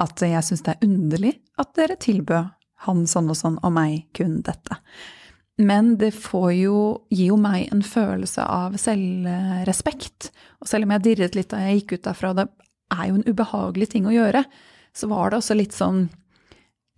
at 0.00 0.22
jeg 0.24 0.42
syns 0.44 0.62
det 0.64 0.74
er 0.76 0.86
underlig 0.86 1.34
at 1.60 1.74
dere 1.76 1.96
tilbød 2.00 2.50
han 2.86 3.02
sånn 3.08 3.28
og 3.30 3.36
sånn 3.36 3.58
og 3.62 3.72
meg 3.76 4.06
kun 4.16 4.38
dette. 4.46 4.78
Men 5.60 5.94
det 6.00 6.14
jo, 6.56 6.76
gir 7.12 7.32
jo 7.34 7.36
meg 7.40 7.68
en 7.74 7.82
følelse 7.84 8.44
av 8.48 8.78
selvrespekt. 8.80 10.30
Og 10.62 10.70
selv 10.70 10.86
om 10.86 10.94
jeg 10.94 11.04
dirret 11.04 11.36
litt 11.36 11.50
da 11.52 11.60
jeg 11.66 11.82
gikk 11.82 11.98
ut 11.98 12.06
derfra, 12.08 12.32
det 12.38 12.46
er 12.94 13.10
jo 13.10 13.18
en 13.18 13.26
ubehagelig 13.28 13.90
ting 13.92 14.08
å 14.08 14.14
gjøre, 14.14 14.44
så 14.96 15.10
var 15.10 15.30
det 15.30 15.40
også 15.40 15.56
litt 15.58 15.76
sånn 15.76 16.06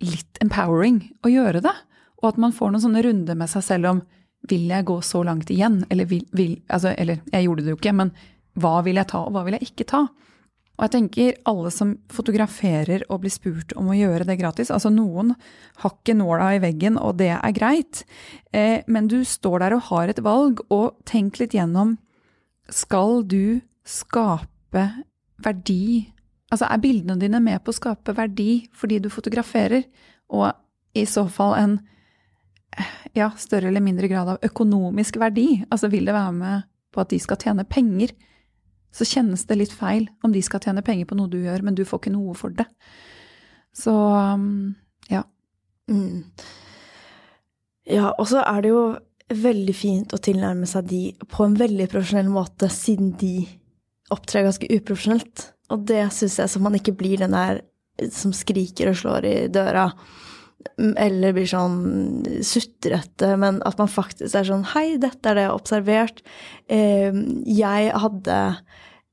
litt 0.03 0.39
empowering 0.43 1.01
å 1.23 1.31
gjøre 1.31 1.63
det. 1.65 1.73
Og 2.21 2.31
at 2.31 2.39
man 2.39 2.55
får 2.55 2.71
noen 2.71 2.85
sånne 2.85 3.03
runder 3.05 3.37
med 3.39 3.51
seg 3.51 3.65
selv 3.67 3.91
om 3.91 4.03
vil 4.49 4.67
jeg 4.71 4.87
gå 4.87 4.97
så 5.05 5.21
langt 5.23 5.51
igjen, 5.53 5.83
eller 5.91 6.07
vil, 6.09 6.23
vil 6.35 6.57
altså, 6.67 6.91
Eller 6.99 7.21
jeg 7.31 7.45
gjorde 7.45 7.63
det 7.63 7.71
jo 7.71 7.79
ikke, 7.79 7.95
men 7.95 8.11
hva 8.59 8.81
vil 8.83 8.99
jeg 8.99 9.09
ta, 9.11 9.23
og 9.23 9.35
hva 9.35 9.45
vil 9.47 9.55
jeg 9.57 9.69
ikke 9.69 9.87
ta? 9.87 10.01
Og 10.73 10.87
jeg 10.87 10.93
tenker 10.95 11.35
alle 11.49 11.69
som 11.73 11.91
fotograferer 12.09 13.03
og 13.05 13.21
blir 13.23 13.33
spurt 13.33 13.75
om 13.77 13.91
å 13.93 13.97
gjøre 13.97 14.25
det 14.25 14.39
gratis, 14.39 14.71
altså 14.73 14.89
noen 14.89 15.35
hakker 15.83 16.17
nåla 16.17 16.49
i 16.55 16.61
veggen, 16.63 16.97
og 16.97 17.19
det 17.21 17.29
er 17.35 17.53
greit, 17.53 18.01
eh, 18.51 18.81
men 18.87 19.07
du 19.11 19.19
står 19.27 19.61
der 19.61 19.77
og 19.77 19.85
har 19.91 20.09
et 20.09 20.23
valg, 20.25 20.63
og 20.73 20.97
tenk 21.05 21.37
litt 21.41 21.53
gjennom 21.53 21.97
skal 22.73 23.21
du 23.27 23.61
skape 23.85 24.87
verdi? 25.43 26.09
Altså 26.49 26.65
er 26.69 26.81
bildene 26.81 27.21
dine 27.21 27.41
med 27.43 27.61
på 27.61 27.73
å 27.73 27.77
skape 27.77 28.15
verdi 28.17 28.63
fordi 28.73 28.99
du 29.03 29.11
fotograferer, 29.13 29.85
og 30.33 30.49
i 30.97 31.05
så 31.09 31.27
fall 31.29 31.53
en 31.59 31.79
ja, 33.13 33.29
større 33.37 33.69
eller 33.69 33.83
mindre 33.83 34.09
grad 34.09 34.33
av 34.33 34.45
økonomisk 34.45 35.21
verdi? 35.21 35.61
Altså 35.69 35.89
vil 35.93 36.09
det 36.09 36.17
være 36.17 36.37
med 36.37 36.69
på 36.93 37.03
at 37.03 37.13
de 37.13 37.19
skal 37.21 37.41
tjene 37.41 37.69
penger? 37.69 38.13
Så 38.93 39.07
kjennes 39.09 39.45
det 39.49 39.57
litt 39.57 39.73
feil 39.73 40.05
om 40.25 40.33
de 40.33 40.41
skal 40.45 40.61
tjene 40.63 40.83
penger 40.85 41.09
på 41.09 41.17
noe 41.17 41.31
du 41.31 41.39
gjør, 41.41 41.63
men 41.65 41.77
du 41.77 41.83
får 41.87 42.03
ikke 42.03 42.13
noe 42.13 42.35
for 42.37 42.53
det. 42.53 42.67
Så 43.73 43.93
um, 43.93 44.75
ja. 45.09 45.23
Mm. 45.89 46.21
Ja, 47.89 48.13
og 48.13 48.29
så 48.29 48.43
er 48.45 48.61
det 48.63 48.71
jo 48.71 48.83
veldig 49.33 49.75
fint 49.75 50.13
å 50.13 50.21
tilnærme 50.21 50.67
seg 50.69 50.87
de 50.91 51.01
på 51.31 51.47
en 51.47 51.57
veldig 51.57 51.89
profesjonell 51.91 52.29
måte, 52.31 52.69
siden 52.69 53.15
de 53.19 53.47
opptrer 54.13 54.45
ganske 54.45 54.69
uprofesjonelt. 54.69 55.47
Og 55.73 55.87
det 55.89 56.03
syns 56.13 56.37
jeg 56.39 56.51
så 56.51 56.61
man 56.61 56.77
ikke 56.77 56.95
blir 56.99 57.23
den 57.23 57.33
der 57.33 57.63
som 58.13 58.33
skriker 58.35 58.91
og 58.91 58.99
slår 58.99 59.27
i 59.29 59.35
døra, 59.53 59.87
eller 60.77 61.35
blir 61.35 61.47
sånn 61.49 62.23
sutrete, 62.45 63.33
men 63.39 63.61
at 63.67 63.79
man 63.81 63.91
faktisk 63.91 64.35
er 64.39 64.47
sånn 64.47 64.65
Hei, 64.73 64.97
dette 65.01 65.29
er 65.29 65.37
det 65.37 65.45
jeg 65.45 65.51
har 65.51 65.59
observert. 65.59 66.23
Eh, 66.71 67.15
jeg 67.49 67.91
hadde 68.05 68.39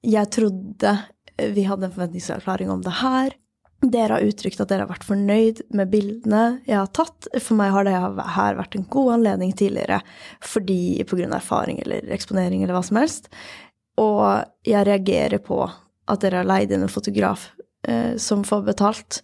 Jeg 0.00 0.30
trodde 0.32 0.98
vi 1.40 1.64
hadde 1.64 1.86
en 1.86 1.94
forventningsavklaring 1.94 2.70
om 2.70 2.82
det 2.84 2.96
her. 3.00 3.36
Dere 3.80 4.18
har 4.18 4.26
uttrykt 4.28 4.60
at 4.60 4.68
dere 4.68 4.84
har 4.84 4.90
vært 4.90 5.06
fornøyd 5.08 5.62
med 5.76 5.88
bildene 5.92 6.42
jeg 6.66 6.76
har 6.76 6.90
tatt. 6.92 7.30
For 7.38 7.56
meg 7.56 7.72
har 7.72 7.86
det 7.88 7.94
her 7.96 8.58
vært 8.58 8.76
en 8.76 8.88
god 8.92 9.14
anledning 9.14 9.54
tidligere 9.56 10.02
fordi 10.44 11.00
pga. 11.08 11.30
erfaring 11.38 11.80
eller 11.80 12.10
eksponering 12.12 12.62
eller 12.62 12.76
hva 12.76 12.84
som 12.84 13.00
helst. 13.00 13.30
Og 14.00 14.44
jeg 14.68 14.86
reagerer 14.86 15.40
på 15.44 15.62
at 15.64 16.20
dere 16.20 16.42
har 16.42 16.48
leid 16.48 16.72
inn 16.72 16.84
en 16.84 16.92
fotograf 16.92 17.50
eh, 17.88 18.16
som 18.20 18.44
får 18.44 18.66
betalt. 18.68 19.22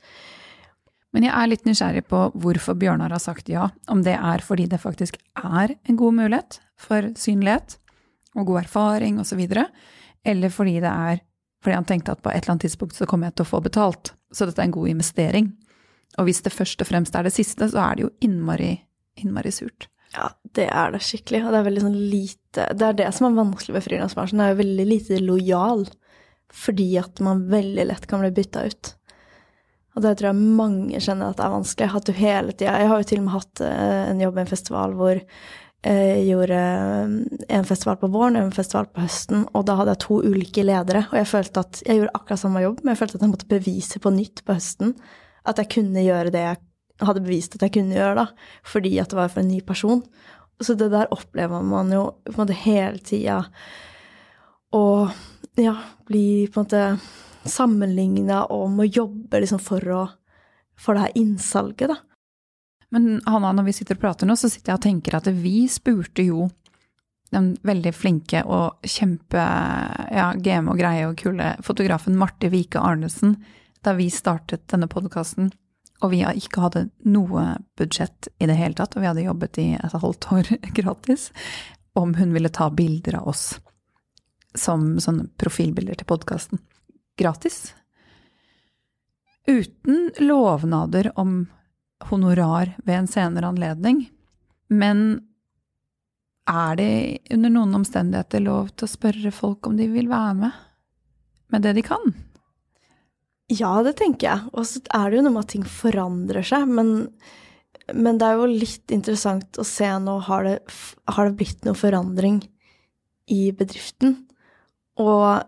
Men 1.17 1.25
jeg 1.25 1.33
er 1.33 1.49
litt 1.49 1.65
nysgjerrig 1.65 2.03
på 2.11 2.19
hvorfor 2.37 2.77
Bjørnar 2.77 3.15
har 3.15 3.23
sagt 3.23 3.49
ja. 3.49 3.71
Om 3.89 4.03
det 4.05 4.19
er 4.21 4.43
fordi 4.45 4.67
det 4.69 4.83
faktisk 4.83 5.17
er 5.41 5.73
en 5.89 5.97
god 5.97 6.19
mulighet 6.19 6.59
for 6.77 7.09
synlighet 7.17 7.79
og 8.37 8.51
god 8.51 8.67
erfaring 8.67 9.17
osv., 9.23 9.41
eller 10.27 10.53
fordi 10.53 10.75
det 10.83 10.91
er 10.91 11.23
fordi 11.65 11.77
han 11.79 11.87
tenkte 11.89 12.13
at 12.13 12.21
på 12.23 12.31
et 12.31 12.43
eller 12.43 12.53
annet 12.57 12.67
tidspunkt 12.67 12.99
så 12.99 13.07
kommer 13.09 13.31
jeg 13.31 13.39
til 13.39 13.47
å 13.47 13.49
få 13.49 13.61
betalt. 13.65 14.13
Så 14.35 14.45
dette 14.47 14.61
er 14.61 14.69
en 14.69 14.75
god 14.75 14.91
investering. 14.91 15.49
Og 16.21 16.29
hvis 16.29 16.43
det 16.45 16.53
først 16.53 16.83
og 16.85 16.91
fremst 16.91 17.17
er 17.17 17.25
det 17.27 17.33
siste, 17.35 17.71
så 17.73 17.81
er 17.83 17.97
det 17.97 18.05
jo 18.05 18.11
innmari, 18.27 18.75
innmari 19.19 19.53
surt. 19.55 19.89
Ja, 20.15 20.29
det 20.55 20.69
er 20.69 20.93
det 20.93 21.01
skikkelig. 21.07 21.41
Og 21.47 21.55
det 21.55 21.59
er 21.59 21.67
veldig 21.67 21.85
sånn 21.87 21.97
lite 22.13 22.69
Det 22.77 22.87
er 22.87 23.01
det 23.01 23.09
som 23.17 23.27
er 23.31 23.41
vanskelig 23.41 23.79
med 23.79 23.87
frilansbransjen. 23.87 24.43
Det 24.43 24.47
er 24.47 24.55
jo 24.55 24.61
veldig 24.61 24.87
lite 24.93 25.23
lojal. 25.25 25.83
Fordi 26.67 26.91
at 27.01 27.25
man 27.25 27.47
veldig 27.51 27.89
lett 27.89 28.07
kan 28.11 28.23
bli 28.23 28.35
bytta 28.37 28.67
ut. 28.69 28.93
Og 29.97 30.05
det 30.05 30.17
tror 30.19 30.31
jeg 30.31 30.57
mange 30.61 31.01
kjenner 31.01 31.33
at 31.33 31.39
det 31.39 31.47
er 31.47 31.55
vanskelig. 31.55 31.93
At 31.97 32.09
du 32.09 32.17
hele 32.17 32.53
tida 32.53 32.75
Jeg 32.83 32.91
har 32.91 33.01
jo 33.01 33.09
til 33.09 33.23
og 33.23 33.27
med 33.27 33.37
hatt 33.39 33.63
eh, 33.65 34.03
en 34.11 34.21
jobb 34.21 34.37
i 34.37 34.45
en 34.45 34.51
festival 34.51 34.97
hvor 34.99 35.23
jeg 35.87 36.23
gjorde 36.27 36.57
eh, 36.59 37.13
en 37.57 37.69
festival 37.69 37.99
på 38.01 38.11
våren 38.13 38.39
og 38.39 38.49
en 38.49 38.57
festival 38.57 38.89
på 38.91 39.05
høsten, 39.05 39.45
og 39.55 39.67
da 39.69 39.77
hadde 39.79 39.95
jeg 39.95 40.03
to 40.05 40.19
ulike 40.25 40.65
ledere. 40.67 41.07
Og 41.13 41.21
jeg 41.21 41.31
følte 41.31 41.63
at 41.63 41.83
jeg 41.87 42.01
gjorde 42.01 42.17
akkurat 42.19 42.43
samme 42.43 42.65
jobb, 42.65 42.83
men 42.83 42.93
jeg 42.93 43.01
følte 43.03 43.19
at 43.19 43.27
jeg 43.27 43.33
måtte 43.33 43.51
bevise 43.51 44.03
på 44.03 44.13
nytt 44.15 44.43
på 44.45 44.57
høsten 44.59 44.97
at 45.47 45.61
jeg 45.63 45.71
kunne 45.77 46.03
gjøre 46.03 46.33
det 46.35 46.43
jeg 46.43 46.63
hadde 47.07 47.23
bevist 47.27 47.57
at 47.57 47.67
jeg 47.67 47.75
kunne 47.77 47.97
gjøre, 47.97 48.25
da, 48.25 48.53
fordi 48.67 48.97
at 49.03 49.13
det 49.13 49.19
var 49.19 49.31
for 49.33 49.43
en 49.43 49.51
ny 49.53 49.61
person. 49.65 50.03
Så 50.65 50.75
det 50.81 50.89
der 50.95 51.13
opplever 51.13 51.65
man 51.65 51.93
jo 51.93 52.07
på 52.25 52.33
en 52.33 52.41
måte 52.41 52.57
hele 52.57 53.03
tida. 53.05 53.43
Og 54.77 55.13
ja, 55.61 55.75
bli 56.09 56.49
på 56.49 56.63
en 56.63 56.65
måte 56.65 56.85
sammenligna 57.51 58.45
og 58.53 58.69
må 58.75 58.87
jobbe 58.89 59.41
liksom 59.43 59.61
for, 59.63 59.83
å, 59.93 60.05
for 60.79 60.97
det 60.97 61.07
her 61.07 61.19
innsalget, 61.23 61.91
da. 61.93 62.01
Men 62.95 63.21
Hanna, 63.27 63.51
når 63.53 63.67
vi 63.67 63.75
sitter 63.81 63.99
og 63.99 64.05
prater 64.05 64.29
nå, 64.29 64.37
så 64.39 64.49
sitter 64.49 64.73
jeg 64.73 64.79
og 64.79 64.85
tenker 64.85 65.17
at 65.19 65.29
vi 65.35 65.67
spurte 65.71 66.23
jo 66.25 66.47
den 67.35 67.57
veldig 67.67 67.93
flinke 67.95 68.45
og 68.47 68.87
kjempe 68.87 69.43
ja, 70.15 70.31
game 70.39 70.71
og 70.71 70.79
greie 70.79 71.09
og 71.09 71.17
kule 71.19 71.55
fotografen 71.67 72.17
Marte 72.19 72.51
Vike 72.53 72.79
Arnesen 72.79 73.35
da 73.85 73.97
vi 73.99 74.07
startet 74.11 74.65
denne 74.71 74.89
podkasten, 74.91 75.51
og 76.03 76.13
vi 76.13 76.23
ikke 76.27 76.63
hadde 76.65 76.87
noe 77.07 77.57
budsjett 77.79 78.31
i 78.43 78.49
det 78.49 78.57
hele 78.59 78.79
tatt, 78.79 78.97
og 78.97 79.05
vi 79.05 79.11
hadde 79.11 79.27
jobbet 79.27 79.61
i 79.63 79.69
et 79.79 79.95
halvt 79.95 80.31
år 80.35 80.51
gratis, 80.79 81.29
om 81.99 82.15
hun 82.19 82.35
ville 82.35 82.53
ta 82.53 82.71
bilder 82.71 83.21
av 83.21 83.31
oss 83.35 83.45
som 84.57 84.97
sånne 85.03 85.29
profilbilder 85.41 86.01
til 86.01 86.09
podkasten 86.09 86.63
gratis. 87.17 87.75
Uten 89.47 90.11
lovnader 90.19 91.13
om 91.19 91.47
honorar 92.11 92.77
ved 92.85 92.99
en 92.99 93.09
senere 93.11 93.47
anledning. 93.47 94.05
Men 94.69 95.21
er 96.47 96.77
det 96.79 97.19
under 97.35 97.51
noen 97.51 97.75
omstendigheter 97.81 98.43
lov 98.43 98.71
til 98.75 98.87
å 98.87 98.95
spørre 98.95 99.35
folk 99.35 99.67
om 99.67 99.79
de 99.79 99.89
vil 99.91 100.11
være 100.11 100.35
med 100.45 100.63
med 101.55 101.63
det 101.63 101.77
de 101.79 101.85
kan? 101.87 102.15
Ja, 103.47 103.79
det 103.87 103.97
tenker 104.01 104.27
jeg. 104.27 104.53
Og 104.59 104.67
så 104.67 104.83
er 104.95 105.11
det 105.11 105.21
jo 105.21 105.27
noe 105.27 105.37
med 105.37 105.47
at 105.47 105.53
ting 105.55 105.67
forandrer 105.71 106.47
seg. 106.47 106.67
Men, 106.67 106.93
men 107.95 108.19
det 108.19 108.27
er 108.27 108.41
jo 108.41 108.49
litt 108.51 108.95
interessant 108.95 109.61
å 109.63 109.67
se 109.67 109.91
nå 110.03 110.19
har 110.27 110.47
det, 110.47 110.57
har 111.07 111.29
det 111.29 111.39
blitt 111.39 111.67
noe 111.67 111.79
forandring 111.79 112.41
i 113.31 113.43
bedriften. 113.55 114.19
Og 114.99 115.47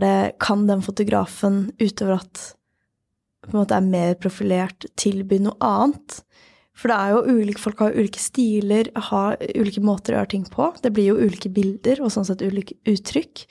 det 0.00 0.38
Kan 0.40 0.66
den 0.66 0.82
fotografen, 0.82 1.70
utover 1.78 2.20
at 2.20 2.54
på 3.44 3.54
en 3.54 3.62
måte 3.62 3.76
er 3.76 3.84
mer 3.84 4.14
profilert, 4.20 4.86
tilby 5.00 5.40
noe 5.40 5.56
annet? 5.64 6.20
For 6.80 6.88
det 6.88 6.96
er 6.96 7.12
jo 7.12 7.40
ulike 7.40 7.60
folk 7.60 7.80
har 7.84 7.96
ulike 7.96 8.20
stiler, 8.22 8.88
har 9.10 9.36
ulike 9.52 9.82
måter 9.84 10.14
å 10.14 10.20
gjøre 10.20 10.32
ting 10.32 10.46
på. 10.48 10.70
Det 10.80 10.92
blir 10.96 11.10
jo 11.10 11.20
ulike 11.20 11.52
bilder 11.52 12.00
og 12.00 12.12
sånn 12.14 12.28
sett 12.28 12.44
ulike 12.44 12.78
uttrykk. 12.88 13.44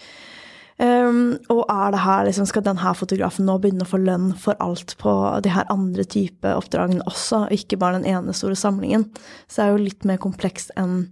Um, 0.79 1.35
og 1.51 1.65
er 1.67 1.91
det 1.91 2.01
her, 2.05 2.23
liksom, 2.23 2.47
skal 2.47 2.63
denne 2.63 2.93
fotografen 2.95 3.43
nå 3.45 3.57
begynne 3.59 3.83
å 3.83 3.89
få 3.89 3.99
lønn 3.99 4.29
for 4.39 4.55
alt 4.63 4.95
på 5.01 5.11
de 5.43 5.51
her 5.51 5.67
andre 5.73 6.05
type 6.07 6.53
oppdragene 6.55 7.03
også, 7.09 7.43
og 7.45 7.55
ikke 7.57 7.77
bare 7.81 7.99
den 7.99 8.07
ene 8.07 8.33
store 8.33 8.55
samlingen? 8.57 9.09
Så 9.45 9.59
det 9.59 9.65
er 9.65 9.73
jo 9.73 9.87
litt 9.89 10.07
mer 10.07 10.21
komplekst 10.23 10.71
enn 10.79 11.09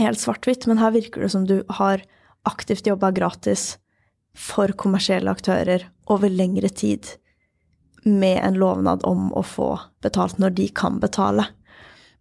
helt 0.00 0.18
svart-hvitt. 0.18 0.64
Men 0.66 0.80
her 0.80 0.96
virker 0.96 1.22
det 1.22 1.30
som 1.36 1.44
du 1.46 1.60
har 1.78 2.02
aktivt 2.46 2.86
jobba 2.86 3.10
gratis 3.14 3.76
for 4.36 4.72
kommersielle 4.78 5.32
aktører 5.32 5.88
over 6.12 6.30
lengre 6.30 6.68
tid 6.68 7.06
med 8.06 8.38
en 8.44 8.58
lovnad 8.60 9.04
om 9.04 9.32
å 9.34 9.42
få 9.42 9.70
betalt 10.02 10.38
når 10.38 10.50
de 10.60 10.68
kan 10.68 11.00
betale. 11.02 11.48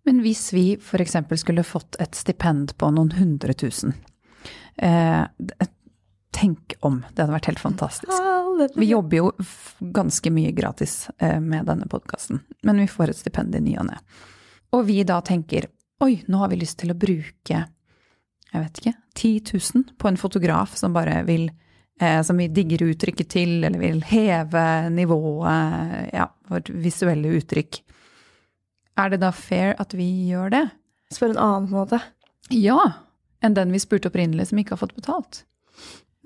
Men 0.05 0.21
hvis 0.26 0.49
vi 0.53 0.65
f.eks. 0.82 1.17
skulle 1.36 1.65
fått 1.65 1.97
et 2.01 2.15
stipend 2.15 2.73
på 2.78 2.89
noen 2.93 3.11
hundre 3.17 3.53
tusen 3.53 3.93
eh, 4.78 5.26
Tenk 6.36 6.73
om! 6.84 6.99
Det 7.13 7.23
hadde 7.23 7.32
vært 7.32 7.47
helt 7.47 7.61
fantastisk. 7.63 8.11
Vi 8.76 8.89
jobber 8.89 9.17
jo 9.17 9.30
ganske 9.95 10.32
mye 10.36 10.51
gratis 10.51 11.07
eh, 11.17 11.39
med 11.39 11.69
denne 11.69 11.88
podkasten, 11.88 12.41
men 12.67 12.82
vi 12.84 12.89
får 12.91 13.13
et 13.13 13.21
stipend 13.21 13.55
i 13.55 13.61
ny 13.63 13.78
og 13.80 13.88
ne. 13.88 14.01
Og 14.76 14.84
vi 14.89 14.99
da 15.07 15.21
tenker 15.23 15.69
oi, 16.03 16.17
nå 16.28 16.41
har 16.41 16.51
vi 16.51 16.59
lyst 16.59 16.82
til 16.82 16.91
å 16.91 16.97
bruke 16.99 17.61
jeg 18.56 18.64
vet 18.64 18.82
ikke, 18.82 18.95
10 19.16 19.32
000 19.76 19.86
på 20.01 20.10
en 20.10 20.20
fotograf 20.20 20.76
som 20.80 20.95
bare 20.95 21.22
vil 21.28 21.49
eh, 22.01 22.22
Som 22.24 22.41
vi 22.41 22.49
digger 22.51 22.86
uttrykket 22.89 23.30
til, 23.32 23.64
eller 23.64 23.80
vil 23.80 24.01
heve 24.03 24.66
nivået, 24.91 26.12
ja, 26.14 26.30
vårt 26.49 26.70
visuelle 26.70 27.36
uttrykk. 27.39 27.82
Er 28.99 29.12
det 29.12 29.22
da 29.24 29.32
fair 29.36 29.76
at 29.80 29.93
vi 29.95 30.08
gjør 30.30 30.51
det? 30.53 30.66
Spør 31.14 31.36
en 31.36 31.41
annen 31.41 31.72
måte. 31.72 31.99
Ja, 32.53 32.80
enn 33.43 33.56
den 33.58 33.74
vi 33.74 33.82
spurte 33.82 34.10
opprinnelig, 34.12 34.49
som 34.49 34.60
ikke 34.62 34.76
har 34.76 34.84
fått 34.84 34.97
betalt. 34.97 35.43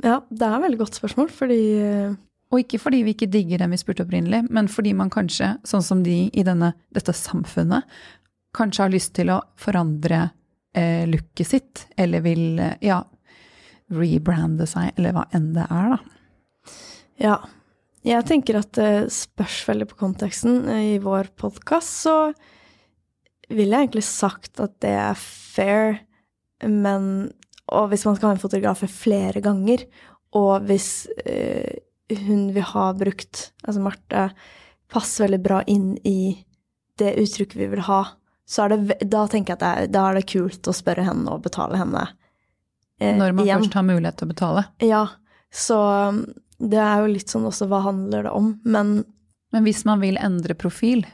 Ja, 0.04 0.22
det 0.30 0.46
er 0.46 0.56
et 0.56 0.66
veldig 0.66 0.80
godt 0.80 1.00
spørsmål, 1.00 1.32
fordi 1.36 1.62
eh, 1.84 2.18
Og 2.50 2.64
ikke 2.64 2.80
fordi 2.82 3.04
vi 3.06 3.14
ikke 3.14 3.30
digger 3.30 3.62
den 3.62 3.74
vi 3.76 3.78
spurte 3.78 4.06
opprinnelig, 4.06 4.48
men 4.50 4.70
fordi 4.72 4.96
man 4.98 5.12
kanskje, 5.14 5.52
sånn 5.68 5.84
som 5.86 6.00
de 6.02 6.32
i 6.34 6.46
denne, 6.46 6.72
dette 6.96 7.14
samfunnet, 7.14 7.86
kanskje 8.58 8.86
har 8.86 8.94
lyst 8.94 9.14
til 9.20 9.30
å 9.30 9.42
forandre 9.60 10.32
eh, 10.80 11.06
looket 11.10 11.48
sitt, 11.48 11.86
eller 12.00 12.24
vil 12.26 12.60
eh, 12.64 12.78
ja, 12.88 13.02
rebrande 13.94 14.68
seg, 14.70 14.94
eller 14.96 15.16
hva 15.16 15.26
enn 15.36 15.52
det 15.58 15.66
er, 15.68 15.96
da. 15.96 16.76
Ja. 17.20 17.38
Jeg 18.08 18.24
tenker 18.30 18.62
at 18.62 18.72
det 18.78 19.10
spørs 19.12 19.58
veldig 19.68 19.90
på 19.90 19.98
konteksten. 20.00 20.62
I 20.72 21.02
vår 21.04 21.34
podkast 21.40 22.06
så 22.06 22.14
ville 23.52 23.76
jeg 23.76 23.90
egentlig 23.90 24.06
sagt 24.08 24.62
at 24.64 24.78
det 24.84 24.94
er 24.96 25.20
fair, 25.20 26.00
men 26.64 27.34
Og 27.70 27.92
hvis 27.92 28.06
man 28.08 28.16
skal 28.18 28.32
ha 28.32 28.34
en 28.34 28.42
fotograf 28.42 28.82
flere 28.90 29.44
ganger, 29.44 29.84
Og 30.34 30.64
hvis 30.66 31.08
eh, 31.26 31.84
hun 32.26 32.50
vi 32.54 32.62
har 32.62 32.94
brukt, 32.98 33.52
altså 33.64 33.82
Marte, 33.82 34.30
passer 34.90 35.26
veldig 35.26 35.42
bra 35.44 35.60
inn 35.68 35.98
i 36.08 36.46
det 36.98 37.16
uttrykket 37.22 37.60
vi 37.60 37.68
vil 37.74 37.84
ha, 37.86 38.02
det, 38.50 38.98
da 39.10 39.28
tenker 39.30 39.54
jeg 39.54 39.60
at 39.62 39.84
det 39.86 39.92
da 39.94 40.08
er 40.10 40.20
det 40.20 40.26
kult 40.32 40.68
å 40.68 40.74
spørre 40.74 41.04
henne 41.06 41.30
og 41.30 41.44
betale 41.46 41.78
henne 41.78 42.08
eh, 43.00 43.16
Når 43.18 43.34
man 43.38 43.46
igjen. 43.46 43.62
først 43.64 43.78
har 43.78 43.86
mulighet 43.86 44.18
til 44.18 44.28
å 44.28 44.34
betale. 44.34 44.64
Ja, 44.82 45.04
så 45.54 45.78
um, 46.10 46.24
det 46.60 46.80
er 46.82 47.04
jo 47.04 47.12
litt 47.14 47.30
sånn 47.32 47.46
også 47.48 47.68
hva 47.70 47.84
handler 47.86 48.26
det 48.28 48.32
om, 48.36 48.56
men 48.66 49.04
Men 49.54 49.64
hvis 49.66 49.84
man 49.86 50.02
vil 50.02 50.18
endre 50.22 50.54
profil, 50.54 51.06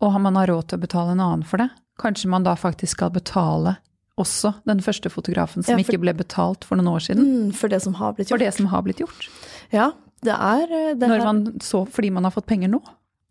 og 0.00 0.20
man 0.22 0.36
har 0.38 0.46
råd 0.50 0.68
til 0.70 0.78
å 0.78 0.84
betale 0.84 1.12
en 1.16 1.20
annen 1.22 1.46
for 1.46 1.58
det, 1.58 1.68
kanskje 1.98 2.28
man 2.30 2.44
da 2.46 2.54
faktisk 2.56 2.94
skal 2.98 3.10
betale 3.10 3.76
også 4.20 4.52
den 4.68 4.80
første 4.84 5.10
fotografen 5.10 5.64
som 5.64 5.78
Ja, 5.78 5.84
for- 5.84 5.94
ikke 5.94 6.00
ble 6.02 6.14
betalt 6.14 6.64
for 6.64 6.76
noen 6.76 6.90
år 6.92 7.00
siden, 7.06 7.24
mm, 7.24 7.54
for 7.54 7.68
det 7.68 7.80
som 7.82 7.94
har 7.94 8.12
blitt 8.14 8.28
gjort. 8.28 8.38
for 8.38 8.44
det 8.44 8.54
som 8.54 8.66
har 8.66 8.82
blitt 8.82 8.98
gjort. 9.00 9.28
Ja, 9.72 9.92
det 10.22 10.34
er 10.36 10.62
eh, 10.70 10.94
det 10.94 11.08
Når 11.08 11.24
man 11.24 11.44
så 11.60 11.86
fordi 11.88 12.10
man 12.12 12.24
har 12.24 12.30
fått 12.30 12.46
penger 12.46 12.68
nå. 12.68 12.82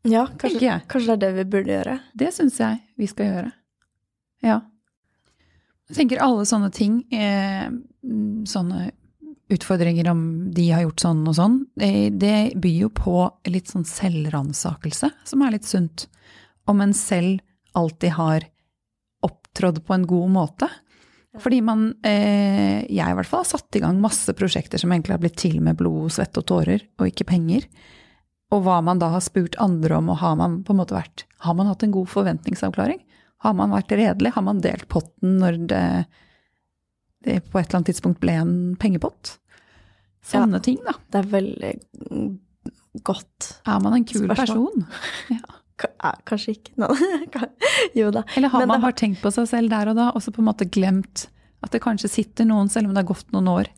Ja, 0.04 0.28
kanskje, 0.28 0.82
kanskje 0.88 1.06
det 1.08 1.16
er 1.16 1.24
det 1.26 1.34
vi 1.36 1.44
burde 1.58 1.74
gjøre. 1.76 2.00
Det 2.18 2.34
syns 2.34 2.58
jeg 2.58 2.80
vi 3.00 3.08
skal 3.10 3.32
gjøre. 3.32 3.52
Ja. 4.46 4.60
Jeg 5.90 5.98
tenker 5.98 6.22
alle 6.22 6.46
sånne 6.48 6.70
ting, 6.74 7.02
eh, 7.16 7.70
sånne 8.48 8.92
utfordringer 9.50 10.12
om 10.12 10.22
de 10.54 10.68
har 10.70 10.84
gjort 10.86 11.02
sånn 11.02 11.24
og 11.28 11.36
sånn, 11.40 11.56
det, 11.74 12.34
byr 12.62 12.76
jo 12.84 12.90
på 12.94 13.16
litt 13.50 13.72
sånn 13.72 13.88
selvransakelse, 13.88 15.10
som 15.26 15.42
er 15.42 15.56
litt 15.56 15.66
sunt. 15.66 16.06
Om 16.70 16.86
en 16.86 16.94
selv 16.94 17.42
alltid 17.78 18.14
har 18.20 18.46
opptrådt 19.26 19.82
på 19.88 19.96
en 19.96 20.06
god 20.10 20.36
måte. 20.36 20.70
Fordi 21.40 21.62
man, 21.62 21.94
eh, 22.06 22.86
jeg 22.90 23.06
i 23.06 23.16
hvert 23.18 23.30
fall, 23.30 23.44
har 23.44 23.50
satt 23.50 23.76
i 23.78 23.82
gang 23.82 24.00
masse 24.02 24.34
prosjekter 24.38 24.82
som 24.82 24.92
egentlig 24.94 25.16
har 25.16 25.22
blitt 25.24 25.38
til 25.38 25.60
med 25.62 25.78
blod, 25.78 26.12
svette 26.14 26.42
og 26.42 26.48
tårer, 26.50 26.86
og 27.00 27.10
ikke 27.10 27.28
penger. 27.30 27.66
Og 28.52 28.64
hva 28.66 28.80
man 28.82 28.98
da 29.02 29.12
har 29.14 29.22
spurt 29.22 29.56
andre 29.62 29.98
om, 30.00 30.08
og 30.10 30.18
har 30.24 30.36
man 30.40 30.62
på 30.66 30.74
en 30.74 30.80
måte 30.82 30.96
vært 30.98 31.26
Har 31.46 31.54
man 31.54 31.68
hatt 31.70 31.84
en 31.86 31.92
god 31.94 32.08
forventningsavklaring? 32.10 33.04
Har 33.46 33.54
man 33.56 33.72
vært 33.72 33.92
redelig? 33.96 34.32
Har 34.36 34.44
man 34.44 34.60
delt 34.64 34.88
potten 34.92 35.38
når 35.40 35.60
det, 35.70 35.84
det 37.24 37.38
på 37.52 37.60
et 37.60 37.68
eller 37.70 37.78
annet 37.80 37.92
tidspunkt 37.94 38.20
ble 38.20 38.34
en 38.42 38.56
pengepott? 38.82 39.36
Sånne 40.26 40.60
ting, 40.66 40.82
da. 40.84 40.98
Det 41.14 41.22
er 41.22 41.30
veldig 41.32 41.72
godt. 43.08 43.52
Er 43.70 43.80
man 43.84 43.96
en 44.00 44.06
kul 44.10 44.26
Spørsmål. 44.26 44.36
person? 44.36 44.86
Ja, 45.80 46.10
Kanskje 46.28 46.58
ikke. 46.58 46.74
Jo 47.96 48.10
da. 48.12 48.26
Eller 48.36 48.50
har 48.52 48.60
Men 48.60 48.68
man 48.68 48.82
man 48.82 48.90
har- 48.90 48.98
tenkt 49.00 49.22
på 49.24 49.32
seg 49.32 49.46
selv 49.48 49.70
der 49.72 49.88
og 49.88 49.96
da, 49.96 50.10
og 50.12 50.20
så 50.22 50.34
på 50.36 50.42
en 50.44 50.50
måte 50.50 50.68
glemt 50.68 51.30
at 51.64 51.72
det 51.72 51.80
kanskje 51.84 52.10
sitter 52.12 52.44
noen, 52.50 52.68
selv 52.72 52.90
om 52.90 52.94
det 52.98 53.06
har 53.06 53.14
gått 53.14 53.32
noen 53.32 53.48
år, 53.48 53.70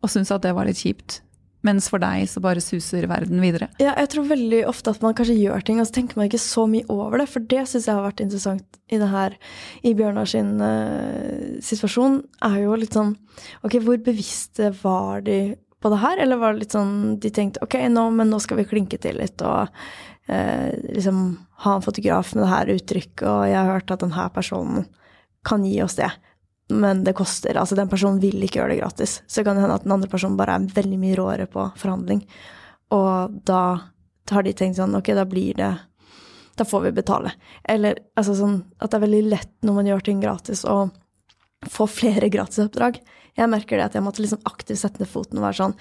og 0.00 0.08
syns 0.08 0.30
at 0.32 0.40
det 0.46 0.54
var 0.56 0.64
litt 0.68 0.80
kjipt? 0.80 1.18
Mens 1.66 1.90
for 1.92 2.00
deg 2.00 2.24
så 2.30 2.40
bare 2.40 2.62
suser 2.64 3.04
verden 3.10 3.42
videre. 3.44 3.68
Ja, 3.82 3.92
jeg 3.98 4.08
tror 4.14 4.28
veldig 4.30 4.62
ofte 4.70 4.94
at 4.94 5.02
man 5.04 5.16
kanskje 5.16 5.36
gjør 5.36 5.64
ting, 5.66 5.80
og 5.82 5.88
så 5.88 5.98
tenker 5.98 6.16
man 6.16 6.30
ikke 6.30 6.40
så 6.40 6.64
mye 6.70 6.86
over 6.92 7.20
det. 7.20 7.26
For 7.28 7.44
det 7.52 7.66
syns 7.68 7.88
jeg 7.88 7.98
har 7.98 8.06
vært 8.06 8.22
interessant 8.24 8.78
i 8.88 9.00
det 9.00 9.08
her, 9.12 9.36
i 9.84 9.92
Bjørnar 9.96 10.30
sin 10.30 10.54
uh, 10.62 11.58
situasjon, 11.64 12.22
er 12.48 12.62
jo 12.62 12.78
litt 12.80 12.96
sånn 12.96 13.12
Ok, 13.64 13.78
hvor 13.84 14.00
bevisste 14.04 14.72
var 14.82 15.22
de 15.26 15.54
på 15.80 15.92
det 15.92 16.00
her? 16.00 16.22
Eller 16.24 16.40
var 16.40 16.54
det 16.54 16.64
litt 16.64 16.76
sånn 16.76 17.18
de 17.20 17.32
tenkte 17.34 17.62
ok, 17.64 17.76
nå, 17.92 18.08
men 18.16 18.32
nå 18.32 18.40
skal 18.42 18.60
vi 18.60 18.68
klinke 18.68 18.98
til 19.00 19.20
litt 19.20 19.44
og 19.44 19.68
uh, 19.68 20.70
liksom 20.88 21.22
ha 21.64 21.76
en 21.76 21.84
fotograf 21.84 22.34
med 22.34 22.44
det 22.44 22.50
her 22.54 22.74
uttrykket, 22.76 23.26
og 23.28 23.44
jeg 23.48 23.60
har 23.60 23.72
hørt 23.74 23.92
at 23.92 24.04
denne 24.04 24.26
personen 24.32 24.88
kan 25.44 25.64
gi 25.64 25.76
oss 25.84 25.96
det. 26.00 26.10
Men 26.70 27.04
det 27.04 27.16
koster. 27.18 27.58
Altså, 27.58 27.76
den 27.78 27.90
personen 27.90 28.20
vil 28.22 28.42
ikke 28.46 28.60
gjøre 28.60 28.74
det 28.74 28.80
gratis. 28.82 29.20
Så 29.26 29.40
det 29.40 29.48
kan 29.50 29.60
hende 29.60 29.76
at 29.76 29.86
den 29.86 29.94
andre 29.96 30.10
personen 30.10 30.38
bare 30.38 30.56
er 30.56 30.72
veldig 30.74 30.98
mye 31.00 31.18
råere 31.18 31.46
på 31.50 31.66
forhandling. 31.80 32.24
Og 32.94 33.38
da 33.46 33.62
har 34.30 34.46
de 34.46 34.54
tenkt 34.56 34.78
sånn, 34.78 34.94
ok, 34.98 35.12
da 35.16 35.26
blir 35.28 35.56
det 35.58 35.70
Da 36.58 36.64
får 36.66 36.82
vi 36.84 36.90
betale. 36.92 37.30
Eller 37.64 38.02
altså 38.18 38.34
sånn 38.36 38.58
at 38.78 38.90
det 38.90 38.98
er 38.98 39.06
veldig 39.06 39.22
lett 39.30 39.52
når 39.64 39.76
man 39.78 39.86
gjør 39.88 40.02
ting 40.04 40.18
gratis, 40.20 40.66
å 40.68 40.90
få 41.72 41.86
flere 41.88 42.28
gratisoppdrag. 42.28 42.98
Jeg 43.38 43.48
merker 43.48 43.78
det 43.78 43.86
at 43.86 43.96
jeg 43.96 44.04
måtte 44.04 44.20
liksom 44.20 44.42
aktivt 44.48 44.80
sette 44.82 45.00
ned 45.00 45.08
foten 45.08 45.38
og 45.38 45.46
være 45.46 45.58
sånn 45.60 45.74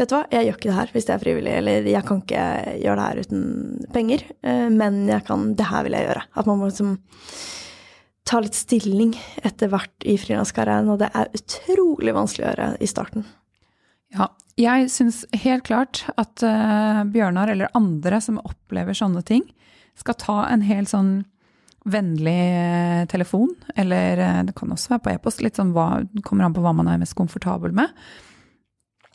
Vet 0.00 0.10
du 0.10 0.14
hva, 0.16 0.22
jeg 0.32 0.48
gjør 0.48 0.56
ikke 0.56 0.70
det 0.70 0.78
her 0.78 0.92
hvis 0.94 1.06
det 1.06 1.14
er 1.14 1.22
frivillig, 1.22 1.52
eller 1.60 1.88
jeg 1.90 2.06
kan 2.08 2.22
ikke 2.22 2.46
gjøre 2.80 2.96
det 2.98 3.04
her 3.04 3.20
uten 3.26 3.44
penger, 3.94 4.24
eh, 4.42 4.64
men 4.72 5.04
jeg 5.10 5.26
kan 5.28 5.52
Det 5.54 5.68
her 5.68 5.86
vil 5.86 5.98
jeg 5.98 6.08
gjøre. 6.08 6.24
At 6.34 6.50
man 6.50 6.58
må 6.58 6.70
liksom 6.70 6.96
ta 8.24 8.40
litt 8.40 8.56
stilling 8.56 9.12
etter 9.44 9.68
hvert 9.72 10.06
i 10.08 10.16
frilanskarrieren, 10.20 10.88
og 10.92 11.02
det 11.02 11.10
er 11.12 11.32
utrolig 11.36 12.14
vanskelig 12.16 12.46
å 12.46 12.48
gjøre 12.50 12.68
i 12.80 12.88
starten. 12.88 13.26
Ja, 14.14 14.30
jeg 14.60 14.88
syns 14.94 15.24
helt 15.34 15.66
klart 15.66 16.04
at 16.20 16.44
uh, 16.46 17.02
Bjørnar 17.10 17.50
eller 17.52 17.72
andre 17.74 18.20
som 18.22 18.40
opplever 18.44 18.96
sånne 18.96 19.24
ting, 19.26 19.44
skal 19.98 20.18
ta 20.18 20.38
en 20.50 20.64
helt 20.66 20.90
sånn 20.90 21.12
vennlig 21.84 22.40
eh, 22.48 23.06
telefon, 23.06 23.50
eller 23.76 24.18
eh, 24.18 24.38
det 24.48 24.54
kan 24.56 24.72
også 24.72 24.94
være 24.94 25.02
på 25.04 25.10
e-post, 25.12 25.42
litt 25.44 25.58
sånn 25.60 25.74
hva, 25.76 26.00
kommer 26.24 26.46
an 26.46 26.54
på 26.56 26.62
hva 26.64 26.72
man 26.76 26.88
er 26.88 27.00
mest 27.02 27.16
komfortabel 27.18 27.74
med, 27.76 27.92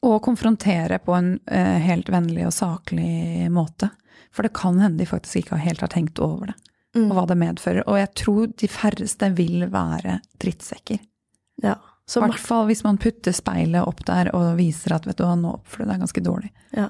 og 0.05 0.21
konfrontere 0.23 1.01
på 1.03 1.11
en 1.17 1.33
uh, 1.51 1.77
helt 1.83 2.07
vennlig 2.07 2.45
og 2.47 2.53
saklig 2.55 3.49
måte. 3.51 3.89
For 4.31 4.47
det 4.47 4.53
kan 4.55 4.77
hende 4.79 5.01
de 5.01 5.09
faktisk 5.09 5.41
ikke 5.41 5.59
helt 5.59 5.81
har 5.83 5.91
tenkt 5.91 6.21
over 6.23 6.53
det, 6.53 6.55
og 6.97 7.13
hva 7.13 7.25
det 7.29 7.37
medfører. 7.37 7.85
Og 7.87 7.99
jeg 7.99 8.11
tror 8.17 8.49
de 8.57 8.69
færreste 8.71 9.29
vil 9.37 9.67
være 9.71 10.19
drittsekker. 10.41 11.03
Ja. 11.63 11.75
I 12.09 12.23
hvert 12.23 12.41
fall 12.41 12.65
hvis 12.69 12.81
man 12.81 12.97
putter 12.97 13.35
speilet 13.35 13.85
opp 13.85 14.01
der 14.07 14.31
og 14.33 14.55
viser 14.57 14.95
at 14.95 15.05
vet 15.05 15.19
du 15.19 15.27
hva, 15.27 15.35
nå 15.37 15.59
oppfører 15.59 15.85
du 15.85 15.93
deg 15.93 16.07
ganske 16.07 16.25
dårlig. 16.25 16.51
ja. 16.77 16.89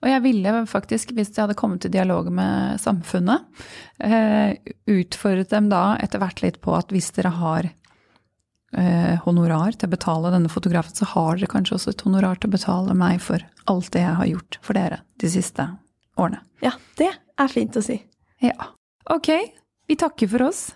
Og 0.00 0.08
jeg 0.08 0.22
ville 0.24 0.52
faktisk, 0.64 1.10
hvis 1.12 1.28
jeg 1.34 1.42
hadde 1.42 1.58
kommet 1.60 1.84
i 1.84 1.90
dialog 1.92 2.30
med 2.32 2.80
samfunnet, 2.80 3.44
eh, 4.00 4.56
utfordret 4.88 5.50
dem 5.52 5.68
da 5.68 5.98
etter 6.00 6.22
hvert 6.22 6.40
litt 6.40 6.56
på 6.64 6.72
at 6.72 6.88
hvis 6.88 7.10
dere 7.18 7.34
har 7.36 7.68
eh, 7.68 9.20
honorar 9.26 9.76
til 9.76 9.90
å 9.90 9.92
betale 9.92 10.32
denne 10.32 10.48
fotografen, 10.48 10.96
så 10.96 11.04
har 11.12 11.36
dere 11.36 11.52
kanskje 11.52 11.76
også 11.76 11.92
et 11.92 12.06
honorar 12.06 12.40
til 12.40 12.48
å 12.48 12.56
betale 12.56 12.96
meg 12.96 13.20
for 13.20 13.44
alt 13.68 13.92
det 13.92 14.06
jeg 14.06 14.18
har 14.22 14.32
gjort 14.32 14.60
for 14.64 14.80
dere 14.80 15.02
de 15.20 15.32
siste 15.36 15.68
årene. 16.16 16.40
ja, 16.64 16.72
det 16.96 17.12
er 17.12 17.52
fint 17.52 17.76
å 17.76 17.84
si. 17.84 18.00
Ja. 18.40 18.72
Ok, 19.10 19.28
vi 19.90 19.96
takker 19.98 20.28
for 20.30 20.42
oss. 20.42 20.74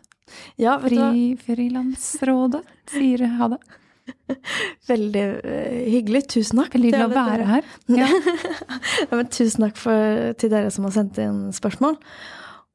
Ja? 0.57 0.81
Fri, 0.83 1.37
Frilansrådet 1.39 2.63
sier 2.91 3.27
ha 3.39 3.49
det. 3.55 3.59
Veldig 4.89 5.25
eh, 5.45 5.77
hyggelig. 5.93 6.25
Tusen 6.35 6.61
takk. 6.61 6.75
Veldig 6.75 6.91
glad 6.95 7.13
å 7.13 7.27
være 7.29 7.51
her. 7.51 7.69
Ja. 8.01 8.09
Ja, 9.11 9.21
tusen 9.23 9.67
takk 9.67 9.79
for, 9.81 10.33
til 10.41 10.51
dere 10.53 10.73
som 10.75 10.87
har 10.89 10.95
sendt 10.97 11.21
inn 11.23 11.45
spørsmål. 11.55 11.99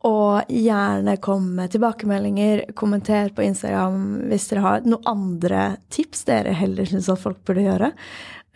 Og 0.08 0.48
gjerne 0.54 1.18
kom 1.20 1.50
med 1.58 1.74
tilbakemeldinger, 1.74 2.70
kommenter 2.80 3.34
på 3.36 3.44
Instagram 3.44 4.30
hvis 4.30 4.48
dere 4.52 4.64
har 4.64 4.86
noen 4.88 5.10
andre 5.12 5.64
tips 5.92 6.24
dere 6.30 6.54
heller 6.56 6.88
syns 6.88 7.10
at 7.12 7.20
folk 7.20 7.42
burde 7.48 7.66
gjøre. 7.68 7.92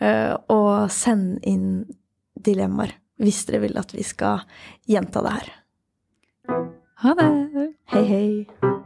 Eh, 0.00 0.32
Og 0.54 0.88
send 0.94 1.44
inn 1.44 1.84
dilemmaer 2.34 2.96
hvis 3.20 3.44
dere 3.50 3.60
vil 3.66 3.76
at 3.78 3.92
vi 3.94 4.06
skal 4.06 4.48
gjenta 4.90 5.20
det 5.26 5.34
her. 5.36 5.52
Ha 6.96 7.14
det. 7.14 7.74
Hei, 7.86 8.04
hei. 8.04 8.83